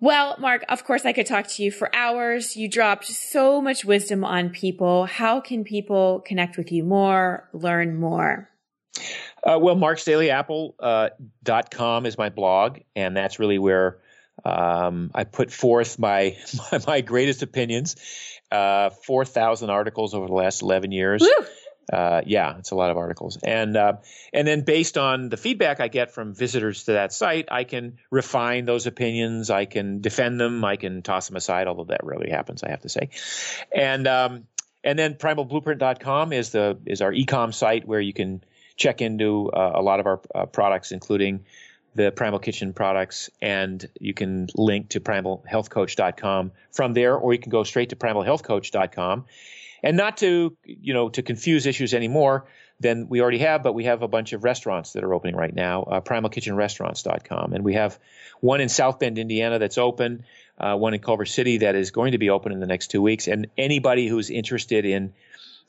Well, 0.00 0.36
Mark, 0.38 0.64
of 0.68 0.84
course 0.84 1.06
I 1.06 1.12
could 1.12 1.26
talk 1.26 1.46
to 1.48 1.62
you 1.62 1.70
for 1.70 1.94
hours. 1.94 2.56
You 2.56 2.68
dropped 2.68 3.06
so 3.06 3.62
much 3.62 3.84
wisdom 3.84 4.24
on 4.24 4.50
people. 4.50 5.06
How 5.06 5.40
can 5.40 5.64
people 5.64 6.22
connect 6.26 6.56
with 6.56 6.72
you 6.72 6.82
more, 6.84 7.48
learn 7.52 7.96
more? 7.96 8.50
Uh, 9.42 9.58
well, 9.60 9.76
marksdailyapple.com 9.76 12.04
uh, 12.04 12.08
is 12.08 12.18
my 12.18 12.28
blog, 12.30 12.78
and 12.96 13.16
that's 13.16 13.38
really 13.38 13.58
where 13.58 13.98
um, 14.44 15.10
I 15.14 15.24
put 15.24 15.52
forth 15.52 15.98
my 15.98 16.36
my, 16.72 16.80
my 16.86 17.00
greatest 17.00 17.42
opinions. 17.42 17.96
Uh, 18.50 18.90
Four 18.90 19.24
thousand 19.24 19.70
articles 19.70 20.14
over 20.14 20.26
the 20.26 20.34
last 20.34 20.62
eleven 20.62 20.92
years. 20.92 21.26
Uh, 21.92 22.22
yeah, 22.26 22.58
it's 22.58 22.70
a 22.70 22.74
lot 22.74 22.90
of 22.90 22.96
articles, 22.96 23.38
and 23.42 23.76
uh, 23.76 23.94
and 24.32 24.46
then 24.46 24.62
based 24.62 24.96
on 24.96 25.28
the 25.28 25.36
feedback 25.36 25.80
I 25.80 25.88
get 25.88 26.12
from 26.12 26.34
visitors 26.34 26.84
to 26.84 26.92
that 26.92 27.12
site, 27.12 27.48
I 27.50 27.64
can 27.64 27.98
refine 28.10 28.64
those 28.64 28.86
opinions. 28.86 29.50
I 29.50 29.66
can 29.66 30.00
defend 30.00 30.40
them. 30.40 30.64
I 30.64 30.76
can 30.76 31.02
toss 31.02 31.28
them 31.28 31.36
aside, 31.36 31.66
although 31.66 31.84
that 31.84 32.04
rarely 32.04 32.30
happens, 32.30 32.62
I 32.62 32.70
have 32.70 32.80
to 32.82 32.88
say. 32.88 33.10
And 33.74 34.06
um, 34.06 34.46
and 34.82 34.98
then 34.98 35.14
primalblueprint.com 35.14 36.32
is 36.32 36.50
the 36.50 36.78
is 36.86 37.02
our 37.02 37.12
ecom 37.12 37.52
site 37.52 37.86
where 37.86 38.00
you 38.00 38.12
can 38.12 38.42
check 38.76 39.00
into 39.00 39.50
uh, 39.50 39.72
a 39.74 39.82
lot 39.82 40.00
of 40.00 40.06
our 40.06 40.20
uh, 40.34 40.46
products, 40.46 40.92
including 40.92 41.44
the 41.94 42.10
Primal 42.10 42.38
Kitchen 42.38 42.72
products, 42.72 43.30
and 43.40 43.86
you 44.00 44.14
can 44.14 44.48
link 44.56 44.90
to 44.90 45.00
primalhealthcoach.com 45.00 46.52
from 46.72 46.92
there, 46.92 47.16
or 47.16 47.32
you 47.32 47.38
can 47.38 47.50
go 47.50 47.62
straight 47.62 47.90
to 47.90 47.96
primalhealthcoach.com. 47.96 49.26
And 49.84 49.96
not 49.96 50.16
to, 50.18 50.56
you 50.64 50.94
know, 50.94 51.10
to 51.10 51.22
confuse 51.22 51.66
issues 51.66 51.92
anymore 51.92 52.46
than 52.80 53.08
we 53.08 53.20
already 53.20 53.38
have, 53.38 53.62
but 53.62 53.74
we 53.74 53.84
have 53.84 54.02
a 54.02 54.08
bunch 54.08 54.32
of 54.32 54.42
restaurants 54.42 54.94
that 54.94 55.04
are 55.04 55.14
opening 55.14 55.36
right 55.36 55.54
now, 55.54 55.82
uh, 55.82 56.00
primalkitchenrestaurants.com. 56.00 57.52
And 57.52 57.62
we 57.62 57.74
have 57.74 57.98
one 58.40 58.60
in 58.60 58.68
South 58.68 58.98
Bend, 58.98 59.18
Indiana 59.18 59.58
that's 59.58 59.78
open, 59.78 60.24
uh, 60.58 60.74
one 60.76 60.94
in 60.94 61.00
Culver 61.00 61.26
City 61.26 61.58
that 61.58 61.74
is 61.74 61.90
going 61.90 62.12
to 62.12 62.18
be 62.18 62.30
open 62.30 62.50
in 62.50 62.60
the 62.60 62.66
next 62.66 62.88
two 62.88 63.02
weeks. 63.02 63.28
And 63.28 63.48
anybody 63.58 64.08
who's 64.08 64.30
interested 64.30 64.86
in 64.86 65.12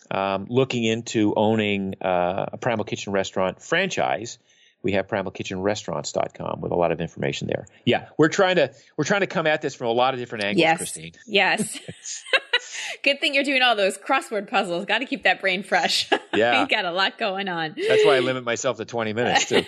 um, 0.10 0.48
looking 0.50 0.86
into 0.86 1.34
owning 1.36 1.96
uh, 2.02 2.46
a 2.54 2.58
Primal 2.58 2.86
Kitchen 2.86 3.12
restaurant 3.12 3.62
franchise– 3.62 4.40
we 4.86 4.92
have 4.92 5.08
primalkitchenrestaurants.com 5.08 6.62
with 6.62 6.72
a 6.72 6.76
lot 6.76 6.92
of 6.92 7.02
information 7.02 7.48
there. 7.48 7.66
Yeah, 7.86 8.08
we're 8.20 8.30
trying 8.30 8.58
to 8.58 8.72
we're 8.96 9.04
trying 9.04 9.22
to 9.22 9.28
come 9.28 9.48
at 9.48 9.64
this 9.64 9.74
from 9.74 9.88
a 9.88 9.92
lot 9.92 10.14
of 10.14 10.20
different 10.20 10.46
angles, 10.46 10.62
yes. 10.62 10.78
Christine. 10.78 11.14
Yes. 11.26 11.80
Good 13.04 13.20
thing 13.20 13.34
you're 13.34 13.44
doing 13.44 13.62
all 13.62 13.76
those 13.76 13.98
crossword 13.98 14.50
puzzles. 14.50 14.86
Got 14.86 15.00
to 15.00 15.06
keep 15.06 15.24
that 15.24 15.42
brain 15.42 15.64
fresh. 15.64 16.10
Yeah. 16.36 16.64
you 16.64 16.68
got 16.68 16.84
a 16.84 16.92
lot 16.92 17.18
going 17.18 17.48
on. 17.48 17.76
That's 17.88 18.04
why 18.04 18.18
I 18.18 18.20
limit 18.20 18.44
myself 18.44 18.76
to 18.76 18.84
20 18.84 19.14
minutes 19.14 19.46
too. 19.46 19.64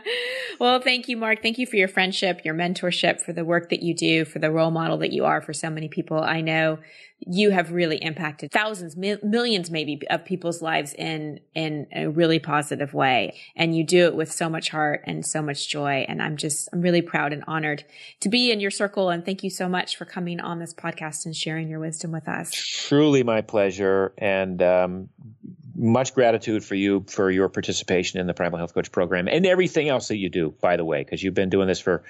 well, 0.60 0.80
thank 0.80 1.08
you, 1.08 1.16
Mark. 1.16 1.42
Thank 1.42 1.58
you 1.58 1.66
for 1.66 1.74
your 1.74 1.88
friendship, 1.88 2.42
your 2.44 2.54
mentorship, 2.54 3.20
for 3.20 3.32
the 3.32 3.44
work 3.44 3.70
that 3.70 3.82
you 3.82 3.96
do, 3.96 4.24
for 4.24 4.38
the 4.38 4.48
role 4.48 4.70
model 4.70 4.98
that 4.98 5.12
you 5.12 5.24
are 5.24 5.40
for 5.40 5.52
so 5.52 5.70
many 5.70 5.88
people. 5.88 6.22
I 6.22 6.40
know 6.40 6.78
you 7.26 7.50
have 7.50 7.72
really 7.72 7.96
impacted 7.96 8.50
thousands, 8.50 8.96
mi- 8.96 9.18
millions 9.22 9.70
maybe 9.70 10.00
of 10.08 10.24
people's 10.24 10.62
lives 10.62 10.94
in, 10.94 11.40
in 11.54 11.86
a 11.92 12.06
really 12.06 12.38
positive 12.38 12.94
way. 12.94 13.38
And 13.56 13.76
you 13.76 13.84
do 13.84 14.06
it 14.06 14.14
with 14.14 14.30
so 14.32 14.48
much 14.48 14.70
heart 14.70 15.02
and 15.06 15.24
so 15.24 15.42
much 15.42 15.68
joy. 15.68 16.04
And 16.08 16.22
I'm 16.22 16.36
just, 16.36 16.68
I'm 16.72 16.80
really 16.80 17.02
proud 17.02 17.32
and 17.32 17.44
honored 17.46 17.84
to 18.20 18.28
be 18.28 18.50
in 18.50 18.60
your 18.60 18.70
circle. 18.70 19.10
And 19.10 19.24
thank 19.24 19.42
you 19.42 19.50
so 19.50 19.68
much 19.68 19.96
for 19.96 20.04
coming 20.04 20.40
on 20.40 20.58
this 20.58 20.74
podcast 20.74 21.26
and 21.26 21.34
sharing 21.34 21.68
your 21.68 21.80
wisdom 21.80 22.12
with 22.12 22.28
us. 22.28 22.50
Truly 22.52 23.22
my 23.22 23.40
pleasure. 23.40 24.12
And, 24.18 24.62
um, 24.62 25.08
much 25.74 26.14
gratitude 26.14 26.64
for 26.64 26.74
you 26.74 27.04
for 27.08 27.30
your 27.30 27.48
participation 27.48 28.20
in 28.20 28.26
the 28.26 28.34
Primal 28.34 28.58
Health 28.58 28.74
Coach 28.74 28.92
program 28.92 29.28
and 29.28 29.46
everything 29.46 29.88
else 29.88 30.08
that 30.08 30.16
you 30.16 30.28
do, 30.28 30.54
by 30.60 30.76
the 30.76 30.84
way, 30.84 31.02
because 31.02 31.22
you've 31.22 31.34
been 31.34 31.50
doing 31.50 31.68
this 31.68 31.80
for 31.80 32.04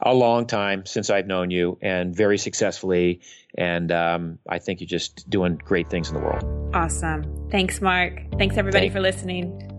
a 0.00 0.14
long 0.14 0.46
time 0.46 0.86
since 0.86 1.10
I've 1.10 1.26
known 1.26 1.50
you 1.50 1.78
and 1.82 2.14
very 2.14 2.38
successfully. 2.38 3.20
And 3.56 3.92
um, 3.92 4.38
I 4.48 4.58
think 4.58 4.80
you're 4.80 4.88
just 4.88 5.28
doing 5.28 5.56
great 5.56 5.90
things 5.90 6.08
in 6.08 6.14
the 6.14 6.20
world. 6.20 6.74
Awesome. 6.74 7.48
Thanks, 7.50 7.80
Mark. 7.80 8.20
Thanks, 8.38 8.56
everybody, 8.56 8.88
for 8.88 9.00
listening. 9.00 9.71